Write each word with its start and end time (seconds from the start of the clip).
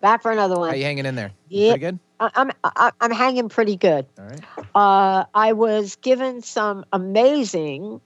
Back 0.00 0.22
for 0.22 0.30
another 0.32 0.56
one. 0.56 0.70
How 0.70 0.74
you 0.76 0.84
hanging 0.84 1.06
in 1.06 1.14
there? 1.14 1.32
Yeah. 1.48 1.72
Pretty 1.72 1.80
good? 1.80 1.98
I'm, 2.20 2.50
I- 2.64 2.92
I'm 3.00 3.10
hanging 3.10 3.48
pretty 3.48 3.76
good. 3.76 4.06
All 4.18 4.24
right. 4.26 4.40
Uh, 4.74 5.24
I 5.34 5.52
was 5.52 5.96
given 5.96 6.42
some 6.42 6.84
amazing 6.92 8.00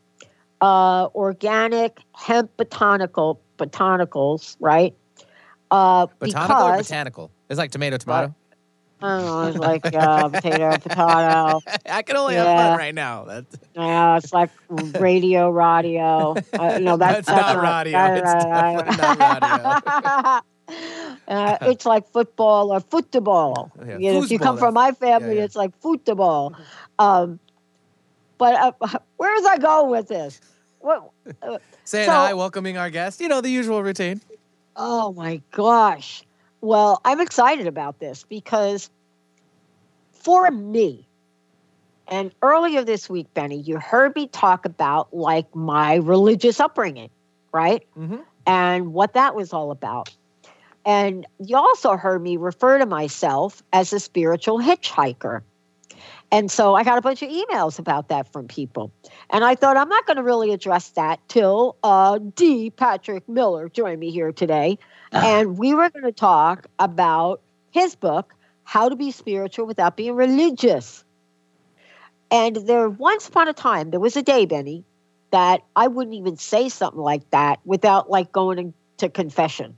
uh, 0.61 1.09
organic 1.15 1.99
hemp 2.15 2.57
botanical 2.57 3.41
botanicals, 3.59 4.57
right? 4.61 4.95
Uh, 5.71 6.07
Botanical 6.19 6.63
or 6.67 6.73
because 6.73 6.87
botanical? 6.89 7.31
It's 7.51 7.59
like 7.59 7.71
tomato, 7.73 7.97
tomato. 7.97 8.35
I 9.03 9.19
don't 9.19 9.27
know, 9.27 9.49
it's 9.49 9.59
like 9.59 9.85
uh, 9.95 10.29
potato, 10.29 10.79
potato. 10.79 11.61
I 11.91 12.03
can 12.03 12.17
only 12.17 12.37
have 12.37 12.47
Yeah. 12.47 12.69
fun 12.71 12.79
right 12.79 12.95
now. 12.95 13.25
That's, 13.25 13.57
Yeah, 13.75 14.17
it's 14.17 14.33
like 14.33 14.51
radio, 14.71 15.51
radio. 15.51 16.37
Uh, 16.53 16.79
no, 16.79 16.97
that's, 16.97 17.27
That's 17.27 17.55
not 17.55 17.63
radio. 17.85 18.15
It's 18.15 18.33
definitely 18.45 18.97
not 18.97 19.43
radio. 19.43 20.41
uh, 20.69 21.59
it's 21.63 21.85
like 21.87 22.09
football 22.11 22.73
or 22.73 22.81
football. 22.81 23.71
Yeah, 23.87 23.99
You 23.99 24.13
know, 24.13 24.23
if 24.25 24.31
you 24.31 24.39
come 24.39 24.57
from 24.59 24.75
my 24.75 24.93
family, 24.93 25.37
yeah. 25.37 25.45
it's 25.45 25.57
like 25.57 25.77
football. 25.81 26.55
Um, 26.99 27.39
but 28.39 28.55
uh, 28.55 28.73
where 29.17 29.35
was 29.35 29.45
I 29.47 29.59
going 29.59 29.91
with 29.91 30.09
this? 30.09 30.41
What? 30.81 31.11
Uh, 31.43 31.59
saying 31.85 32.07
So- 32.07 32.13
hi, 32.13 32.35
welcoming 32.35 32.77
our 32.79 32.91
guest. 32.91 33.21
You 33.21 33.29
know, 33.29 33.41
the 33.41 33.51
usual 33.51 33.83
routine. 33.83 34.21
oh 34.77 35.13
my 35.13 35.41
gosh! 35.51 36.25
Well, 36.61 37.01
I'm 37.05 37.21
excited 37.21 37.67
about 37.67 37.99
this 38.01 38.25
because 38.29 38.91
for 40.13 40.51
me, 40.51 41.07
and 42.09 42.33
earlier 42.43 42.83
this 42.85 43.09
week, 43.11 43.33
Benny, 43.35 43.59
you 43.61 43.79
heard 43.79 44.15
me 44.17 44.29
talk 44.29 44.65
about 44.65 45.13
like 45.15 45.55
my 45.55 45.97
religious 45.97 46.59
upbringing, 46.61 47.11
right? 47.53 47.87
Mm-hmm. 47.99 48.17
and 48.47 48.93
what 48.95 49.13
that 49.15 49.35
was 49.35 49.53
all 49.53 49.71
about. 49.71 50.11
And 50.87 51.27
you 51.39 51.57
also 51.57 51.97
heard 51.97 52.23
me 52.23 52.37
refer 52.37 52.79
to 52.79 52.87
myself 52.87 53.63
as 53.73 53.93
a 53.93 54.01
spiritual 54.01 54.59
hitchhiker. 54.59 55.43
And 56.31 56.51
so 56.51 56.75
I 56.75 56.83
got 56.83 56.99
a 56.99 57.01
bunch 57.01 57.23
of 57.23 57.31
emails 57.31 57.79
about 57.79 58.09
that 58.09 58.33
from 58.33 58.49
people. 58.49 58.91
And 59.31 59.45
I 59.45 59.55
thought 59.55 59.77
I'm 59.77 59.89
not 59.89 60.05
going 60.07 60.17
to 60.17 60.23
really 60.23 60.53
address 60.53 60.91
that 60.91 61.21
till 61.29 61.77
uh, 61.83 62.19
D. 62.35 62.71
Patrick 62.71 63.29
Miller 63.29 63.69
joined 63.69 64.01
me 64.01 64.11
here 64.11 64.33
today. 64.33 64.79
And 65.13 65.57
we 65.57 65.75
were 65.75 65.89
going 65.91 66.05
to 66.05 66.13
talk 66.13 66.67
about 66.81 67.41
his 67.71 67.95
book, 67.95 68.35
How 68.65 68.89
to 68.89 68.97
Be 68.97 69.13
Spiritual 69.13 69.67
Without 69.67 69.97
Being 69.97 70.17
Religious. 70.17 71.05
And 72.33 72.57
there, 72.57 72.89
once 72.89 73.29
upon 73.29 73.47
a 73.47 73.53
time, 73.53 73.93
there 73.93 74.01
was 74.01 74.17
a 74.17 74.23
day, 74.23 74.45
Benny, 74.45 74.85
that 75.31 75.63
I 75.77 75.87
wouldn't 75.87 76.17
even 76.17 76.37
say 76.37 76.69
something 76.69 77.01
like 77.01 77.31
that 77.31 77.61
without 77.65 78.11
like 78.11 78.33
going 78.33 78.75
to 78.97 79.09
confession. 79.09 79.77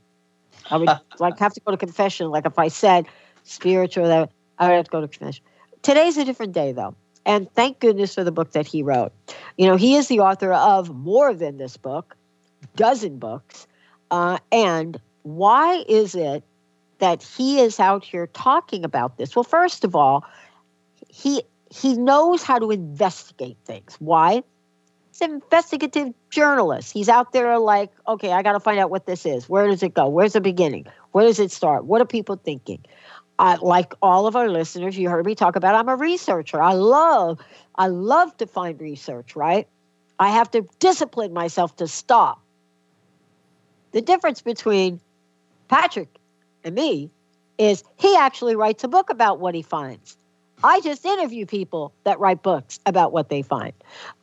I 0.71 0.77
would 0.77 0.91
like 1.19 1.39
have 1.39 1.55
to 1.55 1.61
go 1.61 1.71
to 1.71 1.77
confession. 1.77 2.31
Like 2.31 2.47
if 2.47 2.59
I 2.59 2.69
said 2.69 3.07
spiritual, 3.45 4.05
that 4.07 4.31
I 4.59 4.69
would 4.69 4.77
have 4.77 4.85
to 4.87 4.91
go 4.91 5.01
to 5.01 5.09
confession. 5.09 5.45
Today's 5.83 6.17
a 6.17 6.25
different 6.25 6.53
day 6.53 6.73
though. 6.73 6.95
And 7.25 7.53
thank 7.55 7.81
goodness 7.81 8.15
for 8.15 8.23
the 8.23 8.33
book 8.33 8.53
that 8.53 8.67
he 8.67 8.83
wrote. 8.83 9.13
You 9.59 9.67
know, 9.67 9.77
he 9.77 9.97
is 9.97 10.07
the 10.07 10.21
author 10.21 10.53
of 10.53 10.95
more 10.95 11.35
than 11.35 11.59
this 11.59 11.77
book, 11.77 12.17
dozen 12.77 13.19
books. 13.19 13.67
Uh, 14.13 14.39
and 14.53 15.01
why 15.23 15.85
is 15.89 16.15
it 16.15 16.45
that 16.99 17.23
he 17.23 17.61
is 17.61 17.81
out 17.81 18.05
here 18.05 18.29
talking 18.29 18.85
about 18.85 19.19
this? 19.19 19.35
Well, 19.35 19.43
first 19.43 19.85
of 19.85 19.97
all, 19.97 20.25
he 21.09 21.43
he 21.71 21.95
knows 21.95 22.45
how 22.45 22.59
to 22.61 22.71
investigate 22.71 23.57
things. 23.65 23.97
Why? 23.99 24.45
An 25.21 25.33
investigative 25.33 26.13
journalist. 26.31 26.93
He's 26.93 27.09
out 27.09 27.33
there 27.33 27.59
like, 27.59 27.91
okay, 28.07 28.33
I 28.33 28.43
got 28.43 28.53
to 28.53 28.61
find 28.61 28.79
out 28.79 28.91
what 28.91 29.07
this 29.07 29.25
is. 29.25 29.49
Where 29.49 29.67
does 29.67 29.83
it 29.83 29.95
go? 29.95 30.09
Where's 30.09 30.35
the 30.35 30.41
beginning? 30.41 30.87
Where 31.13 31.25
does 31.25 31.39
it 31.39 31.51
start? 31.51 31.85
What 31.87 32.01
are 32.01 32.07
people 32.07 32.37
thinking? 32.37 32.85
I, 33.39 33.57
like 33.57 33.95
all 34.03 34.27
of 34.27 34.37
our 34.37 34.49
listeners, 34.49 34.97
you 34.97 35.09
heard 35.09 35.27
me 35.27 35.35
talk 35.35 35.57
about. 35.57 35.75
I'm 35.75 35.89
a 35.89 35.97
researcher. 35.97 36.63
I 36.63 36.73
love, 36.73 37.39
I 37.77 37.87
love 37.89 38.37
to 38.39 38.47
find 38.47 38.81
research. 38.81 39.35
Right? 39.37 39.67
I 40.19 40.31
have 40.31 40.51
to 40.53 40.67
discipline 40.79 41.33
myself 41.33 41.77
to 41.77 41.89
stop. 41.89 42.41
The 43.93 44.03
difference 44.03 44.43
between 44.43 45.01
Patrick 45.69 46.09
and 46.65 46.75
me 46.75 47.11
is 47.59 47.85
he 47.99 48.17
actually 48.17 48.57
writes 48.57 48.85
a 48.85 48.89
book 48.89 49.11
about 49.11 49.41
what 49.41 49.55
he 49.55 49.63
finds. 49.63 50.17
I 50.65 50.81
just 50.81 51.05
interview 51.05 51.47
people 51.47 51.93
that 52.05 52.19
write 52.19 52.43
books 52.43 52.81
about 52.87 53.13
what 53.13 53.29
they 53.29 53.43
find. 53.43 53.73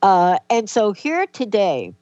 Uh, 0.02 0.40
and 0.50 0.70
so 0.70 0.92
here 0.92 1.26
today, 1.28 1.94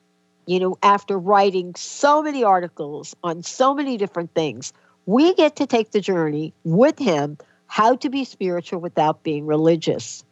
you 0.46 0.60
know, 0.60 0.78
after 0.84 1.18
writing 1.18 1.76
so 1.76 2.22
many 2.24 2.44
articles 2.44 3.16
on 3.24 3.44
so 3.44 3.74
many 3.74 3.98
different 3.98 4.34
things, 4.34 4.74
we 5.06 5.34
get 5.36 5.56
to 5.58 5.68
take 5.68 5.92
the 5.92 6.02
journey 6.02 6.54
with 6.64 6.98
him 6.98 7.38
how 7.68 7.96
to 7.96 8.10
be 8.10 8.26
spiritual 8.26 8.80
without 8.80 9.24
being 9.24 9.46
religious. 9.46 10.24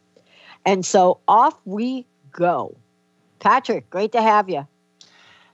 And 0.65 0.85
so 0.85 1.19
off 1.27 1.57
we 1.65 2.05
go. 2.31 2.75
Patrick, 3.39 3.89
great 3.89 4.11
to 4.11 4.21
have 4.21 4.49
you. 4.49 4.67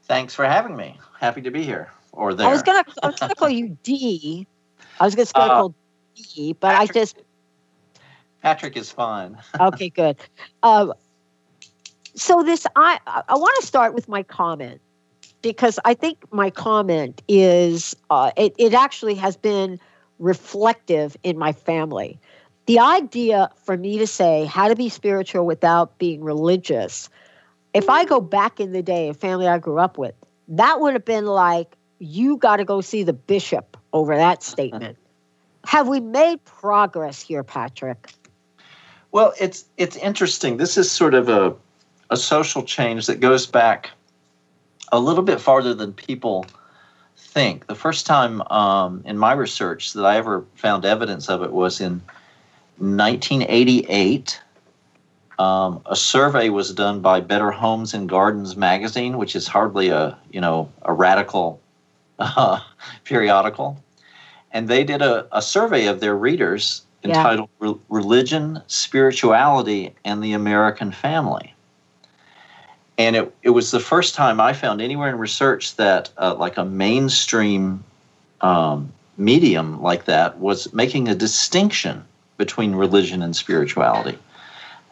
Thanks 0.03 0.33
for 0.33 0.45
having 0.45 0.75
me. 0.75 0.97
Happy 1.19 1.41
to 1.41 1.51
be 1.51 1.63
here 1.63 1.91
or 2.11 2.33
there. 2.33 2.47
I 2.47 2.51
was 2.51 2.63
gonna 2.63 2.83
I 3.03 3.07
was 3.07 3.19
gonna 3.19 3.35
call 3.35 3.49
you 3.49 3.77
D. 3.83 4.47
I 4.99 5.05
was 5.05 5.15
just 5.15 5.33
gonna 5.33 5.45
Uh, 5.53 5.57
call 5.57 5.75
D, 6.15 6.53
but 6.59 6.75
I 6.75 6.87
just 6.87 7.17
Patrick 8.45 8.77
is 8.77 8.91
fine. 8.91 9.39
okay, 9.59 9.89
good. 9.89 10.17
Um, 10.61 10.93
so 12.13 12.43
this, 12.43 12.67
I 12.75 12.99
I 13.27 13.33
want 13.33 13.59
to 13.59 13.65
start 13.65 13.95
with 13.95 14.07
my 14.07 14.21
comment 14.21 14.81
because 15.41 15.79
I 15.83 15.95
think 15.95 16.31
my 16.31 16.51
comment 16.51 17.23
is 17.27 17.95
uh, 18.11 18.29
it 18.37 18.53
it 18.59 18.75
actually 18.75 19.15
has 19.15 19.35
been 19.35 19.79
reflective 20.19 21.17
in 21.23 21.39
my 21.39 21.53
family. 21.53 22.19
The 22.67 22.77
idea 22.77 23.49
for 23.63 23.75
me 23.77 23.97
to 23.97 24.05
say 24.05 24.45
how 24.45 24.67
to 24.67 24.75
be 24.75 24.89
spiritual 24.89 25.47
without 25.47 25.97
being 25.97 26.23
religious, 26.23 27.09
if 27.73 27.89
I 27.89 28.05
go 28.05 28.21
back 28.21 28.59
in 28.59 28.73
the 28.73 28.83
day, 28.83 29.09
a 29.09 29.15
family 29.15 29.47
I 29.47 29.57
grew 29.57 29.79
up 29.79 29.97
with, 29.97 30.13
that 30.49 30.79
would 30.79 30.93
have 30.93 31.05
been 31.05 31.25
like 31.25 31.75
you 31.97 32.37
got 32.37 32.57
to 32.57 32.63
go 32.63 32.81
see 32.81 33.01
the 33.01 33.13
bishop 33.13 33.75
over 33.91 34.15
that 34.15 34.43
statement. 34.43 34.99
Have 35.65 35.87
we 35.87 35.99
made 35.99 36.45
progress 36.45 37.19
here, 37.19 37.43
Patrick? 37.43 38.07
Well, 39.15 39.31
it's 39.39 39.63
it's 39.77 39.95
interesting. 39.95 40.57
This 40.57 40.75
is 40.75 40.91
sort 40.91 41.13
of 41.13 41.29
a 41.29 41.55
a 42.09 42.17
social 42.17 42.63
change 42.63 43.05
that 43.05 43.21
goes 43.21 43.45
back 43.45 43.91
a 44.91 44.99
little 44.99 45.23
bit 45.23 45.39
farther 45.39 45.73
than 45.73 45.93
people 45.93 46.45
think. 47.15 47.67
The 47.67 47.75
first 47.75 48.05
time 48.05 48.41
um, 48.51 49.03
in 49.05 49.17
my 49.17 49.31
research 49.31 49.93
that 49.93 50.05
I 50.05 50.17
ever 50.17 50.43
found 50.55 50.83
evidence 50.83 51.29
of 51.29 51.43
it 51.43 51.53
was 51.53 51.79
in 51.79 52.01
1988. 52.79 54.41
Um, 55.39 55.81
a 55.85 55.95
survey 55.95 56.49
was 56.49 56.73
done 56.73 56.99
by 56.99 57.21
Better 57.21 57.51
Homes 57.51 57.93
and 57.93 58.09
Gardens 58.09 58.57
magazine, 58.57 59.17
which 59.17 59.33
is 59.33 59.47
hardly 59.47 59.87
a 59.87 60.17
you 60.29 60.41
know 60.41 60.69
a 60.81 60.91
radical 60.91 61.61
uh, 62.19 62.59
periodical, 63.05 63.81
and 64.51 64.67
they 64.67 64.83
did 64.83 65.01
a, 65.01 65.25
a 65.31 65.41
survey 65.41 65.85
of 65.85 66.01
their 66.01 66.17
readers 66.17 66.84
Yeah. 67.05 67.17
entitled 67.17 67.49
Re- 67.59 67.75
"Religion, 67.89 68.61
Spirituality, 68.67 69.93
and 70.03 70.23
the 70.23 70.33
American 70.33 70.91
Family." 70.91 71.53
And 72.97 73.15
it, 73.15 73.35
it 73.43 73.49
was 73.49 73.71
the 73.71 73.79
first 73.79 74.15
time 74.15 74.39
I 74.39 74.53
found 74.53 74.81
anywhere 74.81 75.09
in 75.09 75.17
research 75.17 75.75
that 75.75 76.09
uh, 76.17 76.35
like 76.35 76.57
a 76.57 76.65
mainstream 76.65 77.83
um, 78.41 78.91
medium 79.17 79.81
like 79.81 80.05
that 80.05 80.39
was 80.39 80.71
making 80.73 81.07
a 81.07 81.15
distinction 81.15 82.05
between 82.37 82.75
religion 82.75 83.21
and 83.21 83.35
spirituality. 83.35 84.17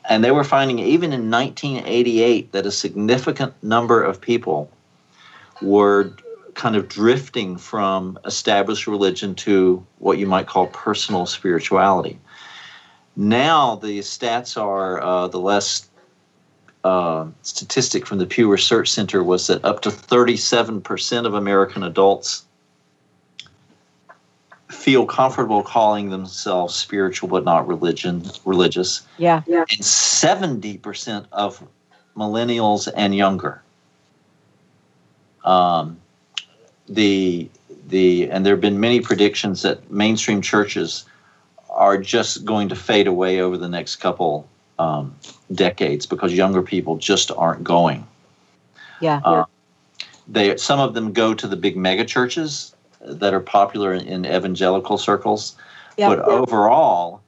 And 0.09 0.23
they 0.23 0.31
were 0.31 0.43
finding 0.43 0.79
even 0.79 1.13
in 1.13 1.31
1988 1.31 2.51
that 2.51 2.65
a 2.65 2.71
significant 2.71 3.53
number 3.63 4.03
of 4.03 4.19
people 4.19 4.69
were 5.61 6.13
kind 6.55 6.75
of 6.75 6.87
drifting 6.87 7.57
from 7.57 8.17
established 8.25 8.87
religion 8.87 9.35
to 9.35 9.85
what 9.99 10.17
you 10.17 10.27
might 10.27 10.47
call 10.47 10.67
personal 10.67 11.25
spirituality. 11.25 12.19
Now 13.15 13.75
the 13.75 13.99
stats 13.99 14.61
are 14.61 15.01
uh, 15.01 15.27
the 15.27 15.39
last 15.39 15.89
uh, 16.83 17.27
statistic 17.43 18.05
from 18.05 18.17
the 18.17 18.25
Pew 18.25 18.51
Research 18.51 18.89
Center 18.89 19.23
was 19.23 19.47
that 19.47 19.63
up 19.63 19.81
to 19.81 19.89
37% 19.89 21.25
of 21.25 21.33
American 21.33 21.83
adults 21.83 22.45
feel 24.69 25.05
comfortable 25.05 25.61
calling 25.61 26.09
themselves 26.09 26.75
spiritual 26.75 27.29
but 27.29 27.45
not 27.45 27.67
religion 27.67 28.23
religious. 28.43 29.05
Yeah. 29.17 29.43
And 29.47 29.67
70% 29.67 31.25
of 31.31 31.65
millennials 32.17 32.91
and 32.95 33.15
younger. 33.15 33.61
Um, 35.43 35.99
the 36.87 37.49
the 37.87 38.29
and 38.29 38.45
there 38.45 38.53
have 38.53 38.61
been 38.61 38.79
many 38.79 38.99
predictions 38.99 39.61
that 39.61 39.91
mainstream 39.91 40.41
churches 40.41 41.05
are 41.69 41.97
just 41.97 42.45
going 42.45 42.69
to 42.69 42.75
fade 42.75 43.07
away 43.07 43.41
over 43.41 43.57
the 43.57 43.67
next 43.67 43.97
couple 43.97 44.47
um, 44.79 45.15
decades 45.53 46.05
because 46.05 46.33
younger 46.33 46.61
people 46.61 46.97
just 46.97 47.31
aren't 47.31 47.63
going. 47.63 48.05
Yeah. 49.01 49.21
Uh, 49.23 49.45
they 50.27 50.57
some 50.57 50.79
of 50.79 50.93
them 50.93 51.13
go 51.13 51.33
to 51.33 51.47
the 51.47 51.55
big 51.55 51.75
mega 51.75 52.05
churches 52.05 52.75
that 53.01 53.33
are 53.33 53.39
popular 53.39 53.93
in, 53.93 54.05
in 54.07 54.25
evangelical 54.25 54.97
circles, 54.97 55.55
Yeah. 55.97 56.09
but 56.09 56.19
overall, 56.19 57.21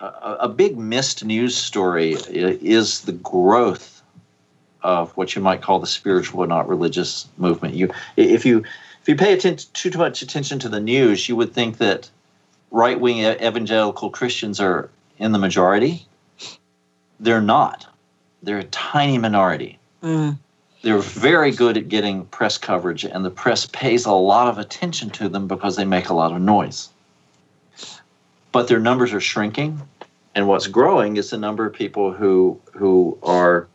a, 0.00 0.36
a 0.40 0.48
big 0.48 0.78
missed 0.78 1.24
news 1.24 1.56
story 1.56 2.12
is 2.30 3.00
the 3.00 3.12
growth 3.12 3.95
of 4.86 5.10
what 5.16 5.34
you 5.34 5.42
might 5.42 5.62
call 5.62 5.80
the 5.80 5.86
spiritual 5.86 6.38
but 6.38 6.48
not 6.48 6.68
religious 6.68 7.28
movement. 7.36 7.74
You, 7.74 7.92
if 8.16 8.46
you 8.46 8.64
if 9.02 9.08
you 9.08 9.16
pay 9.16 9.32
attention 9.32 9.68
too 9.72 9.90
much 9.98 10.22
attention 10.22 10.58
to 10.60 10.68
the 10.68 10.80
news, 10.80 11.28
you 11.28 11.36
would 11.36 11.52
think 11.52 11.78
that 11.78 12.08
right 12.70 12.98
wing 12.98 13.18
evangelical 13.18 14.10
Christians 14.10 14.60
are 14.60 14.88
in 15.18 15.32
the 15.32 15.38
majority. 15.38 16.06
They're 17.18 17.42
not. 17.42 17.86
They're 18.42 18.58
a 18.58 18.64
tiny 18.64 19.18
minority 19.18 19.78
Mm. 20.02 20.38
they're 20.82 20.98
very 20.98 21.50
good 21.50 21.76
at 21.78 21.88
getting 21.88 22.26
press 22.26 22.58
coverage, 22.58 23.04
and 23.04 23.24
the 23.24 23.30
press 23.30 23.66
pays 23.66 24.04
a 24.04 24.12
lot 24.12 24.46
of 24.46 24.58
attention 24.58 25.10
to 25.10 25.28
them 25.28 25.48
because 25.48 25.74
they 25.74 25.84
make 25.86 26.10
a 26.10 26.14
lot 26.14 26.32
of 26.32 26.40
noise. 26.40 26.90
But 28.52 28.68
their 28.68 28.78
numbers 28.78 29.12
are 29.12 29.20
shrinking, 29.20 29.80
and 30.34 30.46
what's 30.46 30.68
growing 30.68 31.16
is 31.16 31.30
the 31.30 31.38
number 31.38 31.66
of 31.66 31.72
people 31.72 32.12
who 32.12 32.60
who 32.74 33.18
are 33.22 33.66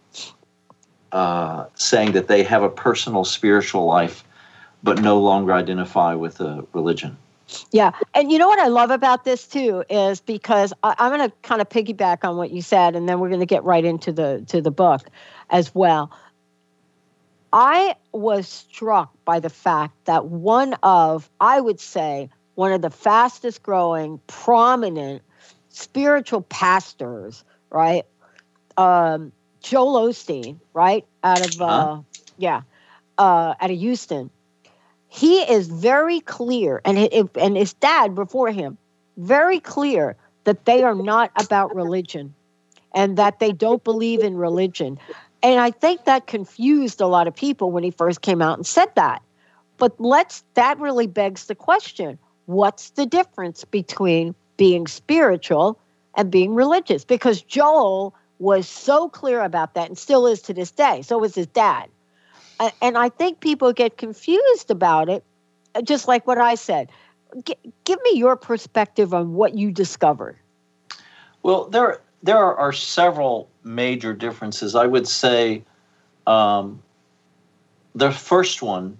uh, 1.11 1.65
saying 1.75 2.13
that 2.13 2.27
they 2.27 2.43
have 2.43 2.63
a 2.63 2.69
personal 2.69 3.25
spiritual 3.25 3.85
life, 3.85 4.23
but 4.83 5.01
no 5.01 5.19
longer 5.19 5.53
identify 5.53 6.13
with 6.13 6.39
a 6.39 6.65
religion. 6.73 7.17
Yeah. 7.71 7.91
And 8.13 8.31
you 8.31 8.37
know 8.37 8.47
what 8.47 8.59
I 8.59 8.67
love 8.67 8.91
about 8.91 9.25
this 9.25 9.45
too 9.45 9.83
is 9.89 10.21
because 10.21 10.73
I, 10.83 10.95
I'm 10.97 11.15
going 11.15 11.29
to 11.29 11.35
kind 11.41 11.61
of 11.61 11.69
piggyback 11.69 12.23
on 12.23 12.37
what 12.37 12.51
you 12.51 12.61
said, 12.61 12.95
and 12.95 13.09
then 13.09 13.19
we're 13.19 13.29
going 13.29 13.41
to 13.41 13.45
get 13.45 13.63
right 13.63 13.83
into 13.83 14.11
the 14.11 14.43
to 14.47 14.61
the 14.61 14.71
book 14.71 15.09
as 15.49 15.75
well. 15.75 16.11
I 17.53 17.95
was 18.13 18.47
struck 18.47 19.11
by 19.25 19.41
the 19.41 19.49
fact 19.49 20.05
that 20.05 20.27
one 20.27 20.75
of, 20.83 21.29
I 21.41 21.59
would 21.59 21.81
say, 21.81 22.29
one 22.55 22.71
of 22.71 22.81
the 22.81 22.89
fastest 22.89 23.63
growing, 23.63 24.21
prominent 24.27 25.21
spiritual 25.69 26.43
pastors, 26.43 27.43
right? 27.69 28.05
Um, 28.77 29.33
Joel 29.61 30.09
Osteen, 30.09 30.59
right? 30.73 31.05
Out 31.23 31.41
of, 31.41 31.61
uh, 31.61 31.65
Huh? 31.95 32.01
yeah, 32.37 32.61
uh, 33.17 33.53
out 33.59 33.71
of 33.71 33.77
Houston. 33.77 34.29
He 35.07 35.41
is 35.41 35.67
very 35.67 36.21
clear, 36.21 36.81
and 36.85 36.97
it, 36.97 37.13
it- 37.13 37.37
and 37.37 37.57
his 37.57 37.73
dad 37.73 38.15
before 38.15 38.51
him, 38.51 38.77
very 39.17 39.59
clear 39.59 40.15
that 40.45 40.65
they 40.65 40.83
are 40.83 40.95
not 40.95 41.31
about 41.35 41.75
religion, 41.75 42.33
and 42.93 43.17
that 43.17 43.39
they 43.39 43.51
don't 43.51 43.83
believe 43.83 44.21
in 44.21 44.35
religion. 44.35 44.97
And 45.43 45.59
I 45.59 45.71
think 45.71 46.05
that 46.05 46.27
confused 46.27 47.01
a 47.01 47.07
lot 47.07 47.27
of 47.27 47.35
people 47.35 47.71
when 47.71 47.83
he 47.83 47.91
first 47.91 48.21
came 48.21 48.41
out 48.41 48.57
and 48.57 48.65
said 48.65 48.89
that. 48.95 49.21
But 49.77 49.99
let's 49.99 50.43
that 50.55 50.79
really 50.79 51.07
begs 51.07 51.45
the 51.45 51.55
question 51.55 52.19
what's 52.45 52.91
the 52.91 53.05
difference 53.05 53.63
between 53.65 54.35
being 54.57 54.87
spiritual 54.87 55.79
and 56.15 56.31
being 56.31 56.53
religious? 56.53 57.05
Because 57.05 57.41
Joel 57.41 58.13
was 58.41 58.67
so 58.67 59.07
clear 59.07 59.41
about 59.41 59.75
that 59.75 59.87
and 59.87 59.97
still 59.97 60.25
is 60.25 60.41
to 60.41 60.53
this 60.53 60.71
day. 60.71 61.03
So 61.03 61.19
was 61.19 61.35
his 61.35 61.47
dad. 61.47 61.89
And 62.81 62.97
I 62.97 63.09
think 63.09 63.39
people 63.39 63.71
get 63.71 63.97
confused 63.97 64.69
about 64.69 65.09
it, 65.09 65.23
uh, 65.73 65.81
just 65.81 66.07
like 66.07 66.27
what 66.27 66.37
I 66.37 66.55
said. 66.55 66.89
G- 67.45 67.55
give 67.85 67.99
me 68.03 68.17
your 68.17 68.35
perspective 68.35 69.13
on 69.13 69.33
what 69.33 69.55
you 69.55 69.71
discovered. 69.71 70.37
Well, 71.43 71.65
there 71.65 72.01
there 72.23 72.37
are, 72.37 72.73
several 72.73 73.49
major 73.63 74.13
differences. 74.13 74.75
I 74.75 74.85
would 74.85 75.07
say 75.07 75.63
um, 76.27 76.83
the 77.95 78.11
first 78.11 78.61
one 78.61 78.99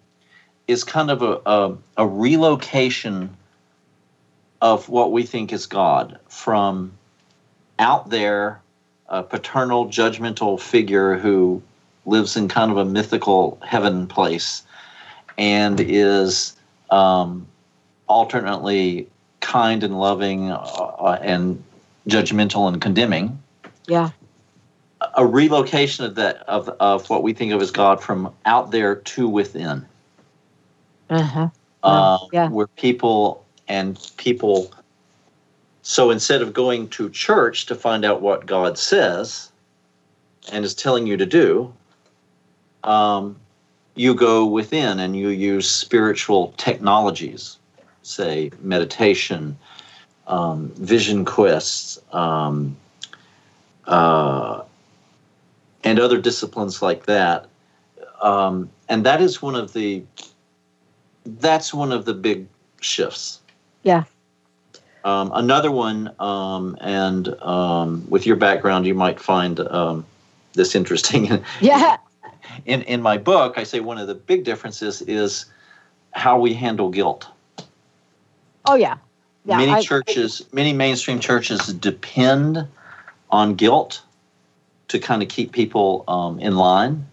is 0.68 0.84
kind 0.84 1.12
of 1.12 1.22
a, 1.22 1.40
a, 1.46 1.78
a 1.98 2.08
relocation 2.08 3.38
of 4.60 4.90
what 4.90 5.12
we 5.12 5.24
think 5.24 5.54
is 5.54 5.68
God 5.68 6.20
from 6.30 6.94
out 7.78 8.10
there, 8.10 8.61
a 9.12 9.22
paternal, 9.22 9.86
judgmental 9.88 10.60
figure 10.60 11.18
who 11.18 11.62
lives 12.06 12.36
in 12.36 12.48
kind 12.48 12.72
of 12.72 12.78
a 12.78 12.86
mythical 12.86 13.60
heaven 13.64 14.08
place 14.08 14.64
and 15.38 15.80
is 15.80 16.56
um, 16.90 17.46
alternately 18.08 19.08
kind 19.42 19.84
and 19.84 20.00
loving 20.00 20.50
uh, 20.50 21.20
and 21.22 21.62
judgmental 22.08 22.68
and 22.68 22.82
condemning 22.82 23.38
Yeah. 23.88 24.10
a 25.16 25.26
relocation 25.26 26.06
of 26.06 26.16
that 26.16 26.38
of, 26.48 26.70
of 26.80 27.10
what 27.10 27.22
we 27.22 27.34
think 27.34 27.52
of 27.52 27.62
as 27.62 27.70
God 27.72 28.02
from 28.02 28.34
out 28.46 28.72
there 28.72 28.96
to 28.96 29.28
within 29.28 29.86
Uh-huh. 31.10 31.50
uh, 31.84 32.18
yeah. 32.32 32.50
where 32.50 32.68
people 32.68 33.46
and 33.68 34.00
people 34.18 34.72
so 35.82 36.12
instead 36.12 36.42
of 36.42 36.54
going 36.54 36.88
to 36.90 37.10
church 37.10 37.66
to 37.66 37.76
find 37.76 38.06
out 38.06 38.22
what 38.22 38.46
God 38.46 38.78
says 38.78 39.52
and 40.52 40.64
is 40.64 40.76
telling 40.76 41.08
you 41.08 41.18
to 41.18 41.26
do 41.26 41.74
um, 42.84 43.36
you 43.96 44.16
go 44.16 44.46
within 44.46 45.00
and 45.00 45.16
you 45.16 45.30
use 45.30 45.70
spiritual 45.70 46.54
technologies 46.58 47.58
say 48.04 48.52
meditation 48.62 49.58
um, 50.28 50.70
vision 50.76 51.26
quests 51.26 52.00
um, 52.14 52.76
uh, 53.88 54.64
and 55.84 56.00
other 56.00 56.20
disciplines 56.20 56.82
like 56.82 57.06
that 57.06 57.48
um, 58.22 58.70
and 58.88 59.06
that 59.06 59.22
is 59.22 59.42
one 59.42 59.56
of 59.56 59.74
the 59.74 60.04
that's 61.26 61.74
one 61.74 61.92
of 61.92 62.06
the 62.06 62.14
big 62.14 62.48
shifts 62.80 63.42
Yeah. 63.84 64.04
Um, 65.04 65.32
another 65.34 65.72
one 65.72 66.14
um, 66.20 66.78
and 66.82 67.28
um, 67.42 68.06
with 68.10 68.26
your 68.26 68.36
background 68.36 68.86
you 68.86 68.94
might 68.94 69.20
find 69.20 69.60
um, 69.60 70.06
this 70.54 70.76
interesting 70.76 71.44
Yeah. 71.62 71.98
in 72.66 72.82
in 72.84 73.02
my 73.02 73.18
book 73.18 73.58
i 73.58 73.64
say 73.64 73.80
one 73.80 73.98
of 73.98 74.08
the 74.08 74.16
big 74.16 74.44
differences 74.44 75.02
is 75.04 75.46
how 76.12 76.40
we 76.40 76.54
handle 76.54 76.90
guilt 76.90 77.28
Oh 78.66 78.76
yeah. 78.76 78.98
Yeah. 79.46 79.58
many 79.58 79.72
I- 79.72 79.82
churches 79.82 80.46
many 80.52 80.74
mainstream 80.74 81.20
churches 81.20 81.74
depend 81.74 82.68
on 83.32 83.56
guilt 83.56 84.02
to 84.90 85.00
kind 85.00 85.24
of 85.24 85.30
keep 85.30 85.52
people 85.54 86.04
um, 86.08 86.40
in 86.40 86.56
line 86.58 87.08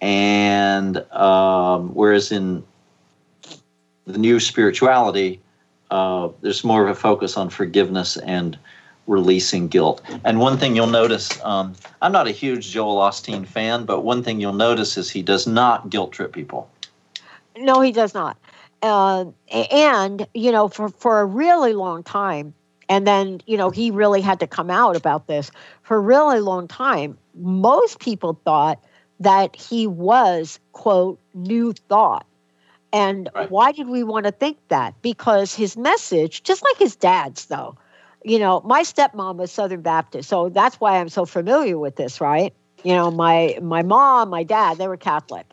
and 0.00 0.98
um, 1.12 1.94
whereas 1.94 2.30
in 2.32 2.62
the 4.06 4.18
new 4.18 4.38
spirituality 4.38 5.40
uh, 5.94 6.28
there's 6.42 6.64
more 6.64 6.82
of 6.82 6.88
a 6.88 6.94
focus 6.94 7.36
on 7.36 7.48
forgiveness 7.50 8.16
and 8.16 8.58
releasing 9.06 9.68
guilt 9.68 10.02
and 10.24 10.38
one 10.40 10.56
thing 10.58 10.74
you'll 10.76 10.86
notice 10.86 11.28
um, 11.44 11.74
i'm 12.02 12.12
not 12.12 12.26
a 12.26 12.30
huge 12.30 12.70
joel 12.70 12.96
osteen 12.96 13.46
fan 13.46 13.84
but 13.84 14.00
one 14.02 14.22
thing 14.22 14.40
you'll 14.40 14.52
notice 14.52 14.96
is 14.96 15.10
he 15.10 15.22
does 15.22 15.46
not 15.46 15.90
guilt 15.90 16.10
trip 16.12 16.32
people 16.32 16.70
No, 17.56 17.80
he 17.80 17.92
does 17.92 18.14
not. 18.14 18.36
Uh, 18.82 19.26
and 19.50 20.26
you 20.34 20.52
know, 20.52 20.68
for 20.68 20.88
for 20.88 21.20
a 21.20 21.24
really 21.24 21.72
long 21.72 22.02
time, 22.02 22.52
and 22.88 23.06
then 23.06 23.40
you 23.46 23.56
know, 23.56 23.70
he 23.70 23.90
really 23.90 24.20
had 24.20 24.40
to 24.40 24.46
come 24.46 24.70
out 24.70 24.96
about 24.96 25.26
this 25.26 25.50
for 25.82 25.96
a 25.96 26.00
really 26.00 26.40
long 26.40 26.68
time. 26.68 27.16
Most 27.34 28.00
people 28.00 28.38
thought 28.44 28.78
that 29.20 29.56
he 29.56 29.86
was 29.86 30.58
quote 30.72 31.18
new 31.32 31.72
thought. 31.88 32.26
And 32.94 33.28
Right. 33.34 33.50
why 33.50 33.72
did 33.72 33.88
we 33.88 34.04
want 34.04 34.24
to 34.26 34.32
think 34.32 34.56
that? 34.68 34.94
Because 35.02 35.52
his 35.52 35.76
message, 35.76 36.44
just 36.44 36.62
like 36.62 36.78
his 36.78 36.94
dad's, 36.94 37.46
though, 37.46 37.76
you 38.24 38.38
know, 38.38 38.62
my 38.64 38.82
stepmom 38.82 39.36
was 39.36 39.50
Southern 39.50 39.82
Baptist, 39.82 40.28
so 40.28 40.48
that's 40.48 40.76
why 40.76 40.98
I'm 41.00 41.08
so 41.08 41.26
familiar 41.26 41.76
with 41.76 41.96
this, 41.96 42.20
right? 42.20 42.54
You 42.84 42.94
know, 42.94 43.10
my 43.10 43.58
my 43.60 43.82
mom, 43.82 44.30
my 44.30 44.44
dad, 44.44 44.78
they 44.78 44.86
were 44.86 44.96
Catholic. 44.96 45.44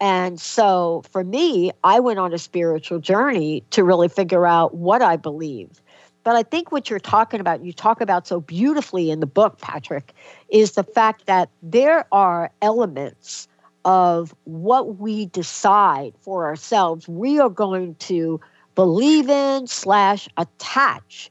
And 0.00 0.40
so 0.40 1.02
for 1.10 1.22
me, 1.22 1.72
I 1.84 2.00
went 2.00 2.18
on 2.20 2.32
a 2.32 2.38
spiritual 2.38 3.00
journey 3.00 3.64
to 3.70 3.84
really 3.84 4.08
figure 4.08 4.46
out 4.46 4.74
what 4.74 5.02
I 5.02 5.16
believed. 5.16 5.80
But 6.24 6.36
I 6.36 6.42
think 6.42 6.72
what 6.72 6.88
you're 6.88 7.00
talking 7.00 7.40
about, 7.40 7.64
you 7.64 7.72
talk 7.72 8.00
about 8.00 8.26
so 8.26 8.40
beautifully 8.40 9.10
in 9.10 9.20
the 9.20 9.26
book, 9.26 9.58
Patrick, 9.60 10.14
is 10.48 10.72
the 10.72 10.84
fact 10.84 11.26
that 11.26 11.50
there 11.62 12.06
are 12.12 12.50
elements 12.62 13.48
of 13.88 14.34
what 14.44 14.98
we 14.98 15.24
decide 15.24 16.12
for 16.20 16.44
ourselves 16.44 17.08
we 17.08 17.40
are 17.40 17.48
going 17.48 17.94
to 17.94 18.38
believe 18.74 19.30
in 19.30 19.66
slash 19.66 20.28
attach 20.36 21.30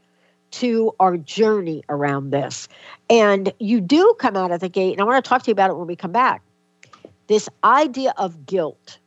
to 0.49 0.91
our 0.99 1.17
journey 1.17 1.83
around 1.87 2.31
this. 2.31 2.67
And 3.11 3.53
you 3.59 3.79
do 3.79 4.15
come 4.17 4.35
out 4.35 4.49
of 4.49 4.59
the 4.59 4.69
gate, 4.69 4.93
and 4.93 5.01
I 5.01 5.03
want 5.03 5.23
to 5.23 5.29
talk 5.29 5.43
to 5.43 5.49
you 5.49 5.51
about 5.51 5.69
it 5.69 5.77
when 5.77 5.85
we 5.85 5.95
come 5.95 6.11
back. 6.11 6.41
This 7.27 7.47
idea 7.63 8.11
of 8.17 8.47
guilt. 8.47 8.97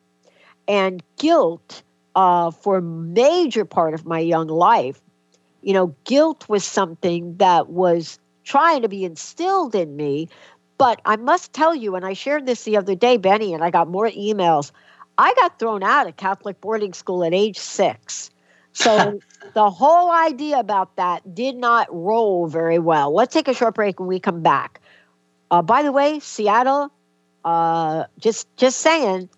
And 0.69 1.02
guilt, 1.19 1.83
uh, 2.14 2.52
for 2.52 2.76
a 2.76 2.83
major 2.83 3.64
part 3.64 3.95
of 3.95 4.07
my 4.07 4.21
young 4.21 4.47
life, 4.47 5.00
you 5.62 5.73
know, 5.73 5.92
guilt 6.04 6.49
was 6.49 6.64
something 6.64 7.37
that 7.38 7.69
was 7.69 8.21
trying 8.45 8.83
to 8.83 8.88
be 8.88 9.04
instilled 9.04 9.75
in 9.75 9.97
me. 9.97 10.28
But 10.80 11.02
I 11.04 11.16
must 11.16 11.52
tell 11.52 11.75
you, 11.75 11.94
and 11.94 12.06
I 12.06 12.14
shared 12.14 12.46
this 12.46 12.64
the 12.64 12.78
other 12.78 12.94
day, 12.94 13.18
Benny, 13.18 13.52
and 13.52 13.62
I 13.62 13.70
got 13.70 13.87
more 13.87 14.08
emails. 14.08 14.72
I 15.18 15.34
got 15.34 15.58
thrown 15.58 15.82
out 15.82 16.06
of 16.06 16.16
Catholic 16.16 16.58
boarding 16.62 16.94
school 16.94 17.22
at 17.22 17.34
age 17.34 17.58
six. 17.58 18.30
So 18.72 19.20
the 19.52 19.68
whole 19.68 20.10
idea 20.10 20.58
about 20.58 20.96
that 20.96 21.34
did 21.34 21.56
not 21.56 21.87
roll 21.90 22.46
very 22.46 22.78
well. 22.78 23.12
Let's 23.12 23.34
take 23.34 23.46
a 23.46 23.52
short 23.52 23.75
break 23.75 24.00
when 24.00 24.08
we 24.08 24.18
come 24.18 24.40
back. 24.40 24.80
Uh, 25.50 25.60
by 25.60 25.82
the 25.82 25.92
way, 25.92 26.18
Seattle, 26.18 26.90
uh, 27.44 28.04
just 28.18 28.49
just 28.56 28.78
saying, 28.78 29.28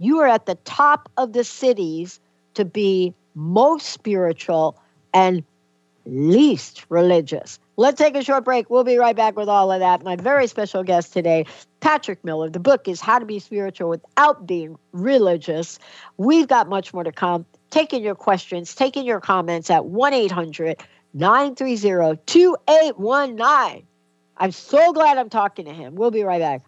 you 0.00 0.18
are 0.18 0.26
at 0.26 0.46
the 0.46 0.56
top 0.64 1.08
of 1.16 1.32
the 1.32 1.44
cities 1.44 2.18
to 2.54 2.64
be 2.64 3.14
most 3.36 3.90
spiritual 3.90 4.76
and 5.14 5.44
least 6.06 6.86
religious. 6.88 7.60
Let's 7.78 7.96
take 7.96 8.16
a 8.16 8.24
short 8.24 8.44
break. 8.44 8.68
We'll 8.70 8.82
be 8.82 8.96
right 8.96 9.14
back 9.14 9.36
with 9.36 9.48
all 9.48 9.70
of 9.70 9.78
that. 9.78 10.02
My 10.02 10.16
very 10.16 10.48
special 10.48 10.82
guest 10.82 11.12
today, 11.12 11.46
Patrick 11.78 12.24
Miller. 12.24 12.50
The 12.50 12.58
book 12.58 12.88
is 12.88 13.00
How 13.00 13.20
to 13.20 13.24
Be 13.24 13.38
Spiritual 13.38 13.88
Without 13.88 14.48
Being 14.48 14.76
Religious. 14.90 15.78
We've 16.16 16.48
got 16.48 16.68
much 16.68 16.92
more 16.92 17.04
to 17.04 17.12
come. 17.12 17.46
Taking 17.70 18.02
your 18.02 18.16
questions, 18.16 18.74
taking 18.74 19.06
your 19.06 19.20
comments 19.20 19.70
at 19.70 19.84
1 19.84 20.12
800 20.12 20.82
930 21.14 22.20
2819. 22.26 23.86
I'm 24.38 24.50
so 24.50 24.92
glad 24.92 25.16
I'm 25.16 25.30
talking 25.30 25.66
to 25.66 25.72
him. 25.72 25.94
We'll 25.94 26.10
be 26.10 26.24
right 26.24 26.40
back. 26.40 26.67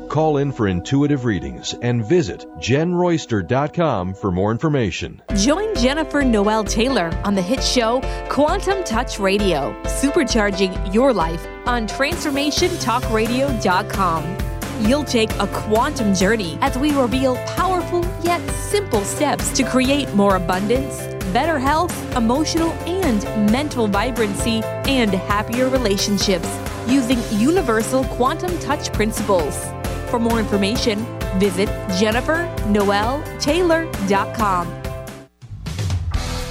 Call 0.11 0.37
in 0.37 0.51
for 0.51 0.67
intuitive 0.67 1.23
readings 1.23 1.73
and 1.81 2.03
visit 2.03 2.45
jenroyster.com 2.57 4.13
for 4.13 4.29
more 4.29 4.51
information. 4.51 5.21
Join 5.37 5.73
Jennifer 5.75 6.21
Noel 6.21 6.65
Taylor 6.65 7.17
on 7.23 7.33
the 7.33 7.41
hit 7.41 7.63
show 7.63 8.01
Quantum 8.27 8.83
Touch 8.83 9.19
Radio, 9.19 9.73
supercharging 9.83 10.93
your 10.93 11.13
life 11.13 11.47
on 11.65 11.87
transformationtalkradio.com. 11.87 14.37
You'll 14.85 15.05
take 15.05 15.31
a 15.35 15.47
quantum 15.47 16.13
journey 16.13 16.57
as 16.59 16.77
we 16.77 16.91
reveal 16.91 17.37
powerful 17.55 18.05
yet 18.21 18.45
simple 18.49 19.05
steps 19.05 19.53
to 19.53 19.63
create 19.63 20.13
more 20.13 20.35
abundance, 20.35 21.07
better 21.31 21.57
health, 21.57 21.95
emotional 22.17 22.71
and 22.85 23.23
mental 23.49 23.87
vibrancy, 23.87 24.61
and 24.89 25.13
happier 25.13 25.69
relationships 25.69 26.49
using 26.85 27.21
universal 27.31 28.03
quantum 28.03 28.59
touch 28.59 28.91
principles. 28.91 29.71
For 30.11 30.19
more 30.19 30.39
information, 30.39 30.99
visit 31.39 31.67
jennifernoeltaylor.com. 31.97 34.67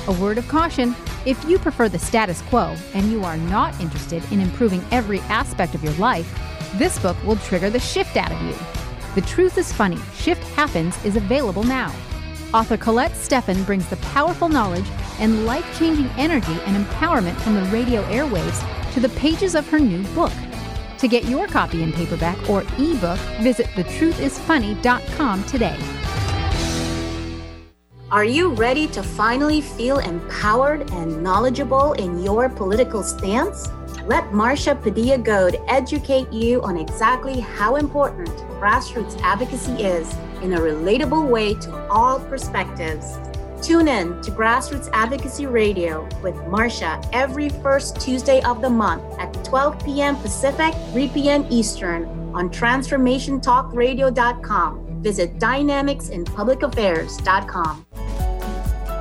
A 0.08 0.12
word 0.18 0.38
of 0.38 0.48
caution 0.48 0.96
if 1.26 1.44
you 1.44 1.58
prefer 1.58 1.90
the 1.90 1.98
status 1.98 2.40
quo 2.40 2.74
and 2.94 3.12
you 3.12 3.22
are 3.22 3.36
not 3.36 3.78
interested 3.78 4.24
in 4.32 4.40
improving 4.40 4.82
every 4.90 5.20
aspect 5.28 5.74
of 5.74 5.84
your 5.84 5.92
life, 5.94 6.34
this 6.76 6.98
book 7.00 7.22
will 7.22 7.36
trigger 7.36 7.68
the 7.68 7.78
shift 7.78 8.16
out 8.16 8.32
of 8.32 8.40
you. 8.40 8.54
The 9.14 9.20
Truth 9.28 9.58
is 9.58 9.70
Funny 9.70 9.98
Shift 10.14 10.42
Happens 10.54 10.96
is 11.04 11.16
available 11.16 11.64
now. 11.64 11.94
Author 12.54 12.78
Colette 12.78 13.12
Steffen 13.12 13.66
brings 13.66 13.86
the 13.88 13.96
powerful 13.96 14.48
knowledge 14.48 14.86
and 15.18 15.44
life 15.44 15.66
changing 15.78 16.08
energy 16.16 16.58
and 16.64 16.82
empowerment 16.82 17.38
from 17.42 17.56
the 17.56 17.64
radio 17.64 18.02
airwaves 18.04 18.64
to 18.94 19.00
the 19.00 19.10
pages 19.10 19.54
of 19.54 19.68
her 19.68 19.78
new 19.78 20.02
book. 20.14 20.32
To 21.00 21.08
get 21.08 21.24
your 21.24 21.46
copy 21.46 21.82
in 21.82 21.92
paperback 21.92 22.50
or 22.50 22.60
ebook, 22.76 23.18
visit 23.40 23.64
thetruthisfunny.com 23.68 25.44
today. 25.44 25.78
Are 28.10 28.24
you 28.24 28.52
ready 28.52 28.86
to 28.88 29.02
finally 29.02 29.62
feel 29.62 30.00
empowered 30.00 30.90
and 30.90 31.22
knowledgeable 31.22 31.94
in 31.94 32.22
your 32.22 32.50
political 32.50 33.02
stance? 33.02 33.70
Let 34.04 34.34
Marcia 34.34 34.74
Padilla 34.74 35.16
Goad 35.16 35.56
educate 35.68 36.30
you 36.30 36.60
on 36.60 36.76
exactly 36.76 37.40
how 37.40 37.76
important 37.76 38.28
grassroots 38.60 39.18
advocacy 39.22 39.82
is 39.82 40.14
in 40.42 40.52
a 40.52 40.60
relatable 40.60 41.26
way 41.26 41.54
to 41.54 41.88
all 41.88 42.20
perspectives. 42.20 43.16
Tune 43.62 43.88
in 43.88 44.20
to 44.22 44.30
Grassroots 44.30 44.88
Advocacy 44.92 45.46
Radio 45.46 46.08
with 46.22 46.36
Marcia 46.46 47.02
every 47.12 47.48
first 47.50 48.00
Tuesday 48.00 48.40
of 48.42 48.62
the 48.62 48.70
month 48.70 49.02
at 49.18 49.34
12 49.44 49.84
p.m. 49.84 50.16
Pacific, 50.16 50.72
3 50.92 51.08
p.m. 51.08 51.44
Eastern 51.50 52.04
on 52.34 52.48
transformationtalkradio.com. 52.48 55.02
Visit 55.02 55.38
dynamicsinpublicaffairs.com. 55.38 57.86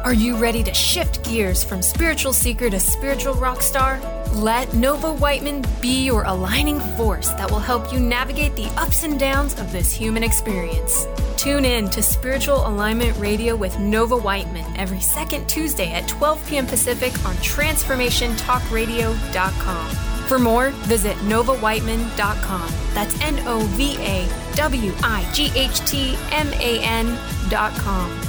Are 0.03 0.13
you 0.13 0.35
ready 0.37 0.63
to 0.63 0.73
shift 0.73 1.23
gears 1.23 1.63
from 1.63 1.81
spiritual 1.81 2.33
seeker 2.33 2.69
to 2.69 2.79
spiritual 2.79 3.35
rock 3.35 3.61
star? 3.61 4.01
Let 4.33 4.73
Nova 4.73 5.11
Wightman 5.11 5.65
be 5.81 6.05
your 6.05 6.23
aligning 6.23 6.79
force 6.97 7.29
that 7.29 7.49
will 7.49 7.59
help 7.59 7.91
you 7.91 7.99
navigate 7.99 8.55
the 8.55 8.67
ups 8.77 9.03
and 9.03 9.19
downs 9.19 9.59
of 9.59 9.71
this 9.71 9.91
human 9.91 10.21
experience. 10.23 11.07
Tune 11.35 11.65
in 11.65 11.89
to 11.89 12.03
Spiritual 12.03 12.67
Alignment 12.67 13.17
Radio 13.17 13.55
with 13.55 13.79
Nova 13.79 14.15
Wightman 14.15 14.77
every 14.77 14.99
second 14.99 15.49
Tuesday 15.49 15.91
at 15.93 16.07
12 16.07 16.47
p.m. 16.47 16.67
Pacific 16.67 17.11
on 17.25 17.33
TransformationTalkRadio.com. 17.37 19.89
For 20.27 20.37
more, 20.37 20.69
visit 20.69 21.17
novawightman.com. 21.17 22.71
That's 22.93 23.19
N 23.21 23.39
O 23.47 23.59
V 23.59 23.97
A 23.97 24.29
W 24.55 24.93
I 25.01 25.27
G 25.33 25.51
H 25.55 25.79
T 25.89 26.15
M 26.31 26.53
A 26.53 26.79
N.com. 26.83 28.21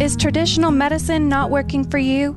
Is 0.00 0.16
traditional 0.16 0.70
medicine 0.70 1.30
not 1.30 1.50
working 1.50 1.88
for 1.88 1.96
you? 1.96 2.36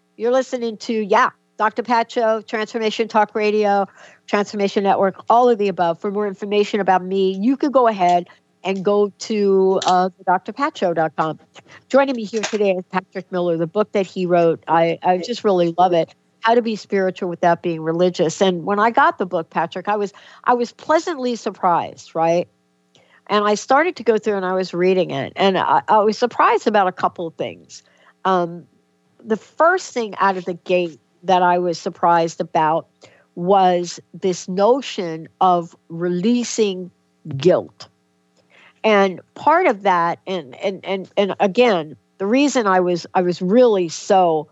You're 0.21 0.31
listening 0.31 0.77
to, 0.77 0.93
yeah, 0.93 1.31
Dr. 1.57 1.81
Pat 1.81 2.11
Show, 2.11 2.43
Transformation 2.43 3.07
Talk 3.07 3.33
Radio, 3.33 3.87
Transformation 4.27 4.83
Network, 4.83 5.15
all 5.31 5.49
of 5.49 5.57
the 5.57 5.67
above. 5.67 5.99
For 5.99 6.11
more 6.11 6.27
information 6.27 6.79
about 6.79 7.03
me, 7.03 7.31
you 7.41 7.57
could 7.57 7.71
go 7.71 7.87
ahead 7.87 8.27
and 8.63 8.85
go 8.85 9.11
to 9.17 9.81
uh, 9.83 10.11
drpatshow.com. 10.27 11.39
Joining 11.89 12.15
me 12.15 12.25
here 12.25 12.43
today 12.43 12.69
is 12.73 12.85
Patrick 12.91 13.31
Miller, 13.31 13.57
the 13.57 13.65
book 13.65 13.93
that 13.93 14.05
he 14.05 14.27
wrote. 14.27 14.63
I, 14.67 14.99
I 15.01 15.17
just 15.17 15.43
really 15.43 15.73
love 15.75 15.91
it. 15.91 16.13
How 16.41 16.53
to 16.53 16.61
be 16.61 16.75
spiritual 16.75 17.27
without 17.27 17.63
being 17.63 17.81
religious. 17.81 18.43
And 18.43 18.63
when 18.63 18.77
I 18.77 18.91
got 18.91 19.17
the 19.17 19.25
book, 19.25 19.49
Patrick, 19.49 19.87
I 19.87 19.95
was 19.95 20.13
I 20.43 20.53
was 20.53 20.71
pleasantly 20.71 21.35
surprised, 21.35 22.13
right? 22.13 22.47
And 23.25 23.43
I 23.43 23.55
started 23.55 23.95
to 23.95 24.03
go 24.03 24.19
through 24.19 24.35
and 24.35 24.45
I 24.45 24.53
was 24.53 24.71
reading 24.71 25.09
it, 25.09 25.33
and 25.35 25.57
I, 25.57 25.81
I 25.87 25.97
was 25.97 26.19
surprised 26.19 26.67
about 26.67 26.85
a 26.85 26.91
couple 26.91 27.25
of 27.25 27.33
things. 27.33 27.81
Um, 28.23 28.67
the 29.23 29.37
first 29.37 29.93
thing 29.93 30.15
out 30.17 30.37
of 30.37 30.45
the 30.45 30.53
gate 30.53 30.99
that 31.23 31.41
I 31.41 31.57
was 31.57 31.77
surprised 31.77 32.41
about 32.41 32.87
was 33.35 33.99
this 34.13 34.47
notion 34.47 35.27
of 35.39 35.75
releasing 35.89 36.91
guilt. 37.37 37.87
And 38.83 39.21
part 39.35 39.67
of 39.67 39.83
that, 39.83 40.19
and 40.25 40.55
and 40.55 40.83
and 40.83 41.09
and 41.15 41.35
again, 41.39 41.95
the 42.17 42.25
reason 42.25 42.65
I 42.65 42.79
was 42.79 43.05
I 43.13 43.21
was 43.21 43.41
really 43.41 43.89
so 43.89 44.47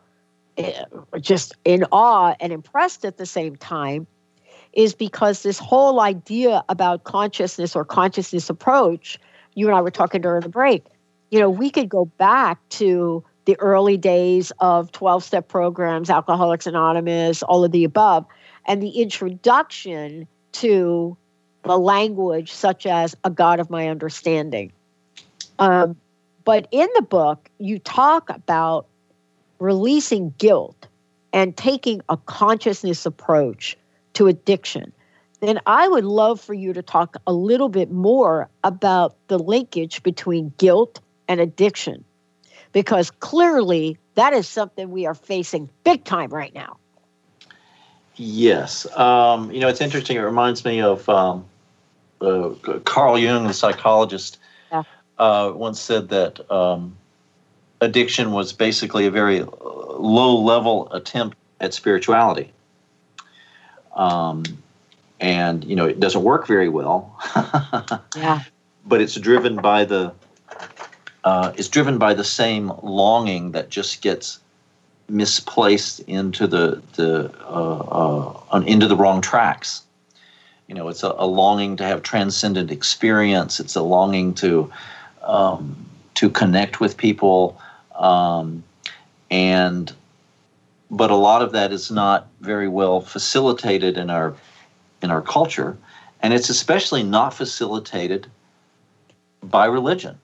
uh, 0.57 0.71
just 1.19 1.53
in 1.65 1.85
awe 1.91 2.35
and 2.39 2.53
impressed 2.53 3.05
at 3.05 3.17
the 3.17 3.25
same 3.25 3.55
time 3.55 4.05
is 4.73 4.93
because 4.93 5.41
this 5.41 5.57
whole 5.57 5.99
idea 5.99 6.63
about 6.69 7.03
consciousness 7.03 7.75
or 7.75 7.83
consciousness 7.83 8.49
approach, 8.49 9.17
you 9.55 9.67
and 9.67 9.75
I 9.75 9.81
were 9.81 9.91
talking 9.91 10.21
during 10.21 10.41
the 10.41 10.49
break, 10.49 10.85
you 11.31 11.39
know, 11.39 11.49
we 11.49 11.71
could 11.71 11.89
go 11.89 12.05
back 12.05 12.59
to 12.69 13.23
the 13.49 13.59
early 13.59 13.97
days 13.97 14.51
of 14.59 14.91
12 14.91 15.23
step 15.23 15.47
programs, 15.47 16.11
Alcoholics 16.11 16.67
Anonymous, 16.67 17.41
all 17.41 17.63
of 17.63 17.71
the 17.71 17.83
above, 17.83 18.27
and 18.67 18.79
the 18.79 19.01
introduction 19.01 20.27
to 20.51 21.17
the 21.63 21.75
language 21.75 22.51
such 22.51 22.85
as 22.85 23.15
a 23.23 23.31
God 23.31 23.59
of 23.59 23.71
my 23.71 23.87
understanding. 23.87 24.71
Um, 25.57 25.95
but 26.45 26.67
in 26.69 26.87
the 26.93 27.01
book, 27.01 27.49
you 27.57 27.79
talk 27.79 28.29
about 28.29 28.85
releasing 29.57 30.29
guilt 30.37 30.85
and 31.33 31.57
taking 31.57 32.01
a 32.07 32.17
consciousness 32.17 33.03
approach 33.07 33.75
to 34.13 34.27
addiction, 34.27 34.93
then 35.39 35.59
I 35.65 35.87
would 35.87 36.05
love 36.05 36.39
for 36.39 36.53
you 36.53 36.71
to 36.73 36.83
talk 36.83 37.15
a 37.25 37.33
little 37.33 37.69
bit 37.69 37.89
more 37.89 38.47
about 38.63 39.17
the 39.27 39.39
linkage 39.39 40.03
between 40.03 40.53
guilt 40.59 40.99
and 41.27 41.39
addiction, 41.39 42.05
because 42.71 43.11
clearly 43.11 43.97
that 44.15 44.33
is 44.33 44.47
something 44.47 44.91
we 44.91 45.05
are 45.05 45.15
facing 45.15 45.69
big 45.83 46.03
time 46.03 46.29
right 46.29 46.53
now. 46.53 46.77
Yes. 48.15 48.85
Um, 48.97 49.51
you 49.51 49.59
know, 49.59 49.67
it's 49.67 49.81
interesting. 49.81 50.17
It 50.17 50.21
reminds 50.21 50.65
me 50.65 50.81
of 50.81 51.07
um, 51.07 51.45
uh, 52.19 52.49
Carl 52.83 53.17
Jung, 53.17 53.47
the 53.47 53.53
psychologist, 53.53 54.37
yeah. 54.71 54.83
uh, 55.17 55.53
once 55.55 55.79
said 55.79 56.09
that 56.09 56.51
um, 56.51 56.97
addiction 57.79 58.31
was 58.31 58.51
basically 58.51 59.05
a 59.05 59.11
very 59.11 59.41
low 59.41 60.37
level 60.37 60.91
attempt 60.91 61.37
at 61.61 61.73
spirituality 61.73 62.51
um, 63.99 64.43
and 65.19 65.63
you 65.65 65.75
know 65.75 65.85
it 65.85 65.99
doesn't 65.99 66.23
work 66.23 66.47
very 66.47 66.69
well. 66.69 67.19
yeah. 68.15 68.43
But 68.85 69.01
it's 69.01 69.15
driven 69.15 69.57
by 69.57 69.85
the 69.85 70.13
uh, 71.23 71.53
it's 71.57 71.67
driven 71.67 71.97
by 71.97 72.13
the 72.13 72.23
same 72.23 72.71
longing 72.81 73.51
that 73.51 73.69
just 73.69 74.01
gets 74.01 74.39
misplaced 75.09 75.99
into 76.01 76.47
the 76.47 76.81
the 76.95 77.31
uh, 77.45 78.33
uh, 78.51 78.61
into 78.65 78.87
the 78.87 78.95
wrong 78.95 79.21
tracks. 79.21 79.83
You 80.67 80.75
know, 80.75 80.87
it's 80.87 81.03
a, 81.03 81.13
a, 81.17 81.25
longing 81.25 81.77
to 81.77 81.83
have 81.83 82.03
transcendent 82.03 82.69
experience. 82.69 83.59
It's 83.59 83.75
a 83.75 83.81
longing 83.81 84.35
to 84.35 84.71
um, 85.23 85.75
to 86.15 86.29
connect 86.29 86.79
with 86.79 86.95
people, 86.95 87.59
um, 87.95 88.63
and 89.31 89.91
but 90.91 91.11
a 91.11 91.15
lot 91.15 91.41
of 91.41 91.51
that 91.53 91.71
is 91.71 91.91
not 91.91 92.27
very 92.39 92.67
well 92.67 93.01
facilitated 93.01 93.97
in 93.97 94.09
our 94.09 94.35
in 95.01 95.11
our 95.11 95.21
culture, 95.21 95.75
and 96.21 96.33
it's 96.33 96.49
especially 96.49 97.03
not 97.03 97.33
facilitated 97.33 98.27
by 99.41 99.65
religion. 99.65 100.17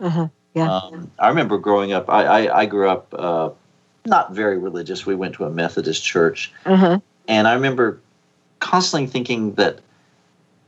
Uh-huh. 0.00 0.28
Yeah. 0.54 0.74
Um, 0.74 1.10
I 1.18 1.28
remember 1.28 1.58
growing 1.58 1.92
up. 1.92 2.08
I 2.08 2.24
I, 2.24 2.60
I 2.60 2.66
grew 2.66 2.88
up 2.88 3.12
uh, 3.12 3.50
not 4.04 4.32
very 4.32 4.58
religious. 4.58 5.04
We 5.04 5.14
went 5.14 5.34
to 5.34 5.44
a 5.44 5.50
Methodist 5.50 6.04
church, 6.04 6.52
uh-huh. 6.64 7.00
and 7.28 7.48
I 7.48 7.54
remember 7.54 8.00
constantly 8.60 9.06
thinking 9.06 9.54
that 9.54 9.80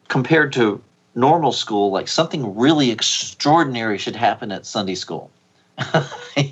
compared 0.09 0.53
to 0.55 0.83
normal 1.15 1.53
school, 1.53 1.91
like 1.91 2.09
something 2.09 2.57
really 2.57 2.91
extraordinary 2.91 3.99
should 3.99 4.17
happen 4.17 4.53
at 4.53 4.65
Sunday 4.67 4.95
school. 4.95 5.31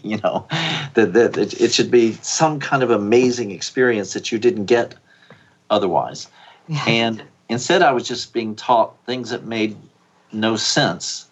you 0.05 0.19
know, 0.19 0.47
that, 0.95 1.13
that 1.13 1.37
it, 1.37 1.61
it, 1.61 1.73
should 1.73 1.91
be 1.91 2.13
some 2.23 2.61
kind 2.61 2.85
of 2.85 2.91
amazing 2.91 3.51
experience 3.51 4.13
that 4.13 4.31
you 4.31 4.39
didn't 4.39 4.67
get 4.67 4.95
otherwise. 5.69 6.29
Yeah. 6.69 6.85
And 6.87 7.23
instead, 7.49 7.83
I 7.83 7.91
was 7.91 8.07
just 8.07 8.33
being 8.33 8.55
taught 8.55 8.95
things 9.05 9.31
that 9.31 9.45
made 9.45 9.77
no 10.33 10.57
sense, 10.57 11.26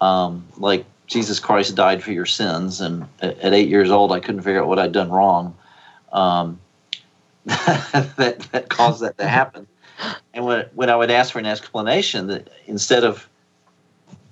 um, 0.00 0.46
like 0.56 0.84
Jesus 1.06 1.40
Christ 1.40 1.74
died 1.74 2.02
for 2.02 2.12
your 2.12 2.26
sins. 2.26 2.80
And 2.80 3.06
at, 3.20 3.52
eight 3.52 3.68
years 3.68 3.90
old, 3.90 4.12
I 4.12 4.20
couldn't 4.20 4.42
figure 4.42 4.62
out 4.62 4.68
what 4.68 4.78
I'd 4.78 4.92
done 4.92 5.10
wrong. 5.10 5.56
Um, 6.12 6.60
that 7.44 8.46
that 8.52 8.68
caused 8.68 9.02
that 9.02 9.18
to 9.18 9.26
happen. 9.26 9.66
And 10.34 10.44
when 10.44 10.66
when 10.74 10.90
I 10.90 10.96
would 10.96 11.10
ask 11.10 11.32
for 11.32 11.38
an 11.38 11.46
explanation, 11.46 12.26
that 12.28 12.48
instead 12.66 13.04
of 13.04 13.28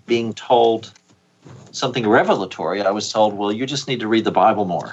being 0.06 0.32
told 0.34 0.92
something 1.72 2.06
revelatory, 2.06 2.82
I 2.82 2.90
was 2.90 3.12
told, 3.12 3.34
well, 3.34 3.52
you 3.52 3.66
just 3.66 3.88
need 3.88 4.00
to 4.00 4.08
read 4.08 4.24
the 4.24 4.30
Bible 4.30 4.64
more. 4.64 4.92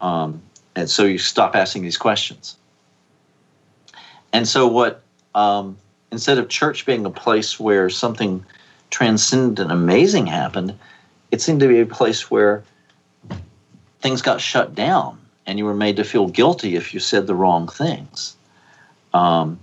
Um, 0.00 0.42
and 0.76 0.88
so 0.88 1.04
you 1.04 1.18
stop 1.18 1.54
asking 1.54 1.82
these 1.82 1.96
questions. 1.96 2.56
And 4.32 4.48
so, 4.48 4.66
what, 4.66 5.02
um, 5.34 5.76
instead 6.10 6.38
of 6.38 6.48
church 6.48 6.86
being 6.86 7.06
a 7.06 7.10
place 7.10 7.58
where 7.58 7.88
something 7.88 8.44
transcendent 8.90 9.58
and 9.58 9.72
amazing 9.72 10.26
happened, 10.26 10.78
it 11.30 11.40
seemed 11.40 11.60
to 11.60 11.68
be 11.68 11.80
a 11.80 11.86
place 11.86 12.30
where 12.30 12.62
things 14.00 14.22
got 14.22 14.40
shut 14.40 14.74
down 14.74 15.18
and 15.46 15.58
you 15.58 15.64
were 15.64 15.74
made 15.74 15.96
to 15.96 16.04
feel 16.04 16.28
guilty 16.28 16.76
if 16.76 16.94
you 16.94 17.00
said 17.00 17.26
the 17.26 17.34
wrong 17.34 17.68
things. 17.68 18.36
Um, 19.12 19.58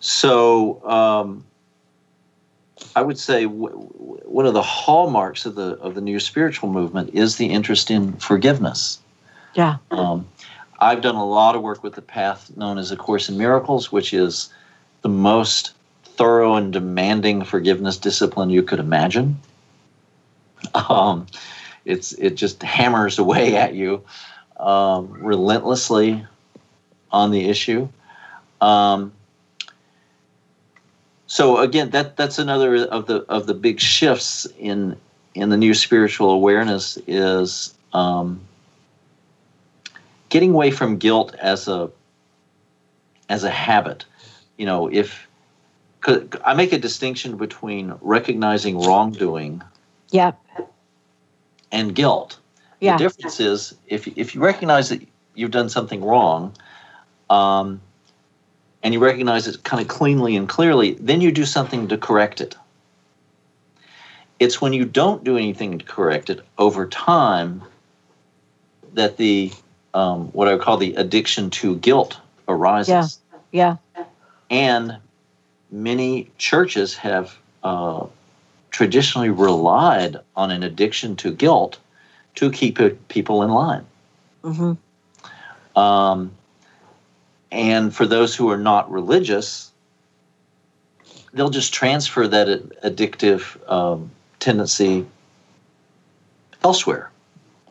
so, 0.00 0.84
um, 0.88 1.44
I 2.96 3.02
would 3.02 3.18
say 3.18 3.44
w- 3.44 3.68
one 4.24 4.46
of 4.46 4.54
the 4.54 4.62
hallmarks 4.62 5.46
of 5.46 5.54
the 5.54 5.76
of 5.78 5.94
the 5.94 6.00
new 6.00 6.18
spiritual 6.18 6.70
movement 6.70 7.10
is 7.14 7.36
the 7.36 7.46
interest 7.46 7.90
in 7.90 8.14
forgiveness. 8.14 8.98
Yeah. 9.54 9.76
Um, 9.90 10.26
I've 10.80 11.02
done 11.02 11.14
a 11.14 11.24
lot 11.24 11.54
of 11.54 11.62
work 11.62 11.82
with 11.82 11.94
the 11.94 12.02
path 12.02 12.50
known 12.56 12.78
as 12.78 12.90
A 12.90 12.96
Course 12.96 13.28
in 13.28 13.36
Miracles, 13.36 13.92
which 13.92 14.14
is 14.14 14.52
the 15.02 15.08
most 15.08 15.72
thorough 16.20 16.56
and 16.56 16.70
demanding 16.70 17.42
forgiveness 17.42 17.96
discipline 17.96 18.50
you 18.50 18.62
could 18.62 18.78
imagine. 18.78 19.40
Um, 20.74 21.26
it's 21.86 22.12
it 22.12 22.34
just 22.34 22.62
hammers 22.62 23.18
away 23.24 23.56
at 23.56 23.72
you 23.72 24.04
um, 24.58 25.10
relentlessly 25.14 26.26
on 27.10 27.30
the 27.30 27.48
issue. 27.48 27.88
Um, 28.60 29.12
so 31.26 31.56
again, 31.56 31.88
that 31.92 32.18
that's 32.18 32.38
another 32.38 32.84
of 32.84 33.06
the 33.06 33.24
of 33.30 33.46
the 33.46 33.54
big 33.54 33.80
shifts 33.80 34.46
in 34.58 34.98
in 35.34 35.48
the 35.48 35.56
new 35.56 35.72
spiritual 35.72 36.32
awareness 36.32 36.98
is 37.06 37.74
um, 37.94 38.42
getting 40.28 40.50
away 40.50 40.70
from 40.70 40.98
guilt 40.98 41.34
as 41.36 41.66
a 41.66 41.90
as 43.30 43.42
a 43.42 43.50
habit. 43.50 44.04
You 44.58 44.66
know, 44.66 44.88
if 44.92 45.26
I 46.06 46.54
make 46.54 46.72
a 46.72 46.78
distinction 46.78 47.36
between 47.36 47.94
recognizing 48.00 48.80
wrongdoing, 48.80 49.62
yeah, 50.10 50.32
and 51.70 51.94
guilt. 51.94 52.38
Yeah. 52.80 52.96
The 52.96 53.04
difference 53.04 53.40
is 53.40 53.74
if 53.86 54.08
if 54.16 54.34
you 54.34 54.40
recognize 54.40 54.88
that 54.88 55.06
you've 55.34 55.50
done 55.50 55.68
something 55.68 56.02
wrong, 56.02 56.54
um, 57.28 57.80
and 58.82 58.94
you 58.94 59.00
recognize 59.00 59.46
it 59.46 59.62
kind 59.62 59.82
of 59.82 59.88
cleanly 59.88 60.36
and 60.36 60.48
clearly, 60.48 60.94
then 60.94 61.20
you 61.20 61.30
do 61.32 61.44
something 61.44 61.88
to 61.88 61.98
correct 61.98 62.40
it. 62.40 62.56
It's 64.38 64.60
when 64.60 64.72
you 64.72 64.86
don't 64.86 65.22
do 65.22 65.36
anything 65.36 65.78
to 65.78 65.84
correct 65.84 66.30
it 66.30 66.40
over 66.56 66.86
time 66.86 67.62
that 68.94 69.18
the 69.18 69.52
um, 69.92 70.28
what 70.28 70.48
I 70.48 70.54
would 70.54 70.62
call 70.62 70.78
the 70.78 70.94
addiction 70.94 71.50
to 71.50 71.76
guilt 71.76 72.18
arises. 72.48 73.18
Yeah. 73.52 73.76
Yeah. 73.96 74.04
And 74.48 74.96
many 75.70 76.30
churches 76.38 76.96
have 76.96 77.36
uh, 77.62 78.06
traditionally 78.70 79.30
relied 79.30 80.16
on 80.36 80.50
an 80.50 80.62
addiction 80.62 81.16
to 81.16 81.32
guilt 81.32 81.78
to 82.36 82.50
keep 82.50 82.78
people 83.08 83.42
in 83.42 83.50
line. 83.50 83.84
Mm-hmm. 84.42 85.78
Um, 85.78 86.32
and 87.52 87.94
for 87.94 88.06
those 88.06 88.34
who 88.34 88.50
are 88.50 88.58
not 88.58 88.90
religious, 88.90 89.70
they'll 91.32 91.50
just 91.50 91.74
transfer 91.74 92.26
that 92.26 92.48
addictive 92.82 93.70
um, 93.70 94.10
tendency 94.38 95.06
elsewhere. 96.62 97.10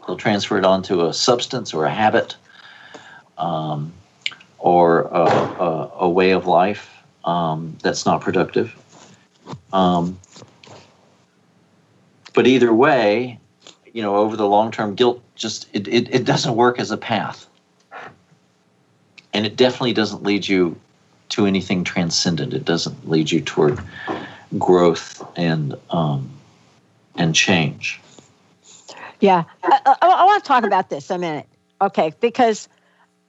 They'll 0.05 0.17
transfer 0.17 0.57
it 0.57 0.65
onto 0.65 1.05
a 1.05 1.13
substance 1.13 1.73
or 1.73 1.85
a 1.85 1.93
habit 1.93 2.35
um, 3.37 3.93
or 4.57 5.01
a, 5.01 5.23
a, 5.23 5.91
a, 5.99 6.09
way 6.09 6.31
of 6.31 6.45
life 6.45 6.98
um, 7.29 7.77
that's 7.83 8.05
not 8.05 8.21
productive. 8.21 8.75
Um, 9.71 10.19
but 12.33 12.47
either 12.47 12.73
way, 12.73 13.39
you 13.93 14.01
know, 14.01 14.15
over 14.15 14.35
the 14.35 14.47
long 14.47 14.71
term, 14.71 14.95
guilt 14.95 15.21
just 15.35 15.67
it, 15.73 15.87
it, 15.87 16.13
it 16.13 16.25
doesn't 16.25 16.55
work 16.55 16.79
as 16.79 16.89
a 16.91 16.97
path. 16.97 17.45
And 19.31 19.45
it 19.45 19.55
definitely 19.55 19.93
doesn't 19.93 20.23
lead 20.23 20.47
you 20.47 20.75
to 21.29 21.45
anything 21.45 21.83
transcendent. 21.83 22.53
It 22.53 22.65
doesn't 22.65 23.07
lead 23.07 23.29
you 23.29 23.41
toward 23.41 23.79
growth 24.57 25.23
and 25.35 25.75
um, 25.91 26.31
and 27.15 27.35
change. 27.35 27.99
Yeah, 29.19 29.43
I, 29.63 29.79
I, 29.85 29.95
I 30.01 30.25
want 30.25 30.43
to 30.43 30.47
talk 30.47 30.63
about 30.63 30.89
this 30.89 31.11
a 31.11 31.19
minute, 31.19 31.45
okay? 31.81 32.11
Because 32.21 32.69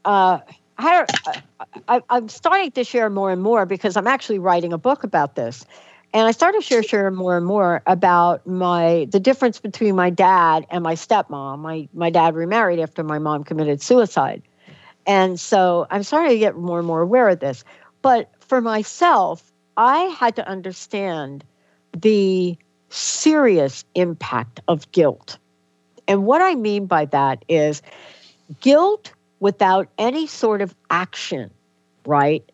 uh, 0.06 0.38
I, 0.80 1.42
I, 1.88 2.02
I'm 2.10 2.28
starting 2.28 2.70
to 2.72 2.84
share 2.84 3.10
more 3.10 3.30
and 3.30 3.42
more 3.42 3.66
because 3.66 3.96
I'm 3.96 4.06
actually 4.06 4.38
writing 4.38 4.72
a 4.72 4.78
book 4.78 5.04
about 5.04 5.34
this, 5.34 5.64
and 6.12 6.26
I 6.26 6.32
started 6.32 6.60
to 6.60 6.66
share, 6.66 6.82
share 6.82 7.10
more 7.10 7.36
and 7.36 7.46
more 7.46 7.82
about 7.86 8.46
my 8.46 9.06
the 9.10 9.20
difference 9.20 9.60
between 9.60 9.94
my 9.94 10.10
dad 10.10 10.66
and 10.70 10.82
my 10.82 10.94
stepmom. 10.94 11.60
My 11.60 11.88
my 11.92 12.10
dad 12.10 12.34
remarried 12.34 12.80
after 12.80 13.04
my 13.04 13.18
mom 13.18 13.44
committed 13.44 13.82
suicide, 13.82 14.42
and 15.06 15.38
so 15.38 15.86
I'm 15.90 16.02
starting 16.02 16.32
to 16.32 16.38
get 16.38 16.56
more 16.56 16.78
and 16.78 16.86
more 16.86 17.02
aware 17.02 17.28
of 17.28 17.40
this. 17.40 17.64
But 18.02 18.30
for 18.40 18.60
myself, 18.60 19.52
I 19.76 19.98
had 20.04 20.36
to 20.36 20.48
understand 20.48 21.44
the 21.96 22.56
serious 22.88 23.84
impact 23.94 24.60
of 24.68 24.90
guilt. 24.92 25.38
And 26.08 26.26
what 26.26 26.42
I 26.42 26.54
mean 26.54 26.86
by 26.86 27.04
that 27.06 27.44
is 27.48 27.82
guilt 28.60 29.12
without 29.40 29.88
any 29.98 30.26
sort 30.26 30.62
of 30.62 30.74
action, 30.90 31.50
right? 32.06 32.48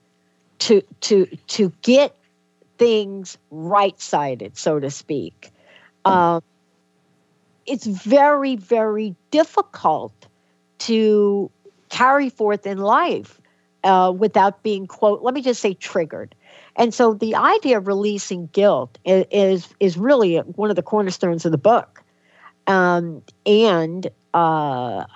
To 0.60 0.82
to 1.02 1.26
to 1.48 1.72
get 1.82 2.16
things 2.78 3.36
right-sided, 3.50 4.56
so 4.56 4.80
to 4.80 4.90
speak. 4.90 5.50
Um, 6.04 6.42
it's 7.66 7.86
very 7.86 8.56
very 8.56 9.14
difficult 9.30 10.12
to 10.78 11.50
carry 11.88 12.30
forth 12.30 12.66
in 12.66 12.78
life 12.78 13.40
uh, 13.84 14.12
without 14.16 14.62
being 14.62 14.86
quote 14.86 15.22
let 15.22 15.34
me 15.34 15.42
just 15.42 15.60
say 15.60 15.74
triggered 15.74 16.34
and 16.76 16.92
so 16.92 17.14
the 17.14 17.34
idea 17.34 17.78
of 17.78 17.86
releasing 17.86 18.46
guilt 18.48 18.98
is 19.04 19.24
is, 19.30 19.68
is 19.80 19.96
really 19.96 20.38
one 20.38 20.70
of 20.70 20.76
the 20.76 20.82
cornerstones 20.82 21.44
of 21.44 21.52
the 21.52 21.58
book 21.58 22.02
um, 22.66 23.22
and 23.44 24.08
uh, 24.36 25.06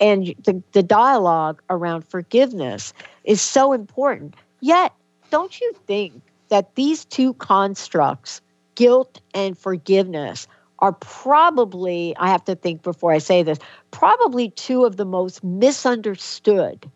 and 0.00 0.34
the, 0.44 0.62
the 0.72 0.82
dialogue 0.82 1.60
around 1.68 2.02
forgiveness 2.02 2.94
is 3.24 3.40
so 3.40 3.72
important 3.72 4.34
yet 4.60 4.92
don't 5.30 5.60
you 5.60 5.72
think 5.86 6.20
that 6.48 6.74
these 6.74 7.04
two 7.04 7.34
constructs 7.34 8.40
guilt 8.74 9.20
and 9.34 9.58
forgiveness 9.58 10.46
are 10.78 10.92
probably 10.92 12.16
i 12.16 12.28
have 12.28 12.44
to 12.44 12.54
think 12.54 12.82
before 12.82 13.12
i 13.12 13.18
say 13.18 13.42
this 13.42 13.58
probably 13.90 14.50
two 14.50 14.84
of 14.84 14.96
the 14.96 15.04
most 15.04 15.44
misunderstood 15.44 16.90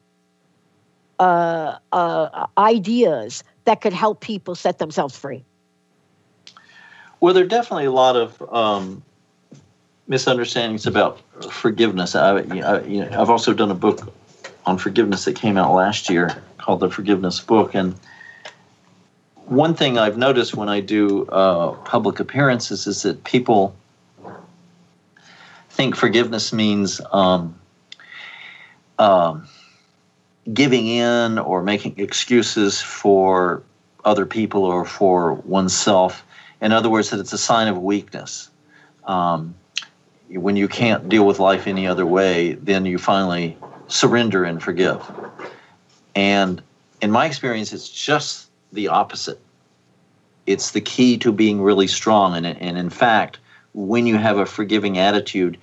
uh, 1.19 1.79
uh, 1.93 2.47
ideas 2.59 3.43
that 3.65 3.81
could 3.81 3.93
help 3.93 4.21
people 4.21 4.55
set 4.55 4.79
themselves 4.79 5.17
free? 5.17 5.45
Well, 7.21 7.35
there 7.35 7.45
are 7.45 7.49
definitely 7.49 7.87
a 7.87 7.93
lot 7.93 8.17
of 8.17 8.43
um, 8.53 9.03
misunderstandings 10.09 10.87
about 10.87 11.21
forgiveness. 11.51 12.15
I, 12.15 12.41
you 12.41 12.61
know, 12.61 13.21
I've 13.21 13.31
also 13.31 13.53
done 13.53 13.71
a 13.71 13.75
book 13.75 14.13
on 14.65 14.79
forgiveness 14.79 15.25
that 15.25 15.37
came 15.37 15.57
out 15.57 15.75
last 15.75 16.11
year 16.11 16.43
called 16.59 16.81
the 16.81 16.91
Forgiveness 16.91 17.41
Book, 17.41 17.75
and 17.75 17.95
one 19.47 19.75
thing 19.75 19.97
I've 19.97 20.19
noticed 20.19 20.57
when 20.57 20.69
I 20.69 20.81
do 20.81 21.25
uh, 21.27 21.73
public 21.85 22.19
appearances 22.19 22.87
is 22.87 23.03
that 23.03 23.23
people 23.23 23.77
think 25.71 25.95
forgiveness 25.95 26.53
means 26.53 27.01
um, 27.13 27.55
um, 28.99 29.47
giving 30.53 30.89
in 30.89 31.39
or 31.39 31.63
making 31.63 31.99
excuses 31.99 32.81
for 32.81 33.63
other 34.05 34.27
people 34.27 34.65
or 34.65 34.85
for 34.85 35.35
oneself. 35.35 36.25
In 36.61 36.73
other 36.73 36.91
words, 36.91 37.11
that 37.11 37.21
it's 37.21 37.33
a 37.33 37.39
sign 37.39 37.69
of 37.69 37.79
weakness. 37.79 38.51
Um, 39.05 39.55
when 40.31 40.57
you 40.57 40.69
can't 40.69 41.09
deal 41.09 41.27
with 41.27 41.39
life 41.39 41.67
any 41.67 41.87
other 41.87 42.07
way, 42.07 42.55
then 42.55 42.85
you 42.85 42.99
finally 42.99 43.57
surrender 43.89 44.45
and 44.45 44.63
forgive. 44.63 45.03
And 46.15 46.63
in 47.01 47.11
my 47.11 47.27
experience, 47.27 47.73
it's 47.73 47.89
just 47.89 48.51
the 48.73 48.89
opposite. 48.89 49.41
It's 50.47 50.73
the 50.73 50.81
key 50.81 51.19
to 51.19 51.33
being 51.33 51.61
really 51.61 51.87
strong. 51.87 52.35
And, 52.35 52.47
and 52.47 52.79
in 52.79 52.91
fact, 52.91 53.39
when 53.75 54.07
you 54.07 54.17
have 54.17 54.39
a 54.39 54.47
forgiving 54.47 54.99
attitude, 54.99 55.59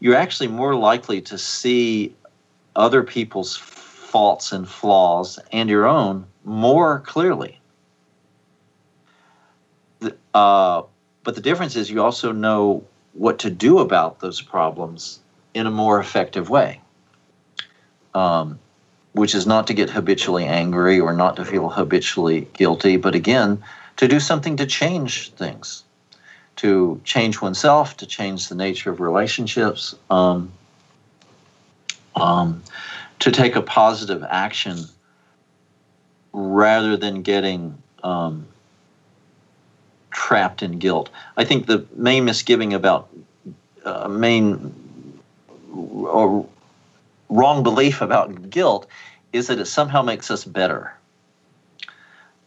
you're 0.00 0.16
actually 0.16 0.48
more 0.48 0.74
likely 0.74 1.20
to 1.22 1.38
see 1.38 2.14
other 2.76 3.02
people's 3.02 3.56
faults 3.56 4.52
and 4.52 4.68
flaws 4.68 5.38
and 5.52 5.68
your 5.68 5.86
own 5.86 6.26
more 6.44 7.00
clearly. 7.00 7.58
Uh, 10.34 10.82
but 11.24 11.34
the 11.34 11.40
difference 11.40 11.74
is 11.74 11.90
you 11.90 12.02
also 12.02 12.30
know 12.30 12.84
what 13.16 13.40
to 13.40 13.50
do 13.50 13.78
about 13.78 14.20
those 14.20 14.40
problems 14.40 15.20
in 15.54 15.66
a 15.66 15.70
more 15.70 15.98
effective 15.98 16.50
way, 16.50 16.80
um, 18.14 18.58
which 19.12 19.34
is 19.34 19.46
not 19.46 19.66
to 19.68 19.74
get 19.74 19.90
habitually 19.90 20.44
angry 20.44 21.00
or 21.00 21.12
not 21.12 21.36
to 21.36 21.44
feel 21.44 21.68
habitually 21.68 22.48
guilty, 22.54 22.96
but 22.96 23.14
again, 23.14 23.62
to 23.96 24.06
do 24.06 24.20
something 24.20 24.56
to 24.56 24.66
change 24.66 25.30
things, 25.32 25.84
to 26.56 27.00
change 27.04 27.40
oneself, 27.40 27.96
to 27.96 28.06
change 28.06 28.48
the 28.48 28.54
nature 28.54 28.90
of 28.90 29.00
relationships. 29.00 29.94
Um, 30.10 30.52
um, 32.16 32.62
to 33.20 33.30
take 33.30 33.56
a 33.56 33.62
positive 33.62 34.24
action 34.28 34.78
rather 36.32 36.96
than 36.96 37.22
getting 37.22 37.80
um, 38.02 38.46
trapped 40.16 40.62
in 40.62 40.78
guilt. 40.78 41.10
I 41.36 41.44
think 41.44 41.66
the 41.66 41.86
main 41.94 42.24
misgiving 42.24 42.72
about 42.72 43.08
uh, 43.84 44.08
main 44.08 44.74
or 45.72 46.48
wrong 47.28 47.62
belief 47.62 48.00
about 48.00 48.48
guilt 48.48 48.86
is 49.34 49.48
that 49.48 49.58
it 49.58 49.66
somehow 49.66 50.00
makes 50.00 50.30
us 50.30 50.42
better. 50.44 50.92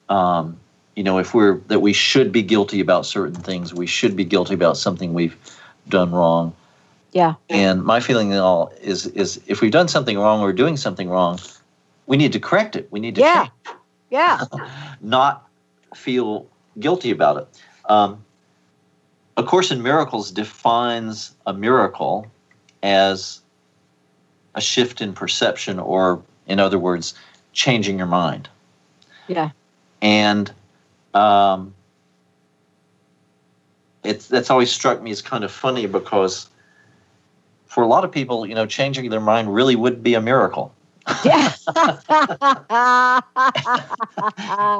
Um, 0.10 0.58
you 0.96 1.04
know, 1.04 1.20
if 1.20 1.36
we're 1.36 1.58
that 1.68 1.80
we 1.80 1.94
should 1.94 2.32
be 2.32 2.42
guilty 2.42 2.80
about 2.80 3.06
certain 3.06 3.40
things, 3.40 3.72
we 3.72 3.86
should 3.86 4.16
be 4.16 4.26
guilty 4.26 4.56
about 4.56 4.76
something 4.76 5.14
we've 5.14 5.38
done 5.88 6.12
wrong. 6.12 6.54
Yeah. 7.12 7.36
And 7.50 7.84
my 7.84 8.00
feeling 8.00 8.34
all 8.34 8.74
is 8.82 9.06
is 9.08 9.40
if 9.46 9.62
we've 9.62 9.72
done 9.72 9.88
something 9.88 10.18
wrong 10.18 10.42
or 10.42 10.52
doing 10.52 10.76
something 10.76 11.08
wrong, 11.08 11.40
we 12.08 12.18
need 12.18 12.34
to 12.34 12.40
correct 12.40 12.76
it. 12.76 12.88
We 12.92 13.00
need 13.00 13.16
to 13.16 13.22
yeah. 13.22 13.48
Yeah. 14.10 14.46
not 15.02 15.48
feel 15.94 16.48
guilty 16.80 17.12
about 17.12 17.38
it. 17.38 17.48
Um, 17.86 18.24
a 19.38 19.44
Course 19.44 19.72
in 19.72 19.82
Miracles 19.82 20.32
defines 20.32 21.34
a 21.48 21.54
miracle 21.54 22.28
as 22.84 23.42
a 24.56 24.62
shift 24.62 25.02
in 25.02 25.14
perception, 25.14 25.80
or 25.80 26.22
in 26.48 26.60
other 26.60 26.78
words, 26.78 27.14
changing 27.54 27.98
your 27.98 28.08
mind. 28.08 28.50
Yeah. 29.28 29.52
And 30.02 30.52
um, 31.14 31.74
it's 34.04 34.28
that's 34.28 34.50
always 34.50 34.72
struck 34.72 35.02
me 35.02 35.12
as 35.12 35.22
kind 35.22 35.44
of 35.44 35.52
funny 35.52 35.86
because 35.86 36.50
for 37.66 37.84
a 37.84 37.88
lot 37.88 38.04
of 38.04 38.12
people, 38.12 38.46
you 38.46 38.56
know, 38.56 38.66
changing 38.66 39.10
their 39.10 39.22
mind 39.22 39.54
really 39.54 39.76
would 39.76 40.04
be 40.04 40.16
a 40.16 40.22
miracle. 40.22 40.74
Yeah. 41.24 41.54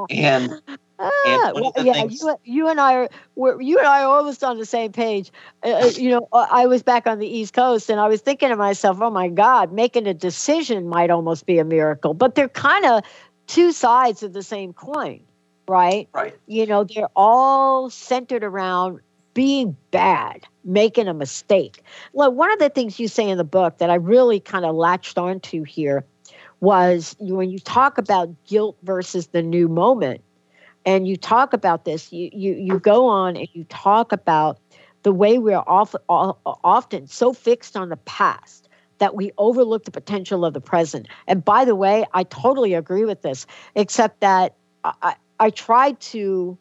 and, 0.10 0.52
and 1.00 1.54
well, 1.54 1.72
yeah, 1.78 1.94
things, 1.94 2.22
you, 2.22 2.36
you 2.44 2.68
and 2.68 2.80
I 2.80 2.94
are 2.96 3.10
we're, 3.36 3.62
you 3.62 3.78
and 3.78 3.88
I 3.88 4.04
are 4.04 4.18
almost 4.18 4.44
on 4.44 4.58
the 4.58 4.66
same 4.66 4.92
page. 4.92 5.32
Uh, 5.64 5.70
uh 5.70 5.92
you 5.96 6.10
know, 6.10 6.28
uh, 6.34 6.48
I 6.50 6.66
was 6.66 6.84
back 6.84 7.08
on 7.08 7.20
the 7.20 7.28
East 7.28 7.54
Coast, 7.54 7.90
and 7.90 8.00
I 8.00 8.08
was 8.08 8.22
thinking 8.22 8.50
to 8.50 8.56
myself, 8.56 8.98
"Oh 9.02 9.10
my 9.10 9.30
God, 9.30 9.72
making 9.72 10.08
a 10.08 10.14
decision 10.14 10.88
might 10.88 11.10
almost 11.10 11.46
be 11.46 11.58
a 11.58 11.66
miracle." 11.66 12.14
But 12.14 12.36
they're 12.36 12.50
kind 12.50 12.86
of 12.86 13.04
two 13.48 13.72
sides 13.72 14.24
of 14.24 14.34
the 14.34 14.44
same 14.44 14.74
coin, 14.74 15.22
right? 15.68 16.10
Right. 16.14 16.36
You 16.48 16.66
know, 16.66 16.84
they're 16.84 17.10
all 17.16 17.90
centered 17.90 18.44
around 18.44 19.00
being 19.34 19.76
bad, 19.92 20.46
making 20.66 21.08
a 21.08 21.14
mistake. 21.14 21.82
Well, 22.14 22.32
one 22.32 22.52
of 22.52 22.60
the 22.60 22.70
things 22.70 23.00
you 23.00 23.08
say 23.08 23.30
in 23.30 23.38
the 23.38 23.44
book 23.44 23.78
that 23.78 23.90
I 23.90 23.96
really 23.96 24.40
kind 24.40 24.66
of 24.66 24.76
latched 24.76 25.18
onto 25.18 25.64
here 25.64 26.04
was 26.62 27.16
when 27.20 27.50
you 27.50 27.60
talk 27.60 27.98
about 27.98 28.30
guilt 28.46 28.78
versus 28.84 29.28
the 29.28 29.42
new 29.42 29.68
moment, 29.68 30.22
and 30.86 31.08
you 31.08 31.18
talk 31.18 31.54
about 31.54 31.86
this, 31.86 32.12
you 32.12 32.30
you 32.34 32.54
you 32.54 32.80
go 32.80 33.08
on 33.08 33.38
and 33.38 33.48
you 33.54 33.64
talk 33.66 34.12
about 34.12 34.60
the 35.04 35.14
way 35.14 35.38
we're 35.38 35.64
often 35.68 36.02
often 36.10 37.08
so 37.08 37.34
fixed 37.34 37.78
on 37.78 37.90
the 37.90 37.98
past 37.98 38.68
that 39.00 39.16
we 39.16 39.32
overlook 39.38 39.86
the 39.86 39.92
potential 39.92 40.44
of 40.44 40.54
the 40.54 40.62
present. 40.62 41.08
And 41.28 41.44
by 41.44 41.64
the 41.66 41.76
way, 41.76 42.06
I 42.14 42.24
totally 42.24 42.74
agree 42.74 43.06
with 43.06 43.22
this, 43.22 43.46
except 43.76 44.20
that 44.20 44.56
I, 44.84 45.16
I 45.40 45.50
tried 45.52 46.00
to 46.02 46.58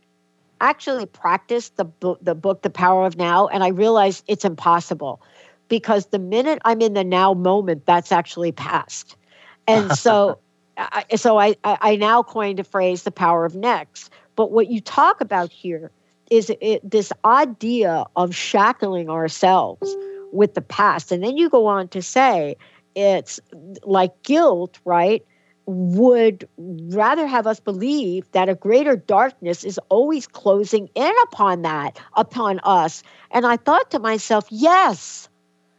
actually 0.61 1.07
practice 1.07 1.71
the 1.71 1.87
the 2.23 2.35
book, 2.35 2.63
The 2.63 2.71
Power 2.71 3.07
of 3.07 3.17
Now, 3.17 3.49
and 3.49 3.65
I 3.65 3.69
realized 3.69 4.25
it's 4.27 4.45
impossible 4.45 5.21
because 5.69 6.07
the 6.07 6.19
minute 6.19 6.61
I'm 6.65 6.81
in 6.81 6.95
the 6.95 7.05
now 7.05 7.35
moment, 7.35 7.87
that's 7.87 8.13
actually 8.13 8.53
past. 8.53 9.17
And 9.69 9.93
so, 9.97 10.41
I, 10.77 11.05
so 11.15 11.39
I, 11.39 11.55
I 11.63 11.97
now 11.97 12.25
coined 12.25 12.59
a 12.59 12.65
phrase, 12.65 13.05
the 13.05 13.13
power 13.13 13.45
of 13.45 13.55
next. 13.55 14.11
But 14.35 14.51
what 14.51 14.69
you 14.69 14.81
talk 14.81 15.21
about 15.21 15.53
here 15.53 15.93
is 16.31 16.51
it, 16.61 16.89
this 16.89 17.13
idea 17.25 18.05
of 18.17 18.35
shackling 18.35 19.09
ourselves 19.09 19.95
with 20.33 20.55
the 20.55 20.61
past. 20.61 21.13
And 21.13 21.23
then 21.23 21.37
you 21.37 21.49
go 21.49 21.67
on 21.67 21.89
to 21.89 22.03
say 22.03 22.57
it's 22.95 23.41
like 23.85 24.23
guilt, 24.23 24.79
right? 24.85 25.25
Would 25.67 26.49
rather 26.57 27.27
have 27.27 27.47
us 27.47 27.61
believe 27.61 28.31
that 28.33 28.49
a 28.49 28.55
greater 28.55 28.97
darkness 28.97 29.65
is 29.65 29.79
always 29.89 30.27
closing 30.27 30.89
in 30.95 31.13
upon 31.25 31.63
that, 31.63 32.01
upon 32.15 32.61
us. 32.63 33.03
And 33.31 33.47
I 33.47 33.57
thought 33.57 33.91
to 33.91 33.99
myself, 33.99 34.47
yes, 34.51 35.29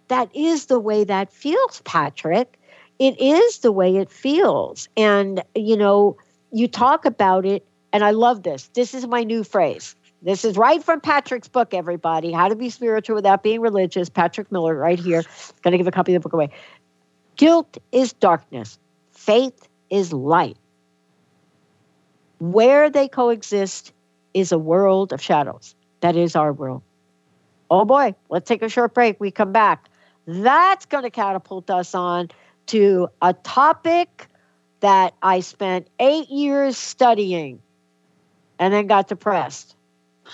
that 0.08 0.36
is 0.36 0.68
the 0.68 0.80
way 0.80 1.04
that 1.04 1.32
feels, 1.32 1.82
Patrick. 1.86 2.59
It 3.00 3.20
is 3.20 3.60
the 3.60 3.72
way 3.72 3.96
it 3.96 4.12
feels. 4.12 4.90
And, 4.98 5.42
you 5.56 5.78
know, 5.78 6.18
you 6.52 6.68
talk 6.68 7.06
about 7.06 7.46
it, 7.46 7.66
and 7.94 8.04
I 8.04 8.12
love 8.12 8.44
this. 8.44 8.70
This 8.74 8.94
is 8.94 9.08
my 9.08 9.24
new 9.24 9.44
phrase. 9.44 9.96
This 10.22 10.44
is 10.44 10.58
right 10.58 10.84
from 10.84 11.00
Patrick's 11.00 11.48
book, 11.48 11.74
everybody. 11.74 12.34
How 12.34 12.50
to 12.50 12.56
be 12.56 12.70
spiritual 12.70 13.16
without 13.16 13.42
being 13.42 13.62
religious. 13.62 14.10
Patrick 14.10 14.52
Miller, 14.52 14.76
right 14.76 15.00
here. 15.00 15.24
Going 15.64 15.72
to 15.72 15.78
give 15.78 15.88
a 15.88 15.92
copy 15.92 16.14
of 16.14 16.22
the 16.22 16.28
book 16.28 16.34
away. 16.34 16.50
Guilt 17.38 17.78
is 17.94 18.12
darkness, 18.12 18.78
faith 19.12 19.70
is 19.90 20.12
light. 20.12 20.58
Where 22.40 22.90
they 22.90 23.08
coexist 23.08 23.94
is 24.34 24.52
a 24.52 24.58
world 24.58 25.14
of 25.14 25.22
shadows. 25.22 25.74
That 26.02 26.18
is 26.18 26.36
our 26.36 26.52
world. 26.52 26.82
Oh 27.72 27.86
boy, 27.86 28.16
let's 28.30 28.48
take 28.48 28.62
a 28.62 28.70
short 28.70 28.94
break. 28.94 29.20
We 29.20 29.32
come 29.32 29.54
back. 29.54 29.90
That's 30.28 30.86
going 30.86 31.04
to 31.04 31.10
catapult 31.10 31.70
us 31.70 31.96
on 31.96 32.30
to 32.70 33.10
a 33.22 33.34
topic 33.34 34.28
that 34.80 35.14
I 35.22 35.40
spent 35.40 35.88
eight 36.00 36.30
years 36.30 36.78
studying 36.78 37.62
and 38.60 38.74
then 38.74 38.88
got 38.88 39.08
depressed. 39.08 39.76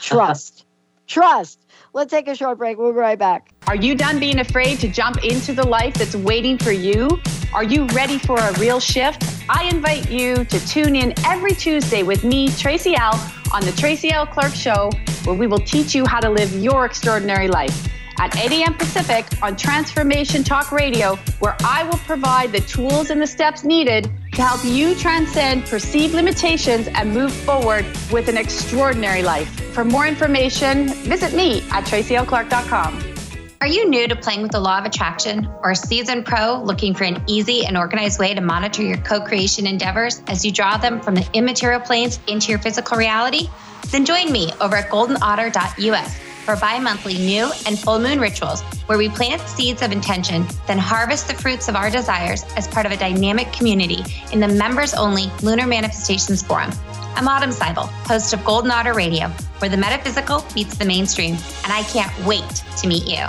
Trust. 0.02 0.65
Trust. 1.08 1.60
Let's 1.93 2.12
take 2.12 2.28
a 2.28 2.36
short 2.36 2.58
break. 2.58 2.78
We'll 2.78 2.91
be 2.91 2.98
right 2.98 3.17
back. 3.17 3.52
Are 3.67 3.76
you 3.76 3.95
done 3.95 4.19
being 4.19 4.39
afraid 4.39 4.80
to 4.80 4.89
jump 4.89 5.24
into 5.24 5.54
the 5.54 5.65
life 5.65 5.93
that's 5.93 6.15
waiting 6.15 6.58
for 6.58 6.71
you? 6.71 7.08
Are 7.54 7.63
you 7.63 7.86
ready 7.88 8.17
for 8.17 8.38
a 8.38 8.60
real 8.60 8.80
shift? 8.80 9.24
I 9.48 9.69
invite 9.71 10.10
you 10.10 10.43
to 10.45 10.67
tune 10.67 10.95
in 10.95 11.13
every 11.26 11.54
Tuesday 11.54 12.04
with 12.04 12.24
me, 12.24 12.50
Tracy 12.50 12.95
L, 12.95 13.13
on 13.54 13.63
The 13.63 13.71
Tracy 13.74 14.12
L. 14.12 14.26
Clark 14.26 14.56
Show, 14.56 14.89
where 15.24 15.36
we 15.36 15.48
will 15.48 15.60
teach 15.60 15.95
you 15.95 16.06
how 16.06 16.19
to 16.19 16.30
live 16.30 16.52
your 16.54 16.86
extraordinary 16.86 17.48
life 17.48 17.88
at 18.19 18.36
8 18.36 18.51
a.m. 18.51 18.73
Pacific 18.73 19.25
on 19.41 19.56
Transformation 19.56 20.43
Talk 20.43 20.71
Radio, 20.71 21.15
where 21.39 21.56
I 21.63 21.84
will 21.84 21.99
provide 21.99 22.51
the 22.51 22.62
tools 22.62 23.10
and 23.10 23.21
the 23.21 23.28
steps 23.28 23.63
needed 23.63 24.10
to 24.34 24.41
help 24.41 24.63
you 24.63 24.95
transcend 24.95 25.65
perceived 25.65 26.13
limitations 26.13 26.88
and 26.88 27.13
move 27.13 27.32
forward 27.32 27.86
with 28.12 28.28
an 28.28 28.38
extraordinary 28.38 29.23
life. 29.23 29.49
For 29.73 29.84
more 29.84 30.08
information, 30.08 30.89
visit 30.89 31.34
me 31.34 31.62
at 31.71 31.86
tracylclark.com. 31.86 33.13
Are 33.62 33.67
you 33.67 33.89
new 33.89 34.08
to 34.08 34.15
playing 34.15 34.43
with 34.43 34.51
the 34.51 34.60
law 34.60 34.78
of 34.78 34.86
attraction 34.86 35.47
or 35.63 35.71
a 35.71 35.75
seasoned 35.75 36.25
pro 36.25 36.62
looking 36.62 36.93
for 36.93 37.04
an 37.04 37.23
easy 37.25 37.65
and 37.65 37.78
organized 37.78 38.19
way 38.19 38.34
to 38.34 38.41
monitor 38.41 38.84
your 38.84 38.97
co 38.97 39.21
creation 39.21 39.65
endeavors 39.65 40.21
as 40.28 40.45
you 40.45 40.51
draw 40.51 40.78
them 40.78 41.01
from 41.01 41.15
the 41.15 41.28
immaterial 41.34 41.80
planes 41.80 42.19
into 42.28 42.49
your 42.51 42.60
physical 42.60 42.97
reality? 42.97 43.49
Then 43.88 44.06
join 44.06 44.32
me 44.32 44.51
over 44.62 44.75
at 44.75 44.89
goldenotter.us 44.89 46.19
for 46.45 46.55
bi 46.55 46.77
monthly 46.79 47.17
new 47.17 47.51
and 47.65 47.77
full 47.77 47.99
moon 47.99 48.19
rituals 48.19 48.62
where 48.86 48.99
we 48.99 49.10
plant 49.10 49.41
seeds 49.41 49.81
of 49.81 49.91
intention, 49.91 50.45
then 50.67 50.77
harvest 50.77 51.27
the 51.27 51.34
fruits 51.34 51.67
of 51.67 51.75
our 51.75 51.89
desires 51.89 52.43
as 52.55 52.67
part 52.67 52.86
of 52.86 52.91
a 52.91 52.97
dynamic 52.97 53.51
community 53.51 54.03
in 54.31 54.39
the 54.39 54.47
members 54.47 54.93
only 54.93 55.31
Lunar 55.41 55.65
Manifestations 55.65 56.43
Forum. 56.43 56.69
I'm 57.15 57.27
Autumn 57.27 57.49
Seibel, 57.49 57.88
host 58.08 58.31
of 58.34 58.45
Golden 58.45 58.69
Otter 58.69 58.93
Radio, 58.93 59.29
where 59.58 59.69
the 59.69 59.77
metaphysical 59.77 60.45
meets 60.53 60.77
the 60.77 60.86
mainstream, 60.86 61.34
and 61.63 61.73
I 61.73 61.81
can't 61.84 62.13
wait 62.25 62.63
to 62.77 62.88
meet 62.88 63.08
you. 63.08 63.25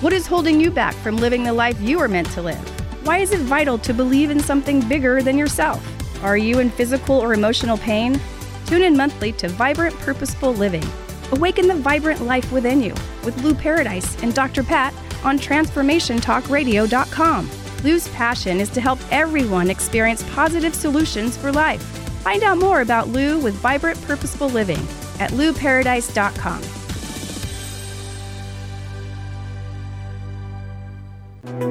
What 0.00 0.14
is 0.14 0.26
holding 0.26 0.58
you 0.58 0.70
back 0.70 0.94
from 0.94 1.18
living 1.18 1.44
the 1.44 1.52
life 1.52 1.78
you 1.80 2.00
are 2.00 2.08
meant 2.08 2.30
to 2.30 2.42
live? 2.42 2.58
Why 3.04 3.18
is 3.18 3.32
it 3.32 3.40
vital 3.40 3.76
to 3.78 3.92
believe 3.92 4.30
in 4.30 4.40
something 4.40 4.80
bigger 4.88 5.22
than 5.22 5.36
yourself? 5.36 5.84
Are 6.24 6.38
you 6.38 6.58
in 6.60 6.70
physical 6.70 7.16
or 7.16 7.34
emotional 7.34 7.76
pain? 7.76 8.18
Tune 8.64 8.82
in 8.82 8.96
monthly 8.96 9.32
to 9.32 9.48
Vibrant 9.48 9.94
Purposeful 9.96 10.54
Living 10.54 10.84
Awaken 11.32 11.68
the 11.68 11.74
vibrant 11.74 12.22
life 12.22 12.50
within 12.52 12.82
you 12.82 12.94
with 13.24 13.42
Lou 13.42 13.54
Paradise 13.54 14.22
and 14.22 14.34
Dr. 14.34 14.62
Pat 14.62 14.92
on 15.24 15.38
TransformationTalkRadio.com. 15.38 17.50
Lou's 17.84 18.08
passion 18.08 18.60
is 18.60 18.68
to 18.70 18.80
help 18.80 18.98
everyone 19.10 19.70
experience 19.70 20.24
positive 20.34 20.74
solutions 20.74 21.36
for 21.36 21.52
life. 21.52 21.82
Find 22.22 22.42
out 22.42 22.58
more 22.58 22.80
about 22.82 23.08
Lou 23.08 23.38
with 23.38 23.54
Vibrant 23.54 24.00
Purposeful 24.02 24.48
Living 24.48 24.80
at 25.18 25.30
louparadise.com. 25.30 26.79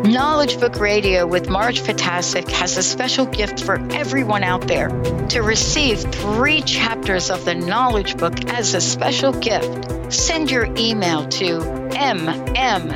Knowledge 0.10 0.60
Book 0.60 0.80
Radio 0.80 1.28
with 1.28 1.50
Marge 1.50 1.82
Potasic 1.82 2.50
has 2.50 2.76
a 2.78 2.82
special 2.82 3.28
gift 3.28 3.64
for 3.64 3.76
everyone 3.92 4.44
out 4.44 4.68
there. 4.68 4.90
To 5.28 5.44
receive 5.44 6.00
three 6.00 6.62
chapters 6.62 7.30
of 7.30 7.46
the 7.46 7.54
Knowledge 7.54 8.18
Book 8.18 8.50
as 8.50 8.74
a 8.74 8.82
special 8.82 9.32
gift, 9.34 10.12
send 10.12 10.50
your 10.50 10.66
email 10.76 11.28
to 11.28 11.60
mmjp99 11.60 12.90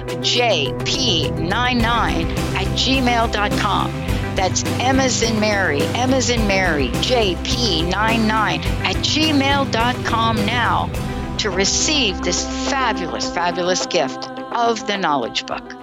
at 2.56 2.68
gmail.com. 2.68 3.92
That's 4.36 4.64
M 4.64 5.00
as 5.00 5.22
in 5.22 5.40
Mary, 5.40 5.84
M 5.84 6.16
as 6.16 6.32
in 6.32 6.48
Mary, 6.48 6.88
JP99 6.88 8.66
at 8.66 8.96
gmail.com 8.96 10.46
now 10.48 10.90
to 11.38 11.52
receive 11.52 12.24
this 12.24 12.44
fabulous, 12.72 13.32
fabulous 13.32 13.86
gift 13.86 14.28
of 14.30 14.88
the 14.88 14.98
Knowledge 14.98 15.46
Book. 15.46 15.83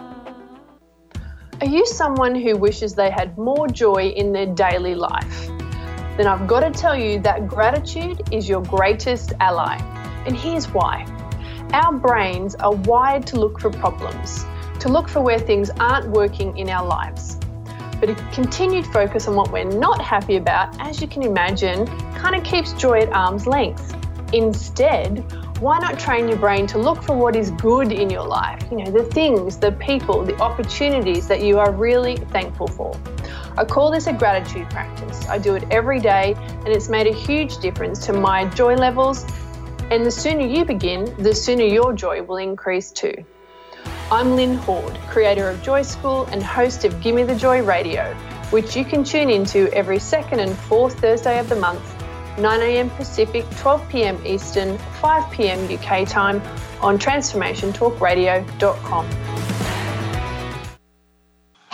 Are 1.61 1.67
you 1.67 1.85
someone 1.85 2.35
who 2.35 2.57
wishes 2.57 2.95
they 2.95 3.11
had 3.11 3.37
more 3.37 3.69
joy 3.69 4.15
in 4.17 4.33
their 4.33 4.47
daily 4.47 4.95
life? 4.95 5.47
Then 6.17 6.27
I've 6.27 6.47
got 6.47 6.61
to 6.61 6.71
tell 6.71 6.99
you 6.99 7.21
that 7.21 7.49
gratitude 7.49 8.33
is 8.33 8.49
your 8.49 8.63
greatest 8.63 9.35
ally. 9.41 9.77
And 10.25 10.35
here's 10.35 10.69
why 10.73 11.05
our 11.75 11.93
brains 11.93 12.55
are 12.55 12.73
wired 12.73 13.27
to 13.27 13.39
look 13.39 13.61
for 13.61 13.69
problems, 13.69 14.47
to 14.79 14.89
look 14.89 15.07
for 15.07 15.21
where 15.21 15.39
things 15.39 15.69
aren't 15.79 16.09
working 16.09 16.57
in 16.57 16.71
our 16.71 16.87
lives. 16.87 17.37
But 18.01 18.09
a 18.09 18.15
continued 18.33 18.87
focus 18.87 19.29
on 19.29 19.37
what 19.37 19.53
we're 19.53 19.65
not 19.65 20.01
happy 20.01 20.37
about, 20.37 20.81
as 20.81 21.03
you 21.03 21.09
can 21.09 21.23
imagine, 21.23 21.87
kind 22.15 22.35
of 22.35 22.43
keeps 22.43 22.73
joy 22.73 23.01
at 23.01 23.11
arm's 23.11 23.47
length. 23.47 23.95
Instead, 24.33 25.31
why 25.61 25.79
not 25.79 25.99
train 25.99 26.27
your 26.27 26.39
brain 26.39 26.67
to 26.67 26.79
look 26.79 27.03
for 27.03 27.15
what 27.15 27.37
is 27.37 27.51
good 27.51 27.93
in 27.93 28.09
your 28.09 28.27
life? 28.27 28.63
You 28.71 28.79
know, 28.79 28.91
the 28.91 29.05
things, 29.05 29.59
the 29.59 29.73
people, 29.73 30.25
the 30.25 30.35
opportunities 30.41 31.29
that 31.29 31.43
you 31.43 31.59
are 31.59 31.71
really 31.71 32.17
thankful 32.17 32.67
for. 32.67 32.99
I 33.59 33.67
call 33.67 33.91
this 33.91 34.07
a 34.07 34.15
gratitude 34.15 34.71
practice. 34.71 35.29
I 35.29 35.37
do 35.37 35.55
it 35.57 35.65
every 35.71 36.01
day, 36.01 36.35
and 36.49 36.69
it's 36.69 36.89
made 36.89 37.07
a 37.07 37.13
huge 37.13 37.59
difference 37.59 38.07
to 38.07 38.15
my 38.15 38.47
joy 38.47 38.75
levels. 38.75 39.27
And 39.91 40.07
the 40.07 40.11
sooner 40.11 40.47
you 40.47 40.65
begin, 40.65 41.15
the 41.19 41.35
sooner 41.35 41.65
your 41.65 41.93
joy 41.93 42.23
will 42.23 42.39
increase 42.39 42.91
too. 42.91 43.15
I'm 44.11 44.37
Lynn 44.37 44.55
Horde, 44.55 44.99
creator 45.11 45.51
of 45.51 45.63
Joy 45.63 45.83
School 45.83 46.25
and 46.33 46.43
host 46.43 46.87
of 46.87 47.03
Gimme 47.03 47.25
the 47.25 47.35
Joy 47.35 47.63
Radio, 47.63 48.15
which 48.49 48.77
you 48.77 48.85
can 48.87 49.05
tune 49.05 49.29
into 49.29 49.71
every 49.75 49.99
second 49.99 50.41
and 50.41 50.57
fourth 50.57 50.99
Thursday 51.01 51.39
of 51.39 51.51
the 51.51 51.57
month 51.57 52.00
9am 52.41 52.91
Pacific, 52.97 53.45
12pm 53.63 54.25
Eastern, 54.25 54.79
5pm 55.01 55.71
UK 55.71 56.05
time 56.09 56.43
on 56.81 56.99
transformationtalkradio.com. 56.99 59.30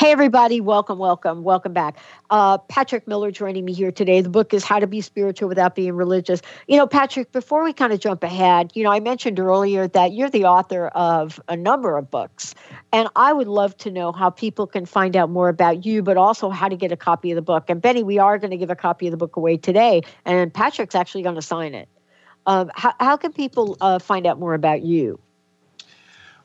Hey, 0.06 0.12
everybody, 0.12 0.60
welcome, 0.60 1.00
welcome, 1.00 1.42
welcome 1.42 1.72
back. 1.72 1.98
Uh, 2.30 2.58
Patrick 2.58 3.08
Miller 3.08 3.32
joining 3.32 3.64
me 3.64 3.72
here 3.72 3.90
today. 3.90 4.20
The 4.20 4.28
book 4.28 4.54
is 4.54 4.62
How 4.62 4.78
to 4.78 4.86
Be 4.86 5.00
Spiritual 5.00 5.48
Without 5.48 5.74
Being 5.74 5.94
Religious. 5.94 6.42
You 6.68 6.76
know, 6.76 6.86
Patrick, 6.86 7.32
before 7.32 7.64
we 7.64 7.72
kind 7.72 7.92
of 7.92 7.98
jump 7.98 8.22
ahead, 8.22 8.70
you 8.74 8.84
know, 8.84 8.92
I 8.92 9.00
mentioned 9.00 9.40
earlier 9.40 9.88
that 9.88 10.12
you're 10.12 10.30
the 10.30 10.44
author 10.44 10.86
of 10.86 11.40
a 11.48 11.56
number 11.56 11.96
of 11.96 12.08
books. 12.08 12.54
And 12.92 13.08
I 13.16 13.32
would 13.32 13.48
love 13.48 13.76
to 13.78 13.90
know 13.90 14.12
how 14.12 14.30
people 14.30 14.68
can 14.68 14.86
find 14.86 15.16
out 15.16 15.28
more 15.28 15.48
about 15.48 15.84
you, 15.84 16.04
but 16.04 16.16
also 16.16 16.50
how 16.50 16.68
to 16.68 16.76
get 16.76 16.92
a 16.92 16.96
copy 16.96 17.32
of 17.32 17.34
the 17.34 17.42
book. 17.42 17.64
And 17.68 17.82
Benny, 17.82 18.04
we 18.04 18.20
are 18.20 18.38
going 18.38 18.52
to 18.52 18.56
give 18.56 18.70
a 18.70 18.76
copy 18.76 19.08
of 19.08 19.10
the 19.10 19.16
book 19.16 19.34
away 19.34 19.56
today, 19.56 20.02
and 20.24 20.54
Patrick's 20.54 20.94
actually 20.94 21.24
going 21.24 21.34
to 21.34 21.42
sign 21.42 21.74
it. 21.74 21.88
Um, 22.46 22.70
how, 22.76 22.94
how 23.00 23.16
can 23.16 23.32
people 23.32 23.76
uh, 23.80 23.98
find 23.98 24.24
out 24.24 24.38
more 24.38 24.54
about 24.54 24.82
you? 24.82 25.18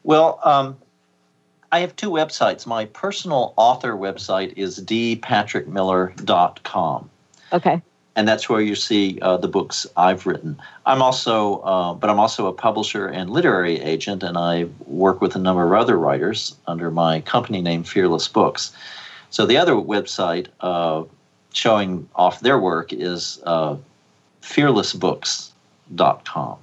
Well, 0.01 0.39
um, 0.43 0.79
I 1.71 1.79
have 1.79 1.95
two 1.95 2.09
websites. 2.09 2.65
My 2.65 2.85
personal 2.85 3.53
author 3.55 3.93
website 3.93 4.53
is 4.57 4.79
dpatrickmiller.com. 4.79 7.09
Okay. 7.53 7.81
and 8.15 8.27
that's 8.27 8.49
where 8.49 8.61
you 8.61 8.75
see 8.75 9.19
uh, 9.21 9.37
the 9.37 9.47
books 9.47 9.87
I've 9.95 10.25
written. 10.25 10.59
I'm 10.85 11.01
also, 11.01 11.59
uh, 11.59 11.93
but 11.93 12.09
I'm 12.09 12.19
also 12.19 12.47
a 12.47 12.53
publisher 12.53 13.07
and 13.07 13.29
literary 13.29 13.79
agent, 13.79 14.23
and 14.23 14.37
I 14.37 14.67
work 14.85 15.21
with 15.21 15.35
a 15.35 15.39
number 15.39 15.65
of 15.65 15.81
other 15.81 15.97
writers 15.97 16.55
under 16.67 16.91
my 16.91 17.21
company 17.21 17.61
name, 17.61 17.83
Fearless 17.83 18.27
Books. 18.27 18.73
So 19.29 19.45
the 19.45 19.57
other 19.57 19.73
website 19.73 20.47
uh, 20.59 21.03
showing 21.53 22.09
off 22.15 22.41
their 22.41 22.59
work 22.59 22.91
is 22.91 23.41
uh, 23.45 23.77
fearlessbooks.com. 24.41 26.57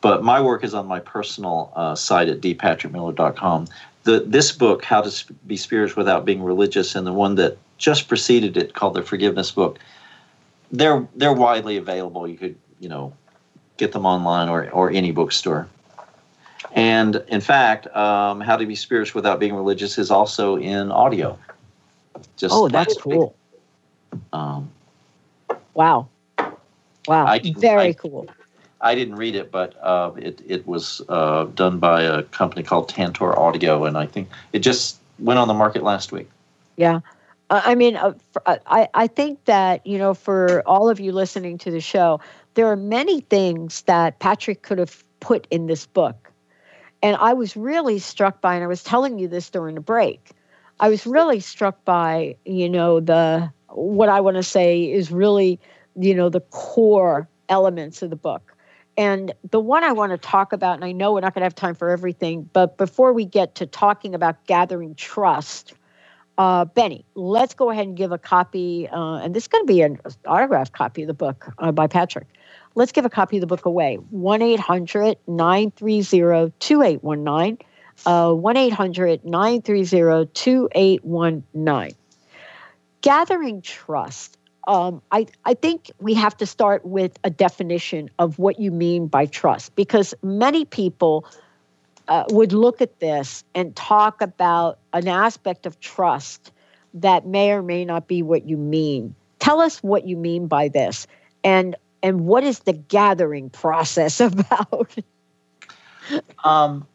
But 0.00 0.22
my 0.22 0.40
work 0.40 0.64
is 0.64 0.74
on 0.74 0.86
my 0.86 1.00
personal 1.00 1.72
uh, 1.74 1.94
site 1.94 2.28
at 2.28 2.40
dpatrickmiller.com. 2.40 3.66
The, 4.04 4.20
this 4.20 4.52
book, 4.52 4.84
How 4.84 5.02
to 5.02 5.32
Be 5.46 5.56
Spiritual 5.56 6.00
Without 6.00 6.24
Being 6.24 6.42
Religious, 6.42 6.94
and 6.94 7.06
the 7.06 7.12
one 7.12 7.34
that 7.34 7.58
just 7.76 8.08
preceded 8.08 8.56
it 8.56 8.74
called 8.74 8.94
The 8.94 9.02
Forgiveness 9.02 9.50
Book, 9.50 9.78
they're 10.70 11.06
they're 11.16 11.32
widely 11.32 11.76
available. 11.76 12.26
You 12.26 12.36
could 12.36 12.56
you 12.80 12.88
know 12.88 13.12
get 13.76 13.92
them 13.92 14.06
online 14.06 14.48
or 14.48 14.70
or 14.70 14.90
any 14.90 15.12
bookstore. 15.12 15.68
And 16.72 17.22
in 17.28 17.40
fact, 17.40 17.86
um, 17.96 18.40
How 18.40 18.56
to 18.56 18.66
Be 18.66 18.74
Spiritual 18.74 19.18
Without 19.20 19.40
Being 19.40 19.54
Religious 19.54 19.98
is 19.98 20.10
also 20.10 20.56
in 20.56 20.90
audio. 20.90 21.38
Just 22.36 22.54
oh, 22.54 22.68
that's 22.68 22.96
cool. 22.96 23.34
Um, 24.32 24.70
wow, 25.74 26.08
wow, 27.06 27.26
I, 27.26 27.40
very 27.56 27.88
I, 27.88 27.92
cool. 27.92 28.28
I 28.80 28.94
didn't 28.94 29.16
read 29.16 29.34
it, 29.34 29.50
but 29.50 29.74
uh, 29.82 30.12
it 30.16 30.40
it 30.46 30.66
was 30.66 31.02
uh, 31.08 31.44
done 31.54 31.78
by 31.78 32.02
a 32.02 32.22
company 32.24 32.62
called 32.62 32.88
Tantor 32.88 33.38
Audio, 33.38 33.84
and 33.84 33.98
I 33.98 34.06
think 34.06 34.28
it 34.52 34.60
just 34.60 34.98
went 35.18 35.38
on 35.38 35.48
the 35.48 35.54
market 35.54 35.82
last 35.82 36.12
week. 36.12 36.30
Yeah, 36.76 37.00
I 37.50 37.74
mean, 37.74 37.96
uh, 37.96 38.12
I, 38.46 38.88
I 38.92 39.06
think 39.06 39.44
that, 39.46 39.86
you 39.86 39.96
know, 39.96 40.12
for 40.12 40.62
all 40.66 40.90
of 40.90 41.00
you 41.00 41.12
listening 41.12 41.56
to 41.58 41.70
the 41.70 41.80
show, 41.80 42.20
there 42.54 42.66
are 42.66 42.76
many 42.76 43.22
things 43.22 43.82
that 43.82 44.18
Patrick 44.18 44.62
could 44.62 44.78
have 44.78 45.02
put 45.20 45.46
in 45.50 45.66
this 45.66 45.86
book. 45.86 46.30
And 47.02 47.16
I 47.16 47.32
was 47.32 47.56
really 47.56 47.98
struck 48.00 48.40
by, 48.42 48.54
and 48.54 48.64
I 48.64 48.66
was 48.66 48.82
telling 48.82 49.18
you 49.18 49.28
this 49.28 49.48
during 49.48 49.76
the 49.76 49.80
break, 49.80 50.32
I 50.80 50.90
was 50.90 51.06
really 51.06 51.40
struck 51.40 51.82
by, 51.84 52.36
you 52.44 52.68
know, 52.68 53.00
the, 53.00 53.50
what 53.68 54.10
I 54.10 54.20
want 54.20 54.36
to 54.36 54.42
say 54.42 54.84
is 54.90 55.10
really, 55.10 55.58
you 55.96 56.14
know, 56.14 56.28
the 56.28 56.40
core 56.40 57.28
elements 57.48 58.02
of 58.02 58.10
the 58.10 58.16
book. 58.16 58.54
And 58.98 59.32
the 59.48 59.60
one 59.60 59.84
I 59.84 59.92
want 59.92 60.10
to 60.10 60.18
talk 60.18 60.52
about, 60.52 60.74
and 60.74 60.84
I 60.84 60.90
know 60.90 61.12
we're 61.12 61.20
not 61.20 61.32
going 61.32 61.42
to 61.42 61.46
have 61.46 61.54
time 61.54 61.76
for 61.76 61.88
everything, 61.88 62.50
but 62.52 62.76
before 62.76 63.12
we 63.12 63.24
get 63.24 63.54
to 63.54 63.66
talking 63.66 64.12
about 64.12 64.44
gathering 64.46 64.96
trust, 64.96 65.72
uh, 66.36 66.64
Benny, 66.64 67.04
let's 67.14 67.54
go 67.54 67.70
ahead 67.70 67.86
and 67.86 67.96
give 67.96 68.10
a 68.10 68.18
copy, 68.18 68.88
uh, 68.88 69.18
and 69.18 69.36
this 69.36 69.44
is 69.44 69.48
going 69.48 69.64
to 69.64 69.72
be 69.72 69.82
an 69.82 70.00
autographed 70.26 70.72
copy 70.72 71.02
of 71.02 71.06
the 71.06 71.14
book 71.14 71.46
uh, 71.58 71.70
by 71.70 71.86
Patrick. 71.86 72.26
Let's 72.74 72.90
give 72.90 73.04
a 73.04 73.10
copy 73.10 73.36
of 73.36 73.40
the 73.40 73.46
book 73.46 73.66
away. 73.66 73.96
1 74.10 74.42
800 74.42 75.16
930 75.28 76.52
2819. 76.58 77.58
Uh, 78.04 78.32
1 78.32 78.56
800 78.56 79.24
930 79.24 80.30
2819. 80.32 81.96
Gathering 83.00 83.62
trust. 83.62 84.37
Um, 84.68 85.00
I, 85.10 85.26
I 85.46 85.54
think 85.54 85.90
we 85.98 86.12
have 86.12 86.36
to 86.36 86.46
start 86.46 86.84
with 86.84 87.18
a 87.24 87.30
definition 87.30 88.10
of 88.18 88.38
what 88.38 88.60
you 88.60 88.70
mean 88.70 89.06
by 89.06 89.24
trust 89.24 89.74
because 89.74 90.14
many 90.22 90.66
people 90.66 91.24
uh, 92.06 92.24
would 92.28 92.52
look 92.52 92.82
at 92.82 93.00
this 93.00 93.44
and 93.54 93.74
talk 93.74 94.20
about 94.20 94.78
an 94.92 95.08
aspect 95.08 95.64
of 95.64 95.80
trust 95.80 96.52
that 96.92 97.26
may 97.26 97.50
or 97.52 97.62
may 97.62 97.86
not 97.86 98.08
be 98.08 98.22
what 98.22 98.46
you 98.46 98.58
mean. 98.58 99.14
Tell 99.38 99.62
us 99.62 99.82
what 99.82 100.06
you 100.06 100.18
mean 100.18 100.48
by 100.48 100.68
this, 100.68 101.06
and 101.42 101.74
and 102.02 102.26
what 102.26 102.44
is 102.44 102.60
the 102.60 102.74
gathering 102.74 103.48
process 103.48 104.20
about? 104.20 104.94
um, 106.44 106.86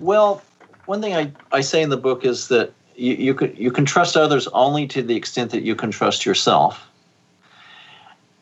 well, 0.00 0.42
one 0.84 1.00
thing 1.00 1.14
I, 1.14 1.32
I 1.50 1.62
say 1.62 1.80
in 1.80 1.88
the 1.88 1.96
book 1.96 2.26
is 2.26 2.48
that 2.48 2.72
you, 2.94 3.14
you 3.14 3.34
can 3.34 3.56
you 3.56 3.70
can 3.70 3.86
trust 3.86 4.18
others 4.18 4.48
only 4.48 4.86
to 4.88 5.02
the 5.02 5.16
extent 5.16 5.50
that 5.52 5.62
you 5.62 5.74
can 5.74 5.90
trust 5.90 6.26
yourself. 6.26 6.85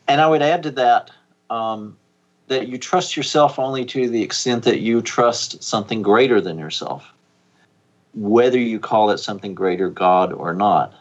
And 0.07 0.21
I 0.21 0.27
would 0.27 0.41
add 0.41 0.63
to 0.63 0.71
that 0.71 1.11
um, 1.49 1.97
that 2.47 2.67
you 2.67 2.77
trust 2.77 3.17
yourself 3.17 3.57
only 3.57 3.85
to 3.85 4.09
the 4.09 4.21
extent 4.21 4.63
that 4.63 4.79
you 4.79 5.01
trust 5.01 5.63
something 5.63 6.01
greater 6.01 6.39
than 6.39 6.59
yourself, 6.59 7.11
whether 8.13 8.59
you 8.59 8.79
call 8.79 9.09
it 9.09 9.17
something 9.17 9.55
greater, 9.55 9.89
God 9.89 10.31
or 10.31 10.53
not. 10.53 10.93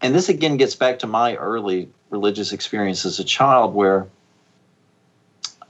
And 0.00 0.14
this 0.14 0.28
again 0.28 0.56
gets 0.56 0.74
back 0.74 0.98
to 1.00 1.06
my 1.06 1.36
early 1.36 1.88
religious 2.10 2.52
experience 2.52 3.04
as 3.06 3.20
a 3.20 3.24
child, 3.24 3.74
where 3.74 4.08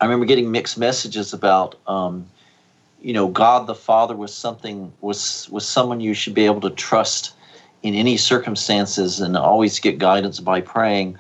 I 0.01 0.07
remember 0.07 0.25
getting 0.25 0.51
mixed 0.51 0.79
messages 0.79 1.35
about, 1.35 1.79
um, 1.87 2.27
you 3.03 3.12
know, 3.12 3.29
God 3.29 3.66
the 3.66 3.75
Father 3.75 4.16
was 4.16 4.33
something 4.35 4.92
was 5.03 5.49
was 5.51 5.68
someone 5.68 6.01
you 6.01 6.14
should 6.14 6.35
be 6.35 6.47
able 6.47 6.62
to 6.62 6.71
trust 6.71 7.35
in 7.83 7.95
any 7.95 8.16
circumstances 8.16 9.21
and 9.21 9.37
always 9.37 9.79
get 9.79 9.99
guidance 9.99 10.40
by 10.40 10.61
praying. 10.61 11.18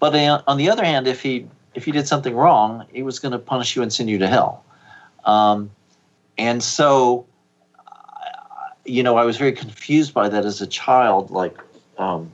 But 0.00 0.16
on 0.48 0.56
the 0.56 0.70
other 0.70 0.84
hand, 0.84 1.06
if 1.06 1.22
he 1.22 1.46
if 1.74 1.86
you 1.86 1.92
did 1.92 2.08
something 2.08 2.34
wrong, 2.34 2.86
he 2.92 3.02
was 3.02 3.18
going 3.18 3.32
to 3.32 3.38
punish 3.38 3.76
you 3.76 3.82
and 3.82 3.92
send 3.92 4.10
you 4.10 4.18
to 4.18 4.26
hell. 4.26 4.64
Um, 5.24 5.70
and 6.36 6.62
so, 6.62 7.26
you 8.84 9.02
know, 9.02 9.16
I 9.16 9.24
was 9.24 9.36
very 9.36 9.52
confused 9.52 10.12
by 10.12 10.28
that 10.28 10.44
as 10.44 10.60
a 10.60 10.66
child. 10.66 11.30
Like, 11.30 11.56
um, 11.98 12.32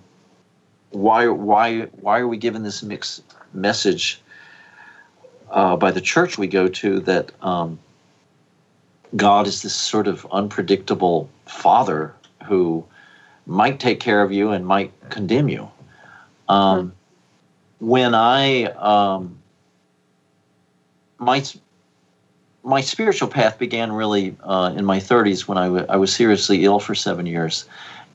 why, 0.91 1.29
why, 1.29 1.83
why 2.01 2.21
are 2.21 2.29
we 2.29 2.39
given 2.39 2.63
this 2.63 2.83
mixed 2.83 3.23
message 3.53 4.21
uh, 5.51 5.77
by 5.77 5.91
the 5.91 6.01
church 6.01 6.39
we 6.39 6.47
go 6.47 6.69
to 6.69 7.01
that 7.01 7.33
um, 7.43 7.79
God 9.17 9.47
is 9.47 9.63
this 9.63 9.75
sort 9.75 10.07
of 10.07 10.27
unpredictable 10.33 11.29
father 11.45 12.15
who 12.45 12.85
might 13.47 13.81
take 13.81 14.01
care 14.01 14.23
of 14.23 14.33
you 14.33 14.51
and 14.51 14.67
might 14.67 14.93
condemn 15.11 15.49
you? 15.49 15.69
Um, 16.49 16.93
when 17.79 18.15
I 18.15 18.65
um, 18.65 19.39
my 21.19 21.45
my 22.63 22.81
spiritual 22.81 23.29
path 23.29 23.59
began 23.59 23.93
really 23.93 24.37
uh, 24.43 24.73
in 24.77 24.85
my 24.85 24.99
30s 24.99 25.47
when 25.47 25.57
I, 25.57 25.67
w- 25.67 25.87
I 25.89 25.97
was 25.97 26.13
seriously 26.13 26.65
ill 26.65 26.81
for 26.81 26.97
seven 26.97 27.25
years, 27.25 27.65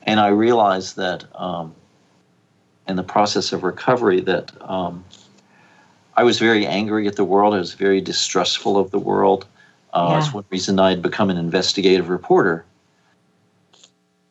and 0.02 0.20
I 0.20 0.28
realized 0.28 0.96
that 0.96 1.24
um, 1.34 1.74
in 2.86 2.96
the 2.96 3.02
process 3.02 3.52
of 3.52 3.62
recovery 3.62 4.20
that 4.20 4.52
um, 4.68 5.04
I 6.16 6.24
was 6.24 6.38
very 6.38 6.66
angry 6.66 7.06
at 7.06 7.16
the 7.16 7.24
world. 7.24 7.54
I 7.54 7.58
was 7.58 7.74
very 7.74 8.00
distrustful 8.00 8.76
of 8.76 8.90
the 8.90 8.98
world. 8.98 9.46
Uh, 9.94 10.08
yeah. 10.08 10.20
That's 10.20 10.34
one 10.34 10.44
reason 10.50 10.78
I 10.78 10.90
had 10.90 11.02
become 11.02 11.30
an 11.30 11.38
investigative 11.38 12.08
reporter. 12.08 12.64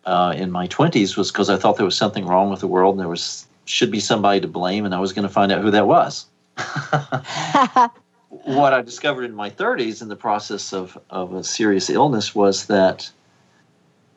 Uh, 0.06 0.34
in 0.36 0.52
my 0.52 0.68
20s 0.68 1.16
was 1.16 1.32
because 1.32 1.50
I 1.50 1.58
thought 1.58 1.78
there 1.78 1.86
was 1.86 1.96
something 1.96 2.26
wrong 2.26 2.50
with 2.50 2.60
the 2.60 2.68
world 2.68 2.96
and 2.96 3.00
there 3.00 3.08
was 3.08 3.46
should 3.72 3.90
be 3.90 4.02
somebody 4.02 4.42
to 4.42 4.48
blame, 4.48 4.86
and 4.86 4.94
I 4.94 5.00
was 5.00 5.14
going 5.14 5.28
to 5.28 5.34
find 5.34 5.52
out 5.52 5.62
who 5.62 5.72
that 5.72 5.88
was. 5.88 6.26
what 8.30 8.74
I 8.74 8.82
discovered 8.82 9.24
in 9.24 9.34
my 9.34 9.50
30s 9.50 10.02
in 10.02 10.10
the 10.10 10.16
process 10.16 10.74
of, 10.74 10.98
of 11.10 11.34
a 11.34 11.44
serious 11.44 11.90
illness 11.90 12.36
was 12.36 12.66
that 12.66 13.10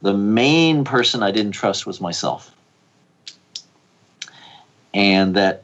the 0.02 0.12
main 0.12 0.84
person 0.84 1.22
I 1.22 1.30
didn't 1.30 1.52
trust 1.52 1.86
was 1.86 2.00
myself. 2.00 2.54
And 4.92 5.36
that 5.36 5.62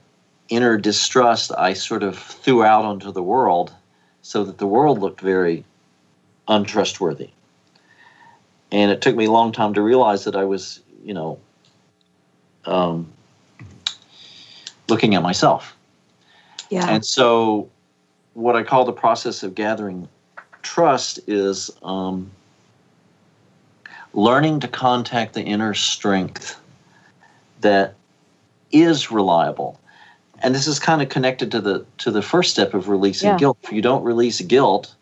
inner 0.48 0.78
distrust 0.78 1.50
I 1.56 1.72
sort 1.72 2.02
of 2.04 2.16
threw 2.16 2.62
out 2.62 2.84
onto 2.84 3.10
the 3.10 3.22
world 3.22 3.72
so 4.22 4.44
that 4.44 4.58
the 4.58 4.66
world 4.66 5.00
looked 5.00 5.20
very 5.20 5.64
untrustworthy. 6.46 7.30
And 8.70 8.92
it 8.92 9.00
took 9.00 9.16
me 9.16 9.24
a 9.24 9.30
long 9.30 9.50
time 9.50 9.74
to 9.74 9.82
realize 9.82 10.24
that 10.24 10.36
I 10.36 10.44
was, 10.44 10.80
you 11.02 11.14
know, 11.14 11.38
um, 12.64 13.12
looking 14.90 15.14
at 15.14 15.22
myself. 15.22 15.76
Yeah. 16.70 16.88
And 16.88 17.04
so, 17.04 17.68
what 18.34 18.56
I 18.56 18.62
call 18.62 18.84
the 18.84 18.92
process 18.92 19.42
of 19.42 19.54
gathering 19.54 20.08
trust 20.62 21.18
is 21.26 21.70
um, 21.82 22.30
learning 24.14 24.60
to 24.60 24.68
contact 24.68 25.34
the 25.34 25.42
inner 25.42 25.74
strength 25.74 26.60
that 27.60 27.94
is 28.72 29.10
reliable. 29.10 29.80
And 30.42 30.54
this 30.54 30.66
is 30.66 30.78
kind 30.78 31.02
of 31.02 31.08
connected 31.08 31.50
to 31.50 31.60
the 31.60 31.84
to 31.98 32.10
the 32.10 32.22
first 32.22 32.50
step 32.50 32.72
of 32.72 32.88
releasing 32.88 33.30
yeah. 33.30 33.36
guilt. 33.36 33.58
If 33.62 33.72
you 33.72 33.82
don't 33.82 34.02
release 34.02 34.40
guilt, 34.40 34.94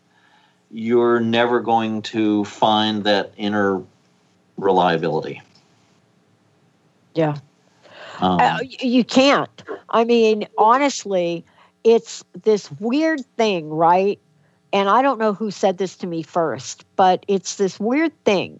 you're 0.71 1.19
never 1.19 1.61
going 1.61 2.01
to 2.03 2.43
find 2.45 3.03
that 3.05 3.31
inner 3.37 3.81
reliability. 4.57 5.41
Yeah. 7.15 7.37
Um, 8.19 8.39
uh, 8.39 8.59
you 8.61 9.03
can't. 9.03 9.63
I 9.91 10.03
mean, 10.03 10.47
honestly, 10.57 11.45
it's 11.83 12.23
this 12.43 12.71
weird 12.79 13.21
thing, 13.37 13.69
right? 13.69 14.19
And 14.71 14.89
I 14.89 15.01
don't 15.01 15.19
know 15.19 15.33
who 15.33 15.51
said 15.51 15.77
this 15.77 15.95
to 15.97 16.07
me 16.07 16.21
first, 16.21 16.85
but 16.95 17.25
it's 17.27 17.55
this 17.55 17.79
weird 17.79 18.11
thing 18.23 18.59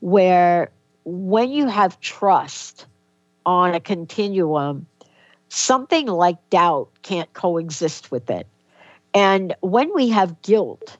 where 0.00 0.70
when 1.04 1.50
you 1.50 1.66
have 1.68 1.98
trust 2.00 2.86
on 3.46 3.74
a 3.74 3.80
continuum, 3.80 4.86
something 5.48 6.06
like 6.06 6.36
doubt 6.50 6.88
can't 7.02 7.32
coexist 7.32 8.10
with 8.10 8.28
it. 8.28 8.46
And 9.14 9.54
when 9.60 9.94
we 9.94 10.10
have 10.10 10.42
guilt, 10.42 10.98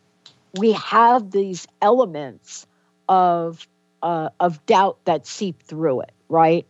we 0.59 0.73
have 0.73 1.33
these 1.33 1.67
elements 1.83 2.67
of 3.09 3.67
uh, 4.03 4.31
of 4.41 4.65
doubt 4.67 4.99
that 5.05 5.27
seep 5.27 5.63
through 5.63 6.01
it, 6.03 6.13
right? 6.29 6.67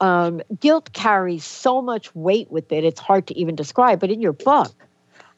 Um, 0.00 0.40
guilt 0.60 0.92
carries 0.92 1.44
so 1.44 1.82
much 1.82 2.14
weight 2.14 2.50
with 2.50 2.70
it; 2.72 2.84
it's 2.84 3.00
hard 3.00 3.26
to 3.28 3.38
even 3.38 3.54
describe. 3.54 4.00
But 4.00 4.10
in 4.10 4.20
your 4.20 4.32
book, 4.32 4.72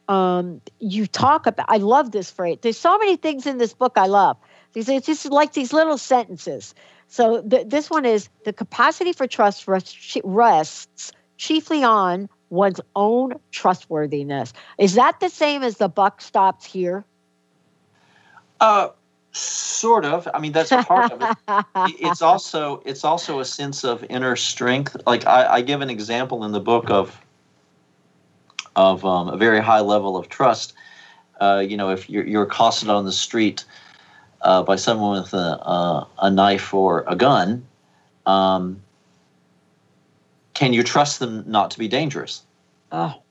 um, 0.08 0.60
you 0.80 1.06
talk 1.06 1.46
about. 1.46 1.66
I 1.68 1.78
love 1.78 2.12
this 2.12 2.30
phrase. 2.30 2.58
There's 2.60 2.78
so 2.78 2.98
many 2.98 3.16
things 3.16 3.46
in 3.46 3.58
this 3.58 3.72
book 3.72 3.92
I 3.96 4.06
love. 4.06 4.36
It's 4.74 5.06
just 5.06 5.26
like 5.30 5.52
these 5.54 5.72
little 5.72 5.98
sentences. 5.98 6.74
So 7.08 7.42
th- 7.42 7.68
this 7.68 7.90
one 7.90 8.04
is 8.04 8.28
the 8.44 8.52
capacity 8.52 9.12
for 9.12 9.26
trust 9.26 9.66
rests 9.66 11.12
chiefly 11.38 11.82
on 11.82 12.28
one's 12.50 12.80
own 12.94 13.34
trustworthiness. 13.50 14.52
Is 14.78 14.94
that 14.94 15.18
the 15.20 15.28
same 15.28 15.62
as 15.62 15.78
the 15.78 15.88
buck 15.88 16.20
stops 16.20 16.64
here? 16.64 17.04
Uh, 18.60 18.90
sort 19.32 20.04
of. 20.04 20.28
I 20.32 20.40
mean, 20.40 20.52
that's 20.52 20.70
part 20.70 21.12
of 21.12 21.22
it. 21.48 21.66
It's 22.00 22.22
also 22.22 22.82
it's 22.84 23.04
also 23.04 23.40
a 23.40 23.44
sense 23.44 23.84
of 23.84 24.04
inner 24.08 24.36
strength. 24.36 24.96
Like 25.06 25.26
I, 25.26 25.54
I 25.54 25.60
give 25.62 25.80
an 25.80 25.90
example 25.90 26.44
in 26.44 26.52
the 26.52 26.60
book 26.60 26.90
of 26.90 27.20
of 28.76 29.04
um, 29.04 29.28
a 29.28 29.36
very 29.36 29.60
high 29.60 29.80
level 29.80 30.16
of 30.16 30.28
trust. 30.28 30.74
Uh, 31.40 31.64
you 31.66 31.76
know, 31.76 31.90
if 31.90 32.10
you're, 32.10 32.26
you're 32.26 32.42
accosted 32.42 32.88
on 32.88 33.04
the 33.04 33.12
street 33.12 33.64
uh, 34.42 34.62
by 34.62 34.76
someone 34.76 35.20
with 35.20 35.32
a, 35.32 35.36
a, 35.36 36.08
a, 36.22 36.30
knife 36.30 36.74
or 36.74 37.04
a 37.06 37.16
gun, 37.16 37.66
um, 38.26 38.82
can 40.54 40.74
you 40.74 40.82
trust 40.82 41.18
them 41.18 41.44
not 41.46 41.70
to 41.70 41.78
be 41.78 41.88
dangerous? 41.88 42.42
Oh. 42.92 43.22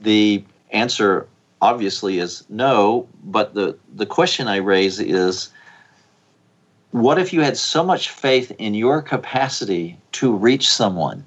The 0.00 0.44
answer 0.70 1.26
obviously 1.62 2.18
is 2.18 2.44
no, 2.50 3.08
but 3.22 3.54
the, 3.54 3.78
the 3.94 4.04
question 4.04 4.48
I 4.48 4.56
raise 4.56 4.98
is 4.98 5.50
what 6.90 7.18
if 7.18 7.32
you 7.32 7.40
had 7.40 7.56
so 7.56 7.84
much 7.84 8.10
faith 8.10 8.50
in 8.58 8.74
your 8.74 9.00
capacity 9.00 9.96
to 10.12 10.34
reach 10.34 10.68
someone 10.68 11.24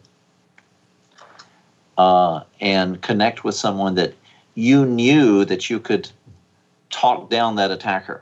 uh, 1.98 2.42
and 2.60 3.02
connect 3.02 3.46
with 3.46 3.56
someone 3.56 3.96
that 3.96 4.14
you 4.56 4.86
knew 4.86 5.46
that 5.46 5.70
you 5.70 5.80
could 5.80 6.12
talk 6.90 7.30
down 7.30 7.56
that 7.56 7.72
attacker? 7.72 8.22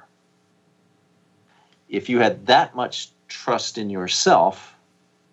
If 1.90 2.10
you 2.10 2.20
had 2.20 2.46
that 2.46 2.76
much 2.76 3.10
trust 3.28 3.80
in 3.80 3.90
yourself, 3.90 4.76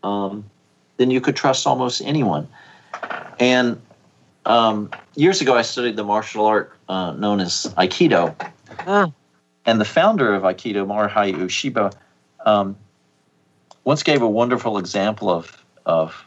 um, 0.02 0.48
then 0.96 1.10
you 1.10 1.20
could 1.20 1.36
trust 1.36 1.66
almost 1.66 2.00
anyone. 2.00 2.48
And 3.38 3.80
um, 4.50 4.90
years 5.14 5.40
ago, 5.40 5.56
I 5.56 5.62
studied 5.62 5.94
the 5.94 6.02
martial 6.02 6.44
art 6.44 6.76
uh, 6.88 7.12
known 7.12 7.40
as 7.40 7.72
Aikido. 7.78 8.34
Ah. 8.80 9.12
And 9.64 9.80
the 9.80 9.84
founder 9.84 10.34
of 10.34 10.42
Aikido, 10.42 10.84
Morihei 10.84 11.34
Ueshiba, 11.34 11.94
um, 12.44 12.76
once 13.84 14.02
gave 14.02 14.22
a 14.22 14.28
wonderful 14.28 14.78
example 14.78 15.30
of, 15.30 15.64
of 15.86 16.24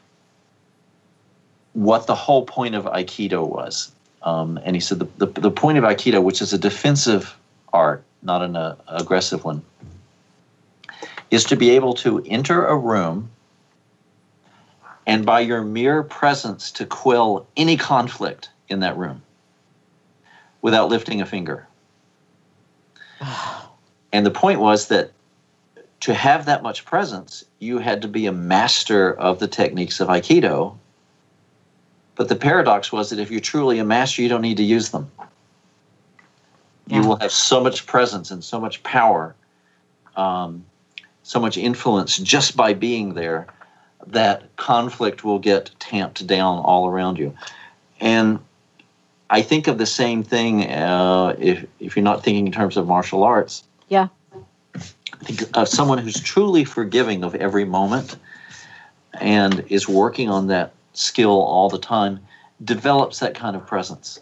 what 1.73 2.07
the 2.07 2.15
whole 2.15 2.45
point 2.45 2.75
of 2.75 2.85
Aikido 2.85 3.45
was. 3.45 3.91
Um, 4.21 4.57
and 4.63 4.73
he 4.73 4.79
said 4.79 4.99
the, 4.99 5.25
the, 5.25 5.41
the, 5.41 5.51
point 5.51 5.77
of 5.77 5.83
Aikido, 5.83 6.23
which 6.23 6.41
is 6.41 6.53
a 6.53 6.57
defensive 6.57 7.37
art, 7.73 8.05
not 8.21 8.41
an 8.41 8.55
uh, 8.55 8.77
aggressive 8.87 9.43
one, 9.43 9.61
is 11.29 11.43
to 11.45 11.57
be 11.57 11.71
able 11.71 11.93
to 11.95 12.23
enter 12.25 12.65
a 12.65 12.77
room 12.77 13.29
and 15.05 15.25
by 15.25 15.39
your 15.41 15.61
mere 15.61 16.03
presence 16.03 16.71
to 16.71 16.85
quell 16.85 17.47
any 17.57 17.77
conflict 17.77 18.49
in 18.69 18.79
that 18.79 18.97
room 18.97 19.21
without 20.61 20.89
lifting 20.89 21.21
a 21.21 21.25
finger. 21.25 21.67
and 24.13 24.25
the 24.25 24.31
point 24.31 24.59
was 24.59 24.87
that 24.87 25.11
to 26.01 26.13
have 26.13 26.45
that 26.45 26.63
much 26.63 26.83
presence, 26.85 27.45
you 27.59 27.77
had 27.79 28.01
to 28.01 28.07
be 28.07 28.25
a 28.25 28.31
master 28.31 29.13
of 29.13 29.39
the 29.39 29.47
techniques 29.47 29.99
of 29.99 30.09
Aikido. 30.09 30.77
But 32.15 32.27
the 32.27 32.35
paradox 32.35 32.91
was 32.91 33.09
that 33.09 33.19
if 33.19 33.31
you're 33.31 33.39
truly 33.39 33.79
a 33.79 33.85
master, 33.85 34.21
you 34.21 34.29
don't 34.29 34.41
need 34.41 34.57
to 34.57 34.63
use 34.63 34.89
them. 34.89 35.09
Yeah. 36.87 37.01
You 37.01 37.07
will 37.07 37.15
have 37.17 37.31
so 37.31 37.63
much 37.63 37.85
presence 37.85 38.31
and 38.31 38.43
so 38.43 38.59
much 38.59 38.83
power, 38.83 39.33
um, 40.17 40.65
so 41.23 41.39
much 41.39 41.57
influence 41.57 42.17
just 42.17 42.57
by 42.57 42.73
being 42.73 43.13
there 43.13 43.47
that 44.07 44.55
conflict 44.55 45.23
will 45.23 45.39
get 45.39 45.71
tamped 45.79 46.25
down 46.27 46.59
all 46.59 46.87
around 46.87 47.17
you. 47.17 47.35
And 47.99 48.39
I 49.29 49.41
think 49.41 49.67
of 49.67 49.77
the 49.77 49.85
same 49.85 50.23
thing 50.23 50.69
uh, 50.69 51.35
if, 51.39 51.65
if 51.79 51.95
you're 51.95 52.03
not 52.03 52.23
thinking 52.23 52.45
in 52.45 52.51
terms 52.51 52.77
of 52.77 52.87
martial 52.87 53.23
arts. 53.23 53.63
Yeah. 53.87 54.07
I 54.35 55.25
think 55.25 55.57
of 55.57 55.67
someone 55.67 55.97
who's 55.97 56.19
truly 56.19 56.65
forgiving 56.65 57.23
of 57.23 57.33
every 57.35 57.65
moment 57.65 58.17
and 59.19 59.63
is 59.69 59.87
working 59.87 60.29
on 60.29 60.47
that 60.47 60.73
skill 60.93 61.31
all 61.31 61.69
the 61.69 61.79
time 61.79 62.19
develops 62.63 63.19
that 63.19 63.35
kind 63.35 63.55
of 63.55 63.65
presence 63.65 64.19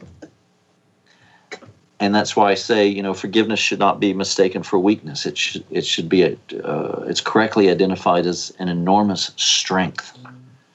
and 2.02 2.16
that's 2.16 2.36
why 2.36 2.52
I 2.52 2.56
say 2.56 2.88
you 2.88 3.02
know 3.02 3.14
forgiveness 3.14 3.60
should 3.60 3.80
not 3.80 3.99
be 3.99 4.14
mistaken 4.14 4.64
for 4.64 4.80
weakness. 4.80 5.26
It 5.26 5.38
should 5.38 5.64
it 5.70 5.86
should 5.86 6.10
be 6.10 6.24
a, 6.24 6.32
uh, 6.64 7.06
it's 7.08 7.22
correctly 7.22 7.70
identified 7.70 8.26
as 8.26 8.52
an 8.60 8.68
enormous 8.68 9.32
strength. 9.38 10.18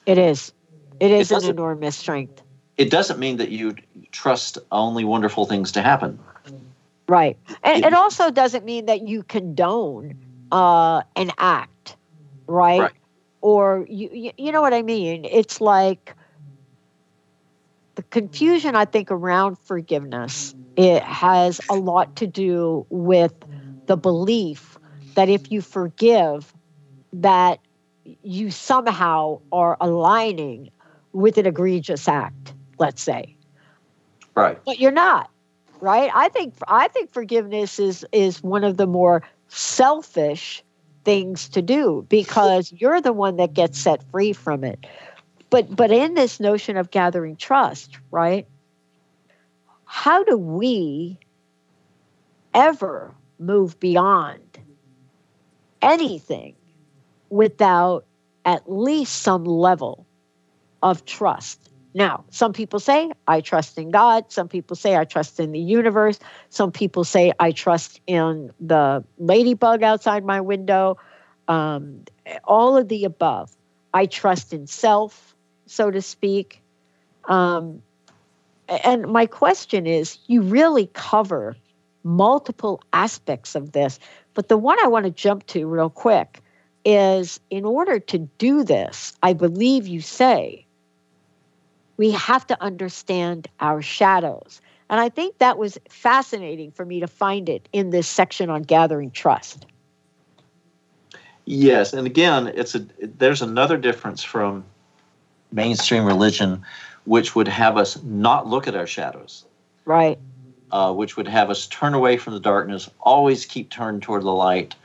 It 0.05 0.17
is. 0.17 0.51
It 0.99 1.11
is 1.11 1.31
it 1.31 1.43
an 1.43 1.49
enormous 1.49 1.95
strength. 1.95 2.41
It 2.77 2.89
doesn't 2.89 3.19
mean 3.19 3.37
that 3.37 3.49
you 3.49 3.75
trust 4.11 4.57
only 4.71 5.03
wonderful 5.03 5.45
things 5.45 5.71
to 5.73 5.81
happen. 5.81 6.17
Right, 7.09 7.37
and 7.63 7.83
it, 7.83 7.87
it 7.87 7.93
also 7.93 8.31
doesn't 8.31 8.65
mean 8.65 8.85
that 8.85 9.07
you 9.07 9.23
condone 9.23 10.17
uh, 10.51 11.01
an 11.15 11.31
act, 11.37 11.97
right? 12.47 12.79
right. 12.79 12.91
Or 13.41 13.85
you 13.89 14.31
you 14.37 14.51
know 14.51 14.61
what 14.61 14.73
I 14.73 14.81
mean? 14.81 15.25
It's 15.25 15.59
like 15.59 16.15
the 17.97 18.03
confusion 18.03 18.75
I 18.75 18.85
think 18.85 19.11
around 19.11 19.57
forgiveness 19.57 20.55
it 20.75 21.01
has 21.01 21.59
a 21.67 21.73
lot 21.73 22.15
to 22.17 22.27
do 22.27 22.85
with 22.91 23.33
the 23.87 23.97
belief 23.97 24.77
that 25.15 25.29
if 25.29 25.51
you 25.51 25.61
forgive 25.61 26.53
that 27.11 27.59
you 28.21 28.51
somehow 28.51 29.41
are 29.51 29.77
aligning 29.81 30.69
with 31.11 31.39
an 31.39 31.47
egregious 31.47 32.07
act 32.07 32.53
let's 32.79 33.01
say. 33.01 33.35
Right. 34.35 34.59
But 34.63 34.79
you're 34.79 34.91
not 34.91 35.31
right? 35.81 36.11
I 36.13 36.29
think 36.29 36.53
i 36.67 36.87
think 36.87 37.11
forgiveness 37.11 37.79
is 37.79 38.05
is 38.11 38.43
one 38.43 38.63
of 38.63 38.77
the 38.77 38.87
more 38.87 39.23
selfish 39.47 40.63
things 41.03 41.49
to 41.49 41.61
do 41.61 42.05
because 42.09 42.71
you're 42.77 43.01
the 43.01 43.13
one 43.13 43.37
that 43.37 43.53
gets 43.53 43.79
set 43.79 44.03
free 44.11 44.33
from 44.33 44.63
it 44.63 44.85
but 45.49 45.73
but 45.75 45.91
in 45.91 46.13
this 46.13 46.39
notion 46.39 46.77
of 46.77 46.91
gathering 46.91 47.35
trust 47.35 47.97
right? 48.11 48.47
How 49.85 50.23
do 50.23 50.37
we 50.37 51.17
ever 52.53 53.13
move 53.39 53.79
beyond 53.79 54.59
anything 55.81 56.55
without 57.29 58.05
at 58.45 58.69
least 58.69 59.21
some 59.21 59.45
level 59.45 60.05
of 60.83 61.05
trust? 61.05 61.69
Now 61.93 62.25
some 62.29 62.53
people 62.53 62.79
say 62.79 63.11
i 63.27 63.41
trust 63.41 63.77
in 63.77 63.91
god. 63.91 64.31
Some 64.31 64.47
people 64.47 64.75
say 64.75 64.97
i 64.97 65.05
trust 65.05 65.39
in 65.39 65.51
the 65.51 65.59
universe. 65.59 66.19
Some 66.49 66.71
people 66.71 67.03
say 67.03 67.31
i 67.39 67.51
trust 67.51 68.01
in 68.07 68.51
the 68.59 69.03
ladybug 69.17 69.83
outside 69.83 70.25
my 70.25 70.41
window. 70.41 70.97
Um, 71.47 72.03
all 72.43 72.75
of 72.75 72.89
the 72.89 73.05
above. 73.05 73.55
I 73.93 74.05
trust 74.05 74.51
in 74.51 74.67
self 74.67 75.33
so 75.67 75.91
to 75.91 76.01
speak. 76.01 76.61
Um, 77.25 77.81
and 78.67 79.07
my 79.07 79.25
question 79.25 79.85
is 79.85 80.17
you 80.27 80.41
really 80.41 80.87
cover 80.93 81.55
multiple 82.03 82.81
aspects 82.93 83.55
of 83.55 83.73
this, 83.73 83.99
but 84.33 84.47
the 84.47 84.57
one 84.57 84.77
I 84.83 84.87
want 84.87 85.05
to 85.05 85.11
jump 85.11 85.45
to 85.47 85.65
real 85.67 85.89
quick 85.89 86.41
is 86.85 87.39
in 87.49 87.65
order 87.65 87.99
to 87.99 88.17
do 88.17 88.63
this, 88.63 89.13
I 89.21 89.33
believe 89.33 89.87
you 89.87 90.01
say 90.01 90.65
we 91.97 92.11
have 92.11 92.45
to 92.47 92.63
understand 92.63 93.47
our 93.59 93.81
shadows. 93.81 94.61
And 94.89 95.01
I 95.01 95.09
think 95.09 95.39
that 95.39 95.57
was 95.57 95.77
fascinating 95.89 96.71
for 96.71 96.85
me 96.85 97.01
to 97.01 97.07
find 97.07 97.49
it 97.49 97.67
in 97.73 97.89
this 97.89 98.07
section 98.07 98.49
on 98.49 98.61
gathering 98.61 99.11
trust. 99.11 99.65
Yes, 101.45 101.93
and 101.93 102.05
again, 102.05 102.47
it's 102.55 102.75
a 102.75 102.85
there's 103.01 103.41
another 103.41 103.77
difference 103.77 104.21
from 104.21 104.65
mainstream 105.51 106.05
religion, 106.05 106.63
which 107.05 107.35
would 107.35 107.47
have 107.47 107.77
us 107.77 108.01
not 108.03 108.47
look 108.47 108.67
at 108.67 108.75
our 108.75 108.87
shadows. 108.87 109.45
Right. 109.85 110.19
Uh, 110.71 110.93
which 110.93 111.15
would 111.15 111.27
have 111.27 111.49
us 111.49 111.67
turn 111.67 111.93
away 111.93 112.17
from 112.17 112.33
the 112.33 112.39
darkness, 112.39 112.89
always 112.99 113.45
keep 113.45 113.69
turned 113.69 114.03
toward 114.03 114.23
the 114.23 114.31
light. 114.31 114.75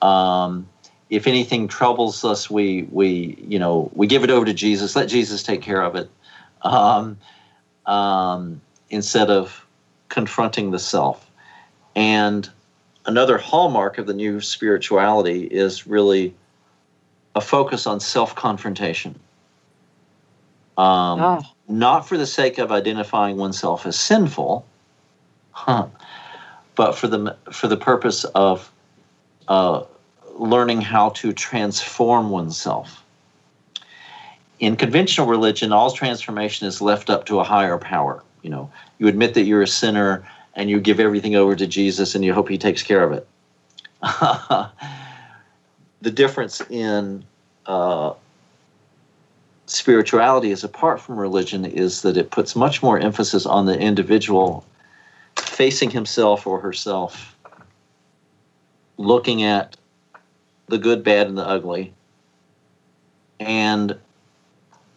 Um, 0.00 0.66
if 1.10 1.26
anything 1.26 1.68
troubles 1.68 2.24
us, 2.24 2.48
we 2.50 2.88
we 2.90 3.36
you 3.46 3.58
know 3.58 3.90
we 3.94 4.06
give 4.06 4.24
it 4.24 4.30
over 4.30 4.46
to 4.46 4.54
Jesus. 4.54 4.96
Let 4.96 5.08
Jesus 5.08 5.42
take 5.42 5.60
care 5.62 5.82
of 5.82 5.94
it. 5.94 6.10
um, 6.62 7.18
um, 7.86 8.60
instead 8.90 9.30
of 9.30 9.64
confronting 10.08 10.70
the 10.70 10.78
self. 10.78 11.30
And 11.94 12.48
another 13.06 13.38
hallmark 13.38 13.98
of 13.98 14.06
the 14.06 14.14
new 14.14 14.40
spirituality 14.40 15.44
is 15.44 15.86
really 15.86 16.34
a 17.34 17.40
focus 17.40 17.86
on 17.86 18.00
self 18.00 18.34
confrontation. 18.34 19.18
Um, 20.78 21.20
oh. 21.20 21.42
Not 21.68 22.06
for 22.06 22.16
the 22.16 22.26
sake 22.26 22.58
of 22.58 22.70
identifying 22.70 23.36
oneself 23.36 23.86
as 23.86 23.98
sinful, 23.98 24.64
huh, 25.50 25.88
but 26.74 26.92
for 26.92 27.08
the 27.08 27.36
for 27.50 27.66
the 27.66 27.76
purpose 27.76 28.24
of 28.24 28.70
uh, 29.48 29.82
learning 30.34 30.82
how 30.82 31.10
to 31.10 31.32
transform 31.32 32.30
oneself. 32.30 33.02
In 34.58 34.76
conventional 34.76 35.26
religion, 35.26 35.72
all 35.72 35.90
transformation 35.90 36.66
is 36.66 36.80
left 36.80 37.10
up 37.10 37.26
to 37.26 37.40
a 37.40 37.44
higher 37.44 37.78
power. 37.78 38.22
You 38.42 38.50
know, 38.50 38.70
you 38.98 39.08
admit 39.08 39.34
that 39.34 39.42
you're 39.42 39.62
a 39.62 39.68
sinner 39.68 40.26
and 40.54 40.70
you 40.70 40.80
give 40.80 41.00
everything 41.00 41.36
over 41.36 41.56
to 41.56 41.66
Jesus 41.66 42.14
and 42.14 42.24
you 42.24 42.32
hope 42.32 42.48
he 42.48 42.58
takes 42.58 42.82
care 42.82 43.02
of 43.02 43.12
it. 43.12 43.26
the 46.00 46.10
difference 46.10 46.60
in 46.70 47.24
uh, 47.66 48.14
spirituality 49.66 50.50
is 50.50 50.64
apart 50.64 51.00
from 51.00 51.16
religion 51.16 51.64
is 51.64 52.02
that 52.02 52.16
it 52.16 52.30
puts 52.30 52.56
much 52.56 52.82
more 52.82 52.98
emphasis 52.98 53.46
on 53.46 53.66
the 53.66 53.78
individual 53.78 54.64
facing 55.36 55.90
himself 55.90 56.46
or 56.46 56.60
herself, 56.60 57.36
looking 58.96 59.42
at 59.42 59.76
the 60.68 60.78
good, 60.78 61.04
bad, 61.04 61.26
and 61.26 61.36
the 61.36 61.46
ugly, 61.46 61.92
and 63.38 63.96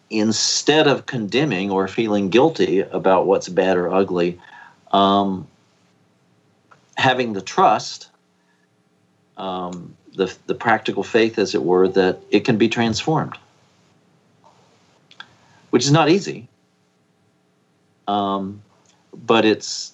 instead 0.08 0.86
of 0.86 1.06
condemning 1.06 1.70
or 1.70 1.86
feeling 1.86 2.30
guilty 2.30 2.80
about 2.80 3.26
what's 3.26 3.48
bad 3.48 3.76
or 3.76 3.92
ugly, 3.92 4.40
um, 4.92 5.46
having 6.96 7.32
the 7.32 7.40
trust, 7.40 8.08
um, 9.36 9.96
the, 10.16 10.34
the 10.46 10.54
practical 10.54 11.02
faith, 11.02 11.38
as 11.38 11.54
it 11.54 11.62
were, 11.62 11.86
that 11.88 12.20
it 12.30 12.44
can 12.44 12.56
be 12.56 12.68
transformed, 12.68 13.38
which 15.70 15.84
is 15.84 15.92
not 15.92 16.08
easy. 16.08 16.48
Um, 18.06 18.62
but 19.14 19.44
it's 19.44 19.92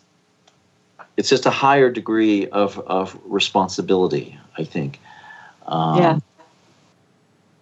it's 1.16 1.28
just 1.28 1.46
a 1.46 1.50
higher 1.50 1.90
degree 1.90 2.46
of, 2.48 2.78
of 2.80 3.18
responsibility, 3.24 4.38
I 4.58 4.64
think. 4.64 5.00
Um, 5.66 5.98
yeah. 5.98 6.18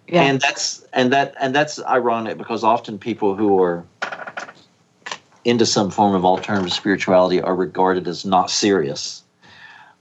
Yeah. 0.06 0.22
And 0.22 0.40
that's 0.40 0.84
and 0.92 1.12
that 1.12 1.34
and 1.40 1.54
that's 1.54 1.82
ironic 1.82 2.36
because 2.36 2.62
often 2.62 2.98
people 2.98 3.34
who 3.34 3.62
are 3.62 3.84
into 5.44 5.64
some 5.64 5.90
form 5.90 6.14
of 6.14 6.24
alternative 6.24 6.72
spirituality 6.72 7.40
are 7.40 7.54
regarded 7.54 8.06
as 8.06 8.24
not 8.24 8.50
serious, 8.50 9.22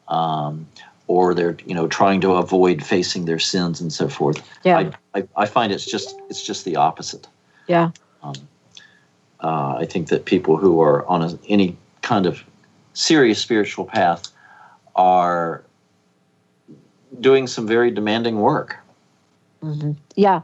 um, 0.09 0.67
or 1.07 1.33
they're 1.33 1.55
you 1.65 1.73
know 1.73 1.87
trying 1.87 2.19
to 2.21 2.33
avoid 2.33 2.83
facing 2.83 3.25
their 3.25 3.39
sins 3.39 3.79
and 3.79 3.93
so 3.93 4.09
forth. 4.09 4.45
Yeah, 4.63 4.91
I, 5.13 5.19
I, 5.19 5.27
I 5.37 5.45
find 5.45 5.71
it's 5.71 5.85
just 5.85 6.19
it's 6.29 6.43
just 6.43 6.65
the 6.65 6.75
opposite. 6.75 7.25
Yeah, 7.67 7.91
um, 8.21 8.35
uh, 9.39 9.77
I 9.79 9.85
think 9.85 10.07
that 10.09 10.25
people 10.25 10.57
who 10.57 10.81
are 10.81 11.05
on 11.07 11.21
a, 11.21 11.37
any 11.47 11.77
kind 12.01 12.25
of 12.25 12.43
serious 12.93 13.39
spiritual 13.39 13.85
path 13.85 14.31
are 14.95 15.63
doing 17.19 17.47
some 17.47 17.67
very 17.67 17.91
demanding 17.91 18.39
work. 18.39 18.77
Mm-hmm. 19.63 19.91
Yeah. 20.15 20.41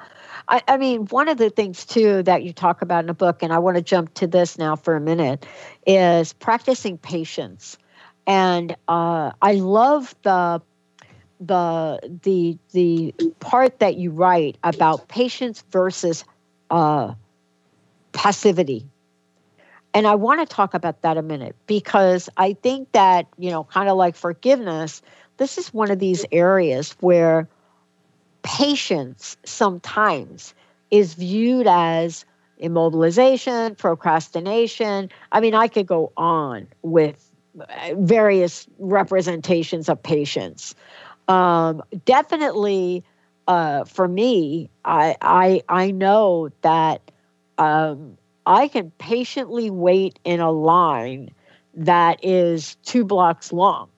I, 0.47 0.61
I, 0.67 0.77
mean, 0.77 1.05
one 1.07 1.27
of 1.27 1.37
the 1.37 1.49
things 1.49 1.85
too 1.85 2.23
that 2.23 2.43
you 2.43 2.53
talk 2.53 2.81
about 2.81 3.01
in 3.01 3.07
the 3.07 3.13
book, 3.13 3.43
and 3.43 3.53
I 3.53 3.59
want 3.59 3.75
to 3.77 3.83
jump 3.83 4.13
to 4.15 4.27
this 4.27 4.57
now 4.57 4.75
for 4.75 4.95
a 4.95 5.01
minute, 5.01 5.45
is 5.85 6.33
practicing 6.33 6.97
patience. 6.97 7.77
And 8.25 8.75
uh, 8.87 9.31
I 9.41 9.55
love 9.55 10.15
the 10.23 10.61
the 11.41 11.99
the 12.23 12.57
the 12.73 13.13
part 13.39 13.79
that 13.79 13.95
you 13.95 14.11
write 14.11 14.57
about 14.63 15.07
patience 15.07 15.63
versus 15.71 16.25
uh, 16.69 17.13
passivity. 18.11 18.85
And 19.93 20.05
I 20.05 20.15
want 20.15 20.47
to 20.47 20.55
talk 20.55 20.73
about 20.73 21.01
that 21.01 21.17
a 21.17 21.21
minute 21.21 21.55
because 21.65 22.29
I 22.37 22.53
think 22.53 22.91
that, 22.91 23.27
you 23.37 23.49
know, 23.49 23.63
kind 23.63 23.89
of 23.89 23.97
like 23.97 24.15
forgiveness, 24.15 25.01
this 25.37 25.57
is 25.57 25.73
one 25.73 25.89
of 25.89 25.99
these 25.99 26.25
areas 26.31 26.95
where 26.99 27.47
patience 28.43 29.35
sometimes 29.45 30.53
is 30.91 31.15
viewed 31.15 31.67
as 31.67 32.25
immobilization, 32.61 33.77
procrastination. 33.77 35.09
I 35.31 35.39
mean, 35.39 35.55
I 35.55 35.67
could 35.67 35.87
go 35.87 36.11
on 36.17 36.67
with 36.81 37.29
various 37.93 38.67
representations 38.77 39.89
of 39.89 40.01
patience. 40.01 40.75
Um, 41.27 41.83
definitely, 42.05 43.03
uh, 43.49 43.83
for 43.85 44.07
me, 44.07 44.69
I, 44.85 45.17
I 45.21 45.63
I 45.67 45.91
know 45.91 46.51
that 46.61 47.01
um, 47.57 48.17
I 48.45 48.67
can 48.67 48.91
patiently 48.91 49.71
wait 49.71 50.19
in 50.23 50.39
a 50.39 50.51
line 50.51 51.31
that 51.73 52.23
is 52.23 52.75
two 52.85 53.05
blocks 53.05 53.51
long, 53.51 53.89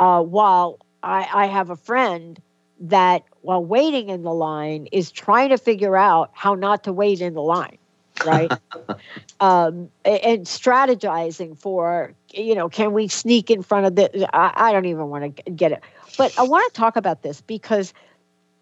uh, 0.00 0.20
while 0.22 0.80
I, 1.02 1.28
I 1.32 1.46
have 1.46 1.70
a 1.70 1.76
friend 1.76 2.40
that 2.80 3.22
while 3.42 3.64
waiting 3.64 4.08
in 4.10 4.22
the 4.22 4.34
line 4.34 4.88
is 4.90 5.12
trying 5.12 5.50
to 5.50 5.58
figure 5.58 5.96
out 5.96 6.30
how 6.34 6.54
not 6.56 6.84
to 6.84 6.92
wait 6.92 7.20
in 7.20 7.34
the 7.34 7.42
line 7.42 7.78
right? 8.22 8.54
Um, 9.40 9.90
and 10.04 10.46
strategizing 10.46 11.58
for 11.58 12.14
you 12.32 12.54
know 12.54 12.68
can 12.68 12.92
we 12.92 13.08
sneak 13.08 13.50
in 13.50 13.62
front 13.62 13.86
of 13.86 13.96
the 13.96 14.28
I, 14.36 14.68
I 14.68 14.72
don't 14.72 14.84
even 14.86 15.08
want 15.08 15.36
to 15.36 15.50
get 15.50 15.72
it. 15.72 15.82
But 16.16 16.32
i 16.36 16.44
want 16.44 16.72
to 16.72 16.78
talk 16.78 16.96
about 16.96 17.22
this 17.22 17.40
because 17.40 17.92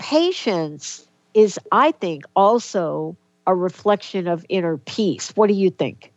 patience 0.01 1.07
is 1.35 1.59
i 1.71 1.93
think 1.93 2.25
also 2.35 3.17
a 3.47 3.55
reflection 3.55 4.27
of 4.27 4.45
inner 4.49 4.77
peace 4.79 5.31
what 5.37 5.47
do 5.47 5.55
you 5.55 5.71
think 5.71 6.13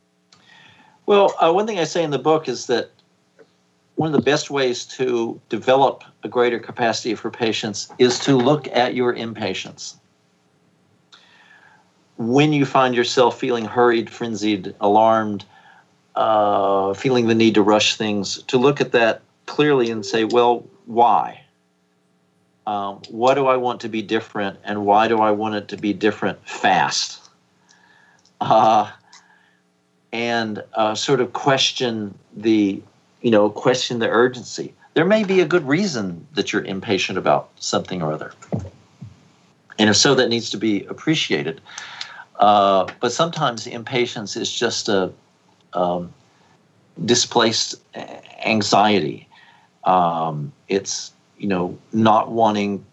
well 1.06 1.36
uh, 1.40 1.52
one 1.52 1.68
thing 1.68 1.78
i 1.78 1.84
say 1.84 2.04
in 2.04 2.10
the 2.10 2.20
book 2.20 2.48
is 2.48 2.66
that 2.68 2.90
one 3.96 4.08
of 4.08 4.14
the 4.14 4.22
best 4.22 4.50
ways 4.50 4.86
to 4.86 5.40
develop 5.50 6.04
a 6.24 6.28
greater 6.28 6.60
capacity 6.60 7.16
for 7.16 7.30
patience 7.30 7.92
is 8.00 8.20
to 8.20 8.36
look 8.36 8.68
at 8.70 8.96
your 8.96 9.14
impatience. 9.14 9.98
When 12.18 12.54
you 12.54 12.66
find 12.66 12.96
yourself 12.96 13.40
feeling 13.40 13.66
hurried, 13.66 14.10
frenzied, 14.10 14.76
alarmed, 14.82 15.46
uh, 16.16 16.94
feeling 16.94 17.28
the 17.28 17.36
need 17.36 17.56
to 17.56 17.62
rush 17.62 17.96
things, 17.96 18.42
to 18.44 18.58
look 18.58 18.82
at 18.82 18.92
that 18.94 19.22
clearly 19.46 19.92
and 19.92 20.06
say, 20.06 20.24
well, 20.24 20.66
why? 20.86 21.43
Um, 22.66 23.02
what 23.10 23.34
do 23.34 23.48
I 23.48 23.58
want 23.58 23.82
to 23.82 23.90
be 23.90 24.02
different, 24.02 24.60
and 24.64 24.86
why 24.86 25.08
do 25.08 25.20
I 25.20 25.32
want 25.32 25.56
it 25.56 25.68
to 25.70 25.78
be 25.78 25.94
different 25.94 26.48
fast? 26.48 27.20
Uh, 28.40 28.90
and 30.12 30.64
uh, 30.74 30.96
sort 30.96 31.20
of 31.20 31.34
question 31.34 32.18
the 32.36 32.82
you 33.24 33.32
know, 33.32 33.50
question 33.50 33.98
the 34.00 34.10
urgency. 34.10 34.74
There 34.94 35.06
may 35.06 35.24
be 35.24 35.40
a 35.40 35.46
good 35.46 35.68
reason 35.68 36.28
that 36.36 36.54
you're 36.54 36.64
impatient 36.64 37.18
about 37.18 37.50
something 37.56 38.04
or 38.04 38.12
other. 38.12 38.34
And 39.80 39.90
if 39.90 39.96
so, 39.96 40.14
that 40.14 40.30
needs 40.30 40.52
to 40.52 40.58
be 40.58 40.86
appreciated. 40.86 41.62
Uh, 42.36 42.88
but 43.00 43.12
sometimes 43.12 43.66
impatience 43.66 44.36
is 44.36 44.52
just 44.52 44.90
a 44.90 45.12
um, 45.72 46.14
displaced 47.06 47.76
anxiety. 48.46 49.28
Um, 49.86 50.52
it's, 50.68 51.12
you 51.44 51.50
know, 51.50 51.78
not 51.92 52.32
wanting 52.32 52.84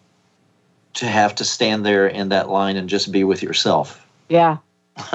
to 0.94 1.06
have 1.06 1.34
to 1.36 1.44
stand 1.44 1.86
there 1.86 2.06
in 2.06 2.28
that 2.30 2.50
line 2.50 2.76
and 2.76 2.88
just 2.88 3.12
be 3.12 3.22
with 3.24 3.42
yourself. 3.42 4.04
Yeah. 4.28 4.58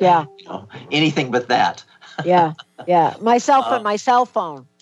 yeah. 0.00 0.24
You 0.38 0.44
know, 0.46 0.68
anything 0.90 1.30
but 1.30 1.48
that 1.48 1.84
yeah, 2.24 2.52
yeah. 2.86 3.14
Myself 3.20 3.66
uh, 3.66 3.76
and 3.76 3.84
my 3.84 3.96
cell 3.96 4.26
phone. 4.26 4.66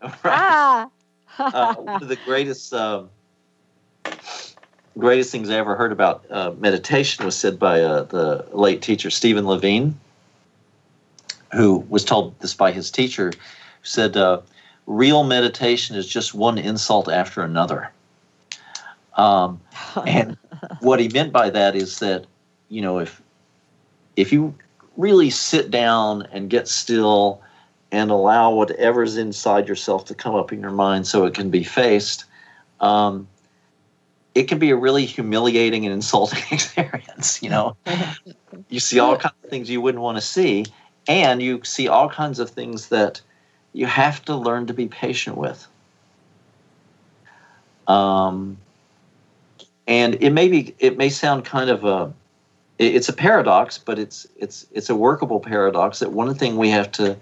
Right. 0.00 0.14
Ah. 0.24 0.90
uh, 1.38 1.74
one 1.74 2.02
of 2.02 2.08
the 2.08 2.18
greatest 2.24 2.72
uh, 2.72 3.02
greatest 4.96 5.32
things 5.32 5.50
I 5.50 5.56
ever 5.56 5.74
heard 5.74 5.90
about 5.90 6.24
uh, 6.30 6.52
meditation 6.58 7.24
was 7.24 7.36
said 7.36 7.58
by 7.58 7.82
uh, 7.82 8.04
the 8.04 8.46
late 8.52 8.80
teacher 8.80 9.10
Stephen 9.10 9.44
Levine, 9.44 9.98
who 11.52 11.78
was 11.88 12.04
told 12.04 12.38
this 12.38 12.54
by 12.54 12.70
his 12.70 12.92
teacher, 12.92 13.32
who 13.32 13.38
said, 13.82 14.16
uh, 14.16 14.40
"Real 14.88 15.22
meditation 15.22 15.94
is 15.94 16.08
just 16.08 16.34
one 16.34 16.58
insult 16.58 17.08
after 17.08 17.42
another." 17.42 17.92
Um, 19.16 19.60
and 20.06 20.36
what 20.80 20.98
he 20.98 21.08
meant 21.08 21.32
by 21.32 21.50
that 21.50 21.76
is 21.76 21.98
that 21.98 22.26
you 22.68 22.80
know 22.80 22.98
if 22.98 23.22
if 24.16 24.32
you 24.32 24.54
really 24.96 25.30
sit 25.30 25.70
down 25.70 26.22
and 26.32 26.50
get 26.50 26.66
still 26.66 27.40
and 27.92 28.10
allow 28.10 28.50
whatever's 28.50 29.16
inside 29.16 29.68
yourself 29.68 30.04
to 30.06 30.14
come 30.14 30.34
up 30.34 30.52
in 30.52 30.60
your 30.60 30.72
mind 30.72 31.06
so 31.06 31.24
it 31.24 31.34
can 31.34 31.50
be 31.50 31.62
faced, 31.62 32.24
um, 32.80 33.26
it 34.34 34.44
can 34.44 34.58
be 34.58 34.70
a 34.70 34.76
really 34.76 35.06
humiliating 35.06 35.84
and 35.84 35.92
insulting 35.92 36.42
experience. 36.50 37.42
You 37.42 37.50
know, 37.50 37.76
you 38.68 38.80
see 38.80 38.98
all 38.98 39.16
kinds 39.16 39.34
of 39.44 39.50
things 39.50 39.70
you 39.70 39.80
wouldn't 39.80 40.02
want 40.02 40.18
to 40.18 40.22
see, 40.22 40.66
and 41.06 41.42
you 41.42 41.62
see 41.64 41.88
all 41.88 42.08
kinds 42.08 42.38
of 42.38 42.50
things 42.50 42.88
that 42.88 43.20
you 43.72 43.86
have 43.86 44.24
to 44.26 44.34
learn 44.34 44.66
to 44.66 44.74
be 44.74 44.88
patient 44.88 45.36
with. 45.36 45.66
Um, 47.86 48.58
and 49.86 50.16
it 50.20 50.30
may 50.30 50.48
be 50.48 50.74
it 50.78 50.98
may 50.98 51.08
sound 51.08 51.44
kind 51.44 51.70
of 51.70 51.84
a 51.84 52.12
it's 52.78 53.08
a 53.08 53.12
paradox, 53.12 53.78
but 53.78 53.98
it's 53.98 54.26
it's 54.36 54.66
it's 54.72 54.90
a 54.90 54.94
workable 54.94 55.40
paradox. 55.40 55.98
That 55.98 56.12
one 56.12 56.34
thing 56.34 56.56
we 56.56 56.70
have 56.70 56.92
to 56.92 57.16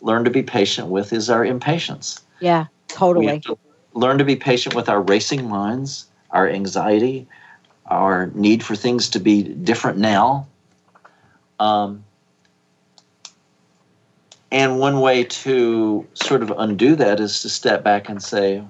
learn 0.00 0.24
to 0.24 0.30
be 0.30 0.42
patient 0.42 0.88
with 0.88 1.12
is 1.12 1.28
our 1.28 1.44
impatience. 1.44 2.20
Yeah, 2.40 2.66
totally. 2.88 3.40
To 3.40 3.58
learn 3.92 4.18
to 4.18 4.24
be 4.24 4.36
patient 4.36 4.74
with 4.74 4.88
our 4.88 5.02
racing 5.02 5.48
minds, 5.48 6.06
our 6.30 6.48
anxiety, 6.48 7.26
our 7.86 8.28
need 8.34 8.62
for 8.62 8.76
things 8.76 9.10
to 9.10 9.18
be 9.18 9.42
different 9.42 9.98
now. 9.98 10.46
Um, 11.58 12.04
and 14.50 14.78
one 14.78 15.00
way 15.00 15.24
to 15.24 16.06
sort 16.14 16.42
of 16.42 16.52
undo 16.56 16.94
that 16.96 17.20
is 17.20 17.42
to 17.42 17.48
step 17.48 17.82
back 17.82 18.08
and 18.08 18.22
say, 18.22 18.62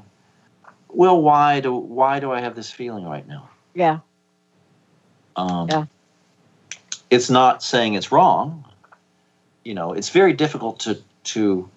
well, 0.88 1.20
why 1.20 1.60
do 1.60 1.74
why 1.74 2.20
do 2.20 2.32
I 2.32 2.40
have 2.40 2.54
this 2.54 2.70
feeling 2.70 3.04
right 3.04 3.26
now? 3.26 3.48
Yeah. 3.74 3.98
Um, 5.36 5.68
yeah. 5.68 5.84
It's 7.10 7.28
not 7.28 7.62
saying 7.62 7.94
it's 7.94 8.10
wrong. 8.10 8.64
You 9.64 9.74
know, 9.74 9.92
it's 9.92 10.10
very 10.10 10.32
difficult 10.32 10.80
to 10.80 10.98
to 11.24 11.68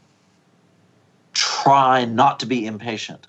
try 1.34 2.06
not 2.06 2.40
to 2.40 2.46
be 2.46 2.66
impatient. 2.66 3.28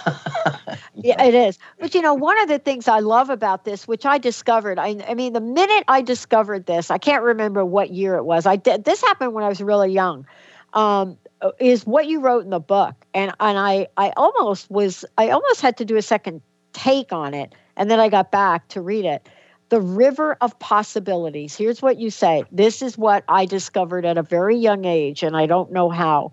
yeah, 0.94 1.22
it 1.22 1.34
is. 1.34 1.58
But 1.78 1.94
you 1.94 2.02
know, 2.02 2.14
one 2.14 2.40
of 2.42 2.48
the 2.48 2.58
things 2.58 2.88
I 2.88 3.00
love 3.00 3.30
about 3.30 3.64
this, 3.64 3.86
which 3.86 4.06
I 4.06 4.18
discovered, 4.18 4.78
I, 4.78 4.96
I 5.08 5.14
mean, 5.14 5.32
the 5.32 5.40
minute 5.40 5.84
I 5.88 6.02
discovered 6.02 6.66
this, 6.66 6.90
I 6.90 6.98
can't 6.98 7.22
remember 7.22 7.64
what 7.64 7.90
year 7.90 8.16
it 8.16 8.24
was. 8.24 8.46
I 8.46 8.56
did 8.56 8.84
this 8.84 9.00
happened 9.00 9.34
when 9.34 9.44
I 9.44 9.48
was 9.48 9.60
really 9.60 9.92
young. 9.92 10.26
Um, 10.74 11.18
is 11.58 11.86
what 11.86 12.06
you 12.06 12.20
wrote 12.20 12.44
in 12.44 12.50
the 12.50 12.60
book, 12.60 12.94
and 13.14 13.32
and 13.40 13.58
I 13.58 13.88
I 13.96 14.12
almost 14.16 14.70
was 14.70 15.04
I 15.18 15.30
almost 15.30 15.60
had 15.60 15.76
to 15.78 15.84
do 15.84 15.96
a 15.96 16.02
second 16.02 16.40
take 16.72 17.12
on 17.12 17.34
it, 17.34 17.54
and 17.76 17.90
then 17.90 18.00
I 18.00 18.08
got 18.08 18.30
back 18.30 18.68
to 18.68 18.80
read 18.80 19.04
it. 19.04 19.28
The 19.68 19.80
river 19.80 20.36
of 20.40 20.58
possibilities. 20.58 21.56
Here's 21.56 21.80
what 21.80 21.98
you 21.98 22.10
say. 22.10 22.44
This 22.52 22.82
is 22.82 22.98
what 22.98 23.24
I 23.28 23.46
discovered 23.46 24.04
at 24.04 24.18
a 24.18 24.22
very 24.22 24.56
young 24.56 24.84
age, 24.84 25.22
and 25.22 25.36
I 25.36 25.46
don't 25.46 25.72
know 25.72 25.88
how. 25.88 26.32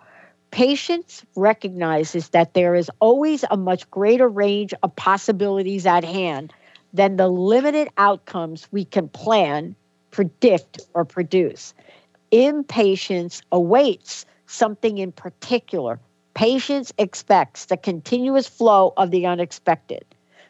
Patience 0.51 1.23
recognizes 1.35 2.29
that 2.29 2.53
there 2.53 2.75
is 2.75 2.89
always 2.99 3.45
a 3.51 3.57
much 3.57 3.89
greater 3.91 4.27
range 4.27 4.73
of 4.81 4.95
possibilities 4.95 5.85
at 5.85 6.03
hand 6.03 6.53
than 6.93 7.17
the 7.17 7.27
limited 7.27 7.87
outcomes 7.97 8.67
we 8.71 8.83
can 8.83 9.09
plan, 9.09 9.75
predict, 10.11 10.79
or 10.95 11.05
produce. 11.05 11.73
Impatience 12.31 13.41
awaits 13.51 14.25
something 14.47 14.97
in 14.97 15.11
particular. 15.11 15.99
Patience 16.33 16.91
expects 16.97 17.65
the 17.65 17.77
continuous 17.77 18.47
flow 18.47 18.93
of 18.97 19.11
the 19.11 19.25
unexpected. 19.25 20.03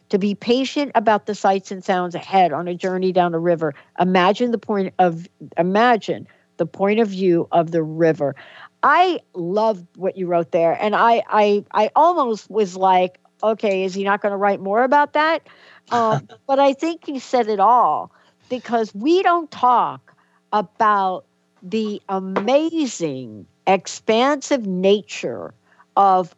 To 0.10 0.18
be 0.18 0.34
patient 0.34 0.92
about 0.96 1.26
the 1.26 1.36
sights 1.36 1.72
and 1.72 1.84
sounds 1.84 2.16
ahead 2.16 2.52
on 2.52 2.68
a 2.68 2.74
journey 2.74 3.12
down 3.12 3.34
a 3.34 3.40
river. 3.40 3.76
Imagine 4.00 4.52
the 4.52 4.58
point 4.58 4.94
of 4.98 5.28
imagine 5.58 6.28
the 6.58 6.66
point 6.66 7.00
of 7.00 7.10
view 7.10 7.48
of 7.52 7.72
the 7.72 7.84
river. 7.84 8.36
I 8.84 9.20
loved 9.34 9.86
what 9.96 10.18
you 10.18 10.28
wrote 10.28 10.52
there, 10.52 10.78
and 10.80 10.96
I 10.96 11.24
I 11.28 11.66
I 11.72 11.92
almost 11.96 12.50
was 12.50 12.76
like, 12.76 13.20
okay, 13.44 13.84
is 13.84 13.94
he 13.94 14.04
not 14.04 14.22
going 14.22 14.32
to 14.32 14.38
write 14.38 14.60
more 14.60 14.84
about 14.84 15.14
that? 15.14 15.48
Um, 15.92 16.30
but 16.48 16.60
I 16.60 16.74
think 16.74 17.06
he 17.06 17.20
said 17.20 17.48
it 17.48 17.60
all 17.60 18.12
because 18.50 18.94
we 18.94 19.22
don't 19.24 19.50
talk 19.52 20.14
about 20.54 21.26
the 21.62 22.02
amazing, 22.10 23.46
expansive 23.68 24.66
nature 24.66 25.54
of 25.96 26.36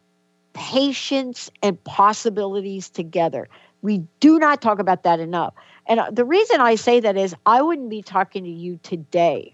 patience 0.52 1.50
and 1.62 1.82
possibilities 1.84 2.88
together. 2.90 3.48
We 3.82 4.04
do 4.20 4.38
not 4.38 4.60
talk 4.60 4.78
about 4.78 5.04
that 5.04 5.20
enough. 5.20 5.54
And 5.86 6.00
uh, 6.00 6.10
the 6.10 6.24
reason 6.24 6.60
I 6.60 6.74
say 6.76 7.00
that 7.00 7.16
is 7.16 7.34
I 7.46 7.62
wouldn't 7.62 7.90
be 7.90 8.02
talking 8.02 8.44
to 8.44 8.50
you 8.50 8.78
today 8.82 9.52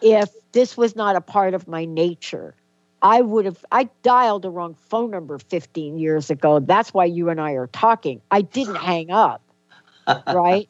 if 0.00 0.30
this 0.52 0.76
was 0.76 0.94
not 0.94 1.16
a 1.16 1.20
part 1.20 1.54
of 1.54 1.66
my 1.66 1.84
nature. 1.84 2.54
I 3.00 3.20
would 3.20 3.46
have, 3.46 3.64
I 3.72 3.88
dialed 4.02 4.42
the 4.42 4.50
wrong 4.50 4.74
phone 4.88 5.10
number 5.10 5.38
15 5.38 5.98
years 5.98 6.30
ago. 6.30 6.60
That's 6.60 6.94
why 6.94 7.06
you 7.06 7.30
and 7.30 7.40
I 7.40 7.52
are 7.52 7.66
talking. 7.66 8.20
I 8.30 8.42
didn't 8.42 8.74
hang 8.90 9.10
up, 9.10 9.42
right? 10.26 10.68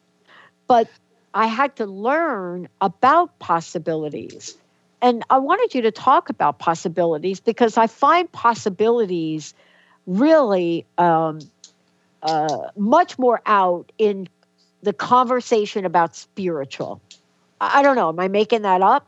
But 0.67 0.89
I 1.33 1.47
had 1.47 1.75
to 1.77 1.85
learn 1.85 2.67
about 2.81 3.37
possibilities. 3.39 4.57
And 5.01 5.23
I 5.29 5.37
wanted 5.37 5.75
you 5.75 5.81
to 5.83 5.91
talk 5.91 6.29
about 6.29 6.59
possibilities 6.59 7.39
because 7.39 7.77
I 7.77 7.87
find 7.87 8.31
possibilities 8.31 9.53
really 10.07 10.85
um, 10.97 11.39
uh, 12.23 12.69
much 12.77 13.19
more 13.19 13.41
out 13.45 13.91
in 13.97 14.27
the 14.81 14.93
conversation 14.93 15.85
about 15.85 16.15
spiritual. 16.15 17.01
I 17.59 17.81
don't 17.81 17.95
know. 17.95 18.09
Am 18.09 18.19
I 18.19 18.27
making 18.27 18.63
that 18.63 18.81
up? 18.81 19.07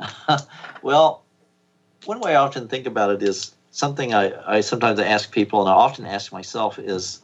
well, 0.82 1.22
one 2.04 2.20
way 2.20 2.32
I 2.32 2.40
often 2.40 2.68
think 2.68 2.86
about 2.86 3.10
it 3.10 3.22
is 3.22 3.54
something 3.70 4.14
I, 4.14 4.56
I 4.56 4.60
sometimes 4.60 4.98
ask 5.00 5.30
people, 5.30 5.60
and 5.60 5.68
I 5.68 5.74
often 5.74 6.06
ask 6.06 6.32
myself 6.32 6.78
is 6.78 7.20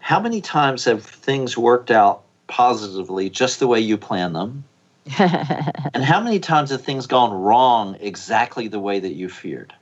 how 0.00 0.20
many 0.20 0.40
times 0.40 0.84
have 0.84 1.04
things 1.04 1.56
worked 1.56 1.90
out 1.90 2.22
positively 2.46 3.30
just 3.30 3.60
the 3.60 3.66
way 3.66 3.80
you 3.80 3.96
plan 3.96 4.32
them? 4.32 4.64
and 5.18 6.04
how 6.04 6.20
many 6.20 6.38
times 6.38 6.70
have 6.70 6.82
things 6.82 7.06
gone 7.06 7.32
wrong 7.32 7.96
exactly 8.00 8.68
the 8.68 8.78
way 8.78 9.00
that 9.00 9.14
you 9.14 9.28
feared? 9.28 9.74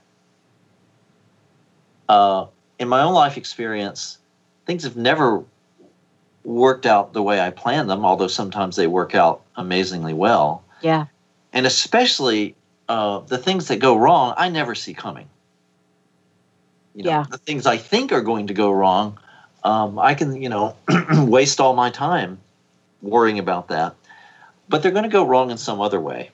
Uh, 2.09 2.47
in 2.79 2.87
my 2.87 3.01
own 3.01 3.13
life 3.13 3.37
experience, 3.37 4.17
things 4.65 4.83
have 4.83 4.97
never 4.97 5.43
worked 6.43 6.85
out 6.85 7.13
the 7.13 7.21
way 7.21 7.39
I 7.39 7.51
planned 7.51 7.89
them, 7.89 8.03
although 8.03 8.27
sometimes 8.27 8.75
they 8.75 8.87
work 8.87 9.15
out 9.15 9.41
amazingly 9.55 10.13
well. 10.13 10.63
Yeah. 10.81 11.05
And 11.53 11.65
especially 11.65 12.55
uh, 12.87 13.19
the 13.19 13.37
things 13.37 13.67
that 13.67 13.77
go 13.79 13.97
wrong, 13.97 14.33
I 14.37 14.49
never 14.49 14.75
see 14.75 14.93
coming. 14.93 15.27
You 16.95 17.03
know, 17.03 17.09
yeah. 17.09 17.25
the 17.29 17.37
things 17.37 17.65
I 17.65 17.77
think 17.77 18.11
are 18.11 18.21
going 18.21 18.47
to 18.47 18.53
go 18.53 18.71
wrong, 18.71 19.17
um, 19.63 19.97
I 19.97 20.13
can, 20.13 20.41
you 20.41 20.49
know, 20.49 20.75
waste 21.13 21.59
all 21.59 21.73
my 21.73 21.89
time 21.89 22.39
worrying 23.01 23.39
about 23.39 23.69
that. 23.69 23.95
But 24.67 24.83
they're 24.83 24.91
going 24.91 25.03
to 25.03 25.09
go 25.09 25.25
wrong 25.25 25.51
in 25.51 25.57
some 25.57 25.81
other 25.81 25.99
way. 25.99 26.31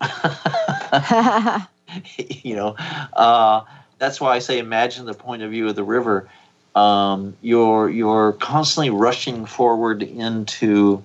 you 2.16 2.54
know, 2.54 2.76
uh, 3.12 3.62
that's 3.98 4.20
why 4.20 4.34
I 4.34 4.38
say 4.38 4.58
imagine 4.58 5.06
the 5.06 5.14
point 5.14 5.42
of 5.42 5.50
view 5.50 5.68
of 5.68 5.76
the 5.76 5.84
river. 5.84 6.28
Um, 6.74 7.36
you're 7.42 7.90
you're 7.90 8.32
constantly 8.34 8.90
rushing 8.90 9.46
forward 9.46 10.02
into 10.02 11.02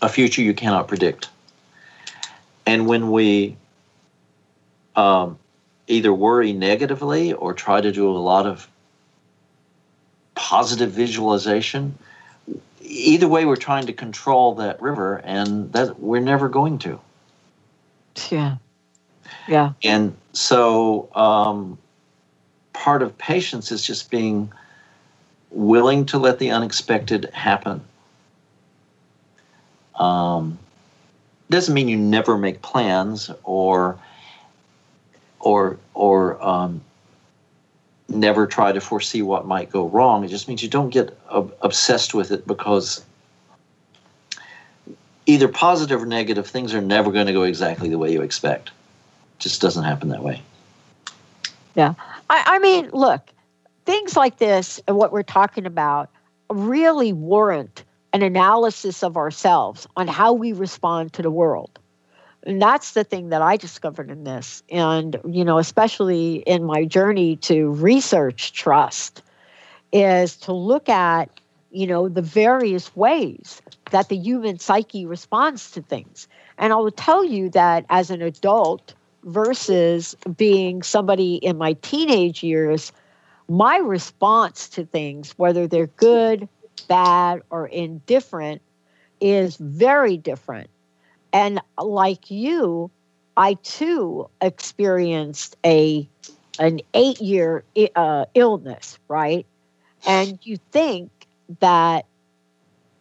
a 0.00 0.08
future 0.08 0.42
you 0.42 0.54
cannot 0.54 0.88
predict. 0.88 1.28
And 2.66 2.86
when 2.86 3.10
we 3.10 3.56
um, 4.96 5.38
either 5.86 6.12
worry 6.12 6.52
negatively 6.52 7.32
or 7.32 7.54
try 7.54 7.80
to 7.80 7.92
do 7.92 8.08
a 8.10 8.16
lot 8.18 8.46
of 8.46 8.68
positive 10.34 10.92
visualization, 10.92 11.98
either 12.80 13.28
way, 13.28 13.44
we're 13.44 13.56
trying 13.56 13.86
to 13.86 13.92
control 13.92 14.54
that 14.56 14.80
river, 14.80 15.16
and 15.24 15.72
that 15.72 16.00
we're 16.00 16.20
never 16.20 16.48
going 16.48 16.78
to. 16.78 17.00
Yeah. 18.30 18.56
Yeah. 19.48 19.72
And 19.82 20.16
so, 20.32 21.08
um, 21.14 21.78
part 22.72 23.02
of 23.02 23.16
patience 23.18 23.72
is 23.72 23.82
just 23.82 24.10
being 24.10 24.52
willing 25.50 26.06
to 26.06 26.18
let 26.18 26.38
the 26.38 26.50
unexpected 26.50 27.30
happen. 27.32 27.82
Um, 29.94 30.58
doesn't 31.52 31.72
mean 31.72 31.88
you 31.88 31.96
never 31.96 32.36
make 32.36 32.62
plans 32.62 33.30
or 33.44 33.98
or 35.40 35.78
or 35.94 36.42
um, 36.42 36.80
never 38.08 38.46
try 38.46 38.72
to 38.72 38.80
foresee 38.80 39.22
what 39.22 39.46
might 39.46 39.70
go 39.70 39.86
wrong. 39.88 40.24
It 40.24 40.28
just 40.28 40.48
means 40.48 40.62
you 40.62 40.68
don't 40.68 40.90
get 40.90 41.16
ob- 41.30 41.54
obsessed 41.62 42.14
with 42.14 42.30
it 42.30 42.46
because 42.46 43.04
either 45.26 45.48
positive 45.48 46.02
or 46.02 46.06
negative 46.06 46.46
things 46.46 46.74
are 46.74 46.80
never 46.80 47.12
going 47.12 47.26
to 47.26 47.32
go 47.32 47.42
exactly 47.42 47.88
the 47.88 47.98
way 47.98 48.12
you 48.12 48.22
expect. 48.22 48.68
It 48.68 49.40
just 49.40 49.60
doesn't 49.60 49.84
happen 49.84 50.08
that 50.08 50.22
way. 50.22 50.42
Yeah, 51.74 51.94
I, 52.28 52.42
I 52.46 52.58
mean, 52.58 52.90
look, 52.92 53.30
things 53.86 54.16
like 54.16 54.38
this 54.38 54.80
and 54.86 54.96
what 54.96 55.12
we're 55.12 55.22
talking 55.22 55.66
about 55.66 56.10
really 56.50 57.12
warrant 57.12 57.84
an 58.12 58.22
analysis 58.22 59.02
of 59.02 59.16
ourselves 59.16 59.86
on 59.96 60.08
how 60.08 60.32
we 60.32 60.52
respond 60.52 61.12
to 61.14 61.22
the 61.22 61.30
world. 61.30 61.78
And 62.44 62.60
that's 62.60 62.92
the 62.92 63.04
thing 63.04 63.28
that 63.28 63.40
I 63.40 63.56
discovered 63.56 64.10
in 64.10 64.24
this. 64.24 64.62
And, 64.70 65.16
you 65.28 65.44
know, 65.44 65.58
especially 65.58 66.36
in 66.46 66.64
my 66.64 66.84
journey 66.84 67.36
to 67.36 67.70
research 67.70 68.52
trust, 68.52 69.22
is 69.92 70.36
to 70.38 70.52
look 70.52 70.88
at, 70.88 71.28
you 71.70 71.86
know, 71.86 72.08
the 72.08 72.22
various 72.22 72.94
ways 72.96 73.62
that 73.90 74.08
the 74.08 74.16
human 74.16 74.58
psyche 74.58 75.06
responds 75.06 75.70
to 75.72 75.82
things. 75.82 76.26
And 76.58 76.72
I 76.72 76.76
will 76.76 76.90
tell 76.90 77.24
you 77.24 77.48
that 77.50 77.84
as 77.90 78.10
an 78.10 78.22
adult 78.22 78.94
versus 79.24 80.16
being 80.36 80.82
somebody 80.82 81.36
in 81.36 81.58
my 81.58 81.74
teenage 81.74 82.42
years, 82.42 82.92
my 83.48 83.76
response 83.76 84.68
to 84.70 84.84
things, 84.84 85.32
whether 85.36 85.66
they're 85.66 85.86
good, 85.86 86.48
bad, 86.82 87.42
or 87.50 87.66
indifferent, 87.66 88.62
is 89.20 89.56
very 89.56 90.16
different. 90.16 90.68
And 91.32 91.60
like 91.78 92.30
you, 92.30 92.90
I 93.36 93.54
too 93.54 94.28
experienced 94.40 95.56
a 95.64 96.08
an 96.58 96.80
eight 96.92 97.20
year 97.20 97.64
uh, 97.96 98.26
illness, 98.34 98.98
right? 99.08 99.46
And 100.06 100.38
you 100.42 100.58
think 100.70 101.10
that 101.60 102.04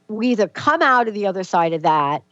we 0.07 0.29
either 0.29 0.47
come 0.47 0.82
out 0.82 1.07
of 1.07 1.13
the 1.13 1.27
other 1.27 1.43
side 1.43 1.73
of 1.73 1.82
that 1.82 2.23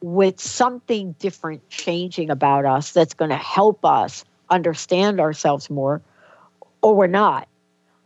with 0.00 0.40
something 0.40 1.12
different 1.18 1.68
changing 1.68 2.30
about 2.30 2.64
us 2.64 2.92
that's 2.92 3.14
going 3.14 3.30
to 3.30 3.36
help 3.36 3.84
us 3.84 4.24
understand 4.50 5.20
ourselves 5.20 5.70
more, 5.70 6.00
or 6.82 6.94
we're 6.94 7.06
not. 7.06 7.48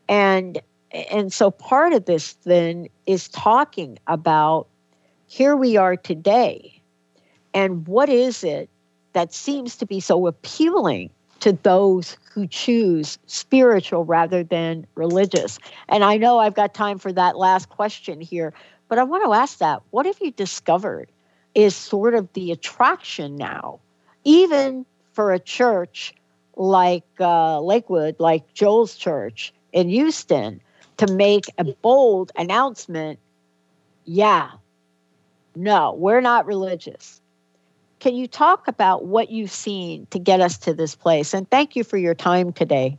And 0.08 0.60
and 0.92 1.32
so 1.32 1.50
part 1.50 1.92
of 1.92 2.04
this 2.04 2.34
then 2.44 2.88
is 3.06 3.28
talking 3.28 3.98
about 4.06 4.66
here 5.26 5.56
we 5.56 5.76
are 5.76 5.96
today 5.96 6.80
and 7.54 7.86
what 7.86 8.08
is 8.08 8.42
it 8.44 8.68
that 9.12 9.32
seems 9.32 9.76
to 9.76 9.86
be 9.86 10.00
so 10.00 10.26
appealing 10.26 11.10
to 11.40 11.52
those 11.52 12.16
who 12.32 12.46
choose 12.46 13.18
spiritual 13.26 14.04
rather 14.04 14.44
than 14.44 14.86
religious. 14.94 15.58
And 15.88 16.04
I 16.04 16.16
know 16.16 16.38
I've 16.38 16.54
got 16.54 16.74
time 16.74 16.98
for 16.98 17.12
that 17.12 17.36
last 17.36 17.68
question 17.70 18.20
here, 18.20 18.52
but 18.88 18.98
I 18.98 19.04
want 19.04 19.24
to 19.24 19.32
ask 19.32 19.58
that 19.58 19.82
what 19.90 20.06
have 20.06 20.18
you 20.20 20.30
discovered 20.30 21.10
is 21.54 21.74
sort 21.74 22.14
of 22.14 22.32
the 22.34 22.52
attraction 22.52 23.36
now, 23.36 23.80
even 24.24 24.84
for 25.12 25.32
a 25.32 25.38
church 25.38 26.14
like 26.56 27.04
uh, 27.18 27.60
Lakewood, 27.60 28.16
like 28.20 28.52
Joel's 28.52 28.94
church 28.94 29.52
in 29.72 29.88
Houston, 29.88 30.60
to 31.00 31.12
make 31.14 31.46
a 31.56 31.64
bold 31.64 32.30
announcement 32.36 33.18
yeah, 34.04 34.50
no, 35.54 35.94
we're 35.94 36.20
not 36.20 36.46
religious. 36.46 37.20
Can 38.00 38.14
you 38.14 38.26
talk 38.26 38.66
about 38.66 39.04
what 39.04 39.30
you've 39.30 39.50
seen 39.50 40.06
to 40.10 40.18
get 40.18 40.40
us 40.40 40.58
to 40.58 40.74
this 40.74 40.94
place? 40.94 41.32
And 41.32 41.48
thank 41.48 41.76
you 41.76 41.84
for 41.84 41.96
your 41.96 42.14
time 42.14 42.52
today. 42.52 42.98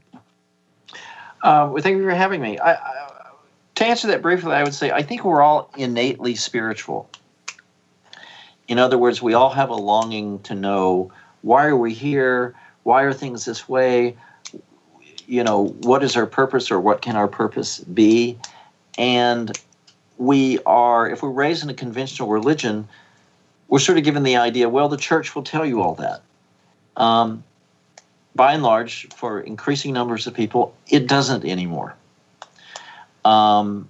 Uh, 1.44 1.70
well, 1.72 1.84
thank 1.84 1.98
you 1.98 2.04
for 2.04 2.16
having 2.16 2.42
me. 2.42 2.58
I, 2.60 2.74
I, 2.74 3.32
to 3.76 3.86
answer 3.86 4.08
that 4.08 4.22
briefly, 4.22 4.54
I 4.54 4.64
would 4.64 4.74
say 4.74 4.92
I 4.92 5.04
think 5.04 5.24
we're 5.24 5.42
all 5.42 5.70
innately 5.78 6.36
spiritual. 6.36 7.10
In 8.68 8.80
other 8.80 8.98
words, 8.98 9.22
we 9.22 9.34
all 9.34 9.50
have 9.50 9.70
a 9.70 9.76
longing 9.76 10.40
to 10.44 10.56
know 10.56 11.12
why 11.42 11.66
are 11.66 11.78
we 11.78 11.94
here? 11.94 12.56
Why 12.84 13.04
are 13.04 13.14
things 13.14 13.46
this 13.46 13.68
way? 13.68 14.16
You 15.32 15.46
know, 15.46 15.68
what 15.84 16.04
is 16.04 16.18
our 16.18 16.26
purpose 16.26 16.70
or 16.70 16.78
what 16.82 17.02
can 17.02 17.16
our 17.16 17.30
purpose 17.30 17.80
be? 17.80 18.38
And 18.98 19.58
we 20.18 20.60
are, 20.66 21.10
if 21.10 21.24
we're 21.24 21.30
raised 21.30 21.64
in 21.64 21.70
a 21.70 21.74
conventional 21.74 22.28
religion, 22.28 22.86
we're 23.70 23.80
sort 23.80 23.98
of 23.98 24.04
given 24.04 24.24
the 24.24 24.36
idea, 24.36 24.68
well, 24.68 24.90
the 24.90 24.98
church 24.98 25.34
will 25.34 25.44
tell 25.44 25.66
you 25.66 25.82
all 25.82 25.96
that. 25.96 26.22
Um, 26.98 27.46
by 28.36 28.52
and 28.52 28.62
large, 28.62 29.08
for 29.16 29.40
increasing 29.40 29.94
numbers 29.94 30.28
of 30.28 30.34
people, 30.34 30.76
it 30.90 31.08
doesn't 31.08 31.46
anymore. 31.46 31.96
Um, 33.24 33.88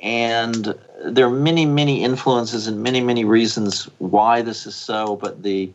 and 0.00 0.78
there 1.04 1.26
are 1.26 1.30
many, 1.30 1.66
many 1.66 2.04
influences 2.04 2.68
and 2.68 2.84
many, 2.84 3.00
many 3.00 3.24
reasons 3.24 3.90
why 3.98 4.42
this 4.42 4.64
is 4.64 4.76
so, 4.76 5.16
but 5.16 5.42
the 5.42 5.72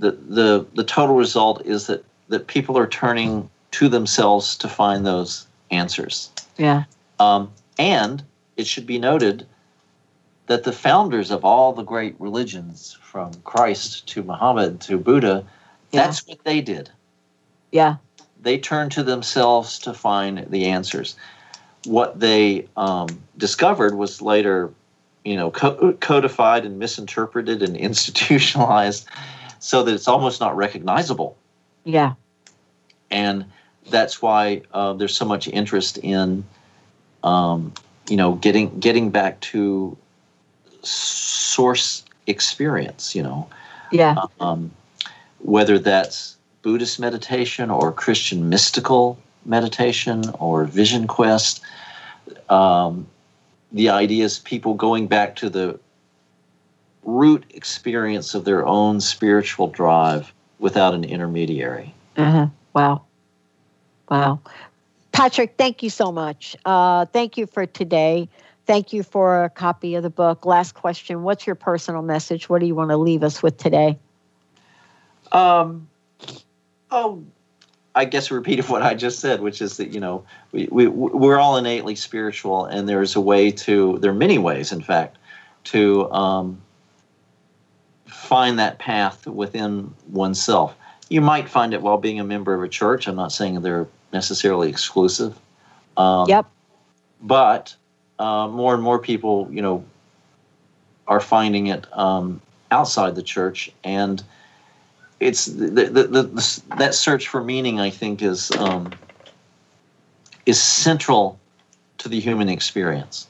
the 0.00 0.10
the, 0.10 0.66
the 0.74 0.82
total 0.82 1.14
result 1.14 1.64
is 1.64 1.86
that, 1.86 2.04
that 2.30 2.48
people 2.48 2.76
are 2.76 2.88
turning 2.88 3.48
to 3.72 3.88
themselves 3.88 4.56
to 4.58 4.68
find 4.68 5.06
those 5.06 5.46
answers. 5.70 6.30
Yeah. 6.56 6.84
Um, 7.18 7.50
and 7.78 8.22
it 8.56 8.66
should 8.66 8.86
be 8.86 8.98
noted 8.98 9.46
that 10.46 10.64
the 10.64 10.72
founders 10.72 11.30
of 11.30 11.44
all 11.44 11.72
the 11.72 11.82
great 11.82 12.16
religions, 12.18 12.98
from 13.00 13.32
Christ 13.44 14.06
to 14.08 14.22
Muhammad 14.22 14.80
to 14.82 14.98
Buddha, 14.98 15.44
yeah. 15.90 16.04
that's 16.04 16.26
what 16.26 16.42
they 16.44 16.60
did. 16.60 16.90
Yeah. 17.72 17.96
They 18.42 18.58
turned 18.58 18.92
to 18.92 19.02
themselves 19.02 19.78
to 19.80 19.94
find 19.94 20.46
the 20.50 20.66
answers. 20.66 21.16
What 21.84 22.20
they 22.20 22.68
um, 22.76 23.08
discovered 23.36 23.96
was 23.96 24.22
later, 24.22 24.72
you 25.24 25.36
know, 25.36 25.50
co- 25.50 25.92
codified 26.00 26.64
and 26.64 26.78
misinterpreted 26.78 27.62
and 27.62 27.76
institutionalized, 27.88 29.06
so 29.58 29.82
that 29.82 29.94
it's 29.94 30.08
almost 30.08 30.40
not 30.40 30.56
recognizable. 30.56 31.36
Yeah. 31.84 32.14
And 33.10 33.44
that's 33.90 34.22
why 34.22 34.62
uh, 34.72 34.92
there's 34.94 35.14
so 35.14 35.24
much 35.24 35.48
interest 35.48 35.98
in, 35.98 36.44
um, 37.22 37.72
you 38.08 38.16
know, 38.16 38.34
getting 38.34 38.78
getting 38.80 39.10
back 39.10 39.40
to 39.40 39.96
source 40.82 42.04
experience, 42.26 43.14
you 43.14 43.22
know. 43.22 43.48
Yeah. 43.92 44.24
Um, 44.38 44.70
whether 45.40 45.78
that's 45.78 46.36
Buddhist 46.62 47.00
meditation 47.00 47.70
or 47.70 47.92
Christian 47.92 48.48
mystical 48.48 49.18
meditation 49.44 50.22
or 50.38 50.64
vision 50.64 51.06
quest. 51.06 51.60
Um, 52.48 53.06
the 53.72 53.88
idea 53.88 54.24
is 54.24 54.38
people 54.38 54.74
going 54.74 55.06
back 55.06 55.36
to 55.36 55.48
the 55.48 55.78
root 57.02 57.44
experience 57.54 58.34
of 58.34 58.44
their 58.44 58.66
own 58.66 59.00
spiritual 59.00 59.68
drive 59.68 60.32
without 60.58 60.92
an 60.92 61.04
intermediary. 61.04 61.94
Uh-huh. 62.16 62.48
Wow. 62.74 63.02
Wow. 64.10 64.40
Patrick, 65.12 65.54
thank 65.56 65.82
you 65.82 65.90
so 65.90 66.10
much. 66.10 66.56
Uh, 66.64 67.04
thank 67.06 67.36
you 67.36 67.46
for 67.46 67.66
today. 67.66 68.28
Thank 68.66 68.92
you 68.92 69.02
for 69.02 69.44
a 69.44 69.50
copy 69.50 69.94
of 69.94 70.02
the 70.02 70.10
book. 70.10 70.46
Last 70.46 70.74
question 70.74 71.22
What's 71.22 71.46
your 71.46 71.56
personal 71.56 72.02
message? 72.02 72.48
What 72.48 72.60
do 72.60 72.66
you 72.66 72.74
want 72.74 72.90
to 72.90 72.96
leave 72.96 73.22
us 73.22 73.42
with 73.42 73.56
today? 73.56 73.98
Um, 75.32 75.88
oh, 76.90 77.24
I 77.94 78.04
guess 78.04 78.30
a 78.30 78.34
repeat 78.34 78.58
of 78.58 78.70
what 78.70 78.82
I 78.82 78.94
just 78.94 79.20
said, 79.20 79.40
which 79.40 79.60
is 79.60 79.76
that, 79.78 79.90
you 79.90 80.00
know, 80.00 80.24
we, 80.52 80.68
we, 80.70 80.86
we're 80.86 81.38
all 81.38 81.56
innately 81.56 81.96
spiritual, 81.96 82.64
and 82.66 82.88
there's 82.88 83.16
a 83.16 83.20
way 83.20 83.50
to, 83.50 83.98
there 83.98 84.10
are 84.10 84.14
many 84.14 84.38
ways, 84.38 84.72
in 84.72 84.80
fact, 84.80 85.18
to 85.64 86.10
um, 86.12 86.60
find 88.06 88.58
that 88.58 88.78
path 88.78 89.26
within 89.26 89.92
oneself. 90.08 90.74
You 91.08 91.20
might 91.20 91.48
find 91.48 91.74
it 91.74 91.82
while 91.82 91.98
being 91.98 92.20
a 92.20 92.24
member 92.24 92.54
of 92.54 92.62
a 92.62 92.68
church. 92.68 93.08
I'm 93.08 93.16
not 93.16 93.32
saying 93.32 93.60
they're 93.62 93.88
necessarily 94.12 94.68
exclusive. 94.68 95.38
Um, 95.96 96.28
yep. 96.28 96.46
But 97.22 97.74
uh, 98.18 98.48
more 98.48 98.74
and 98.74 98.82
more 98.82 98.98
people, 98.98 99.48
you 99.50 99.62
know, 99.62 99.84
are 101.06 101.20
finding 101.20 101.66
it 101.66 101.86
um, 101.96 102.40
outside 102.70 103.14
the 103.14 103.22
church, 103.22 103.72
and 103.82 104.22
it's 105.18 105.46
the, 105.46 105.66
the, 105.66 106.04
the, 106.04 106.22
the, 106.22 106.62
that 106.78 106.94
search 106.94 107.28
for 107.28 107.42
meaning. 107.42 107.80
I 107.80 107.90
think 107.90 108.22
is 108.22 108.50
um, 108.52 108.92
is 110.46 110.62
central 110.62 111.38
to 111.98 112.08
the 112.08 112.20
human 112.20 112.48
experience. 112.48 113.26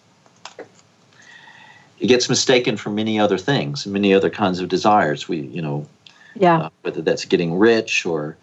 It 1.98 2.06
gets 2.06 2.28
mistaken 2.28 2.76
for 2.76 2.90
many 2.90 3.18
other 3.20 3.36
things, 3.36 3.86
many 3.86 4.14
other 4.14 4.30
kinds 4.30 4.60
of 4.60 4.68
desires. 4.68 5.28
We, 5.28 5.40
you 5.40 5.60
know, 5.60 5.86
yeah, 6.34 6.62
uh, 6.62 6.70
whether 6.82 7.02
that's 7.02 7.24
getting 7.24 7.58
rich 7.58 8.06
or 8.06 8.36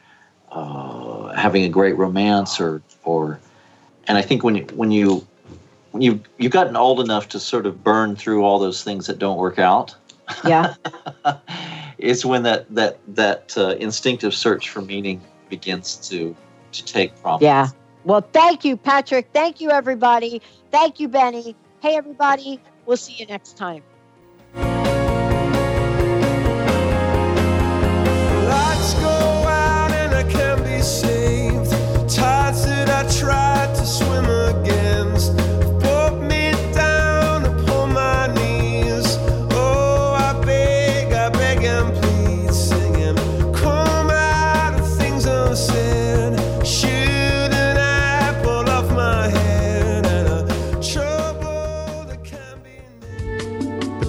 uh, 0.52 1.27
having 1.38 1.64
a 1.64 1.70
great 1.70 1.98
romance, 1.98 2.60
or 2.60 2.82
or, 3.04 3.40
and 4.08 4.18
I 4.18 4.22
think 4.22 4.44
when 4.44 4.56
you 4.56 4.66
when 4.74 4.92
you 4.92 5.26
you 5.98 6.22
you've 6.38 6.52
gotten 6.52 6.76
old 6.76 7.00
enough 7.00 7.30
to 7.30 7.40
sort 7.40 7.66
of 7.66 7.84
burn 7.84 8.16
through 8.16 8.44
all 8.44 8.60
those 8.60 8.84
things 8.84 9.08
that 9.08 9.20
don't 9.20 9.38
work 9.38 9.60
out. 9.60 9.96
Yeah. 10.46 10.76
it's 11.98 12.26
when 12.26 12.44
that 12.44 12.74
that 12.74 13.00
that 13.16 13.58
uh, 13.58 13.76
instinctive 13.80 14.34
search 14.34 14.70
for 14.70 14.82
meaning 14.82 15.22
begins 15.50 15.96
to 16.10 16.36
to 16.74 16.86
take 16.86 17.16
prominence. 17.22 17.44
Yeah. 17.44 17.70
Well, 18.04 18.28
thank 18.32 18.64
you, 18.64 18.78
Patrick. 18.78 19.30
Thank 19.34 19.60
you, 19.60 19.70
everybody. 19.70 20.42
Thank 20.72 21.00
you, 21.00 21.08
Benny. 21.08 21.56
Hey, 21.82 21.96
everybody. 21.96 22.60
We'll 22.86 22.98
see 22.98 23.14
you 23.14 23.26
next 23.26 23.58
time. 23.58 23.84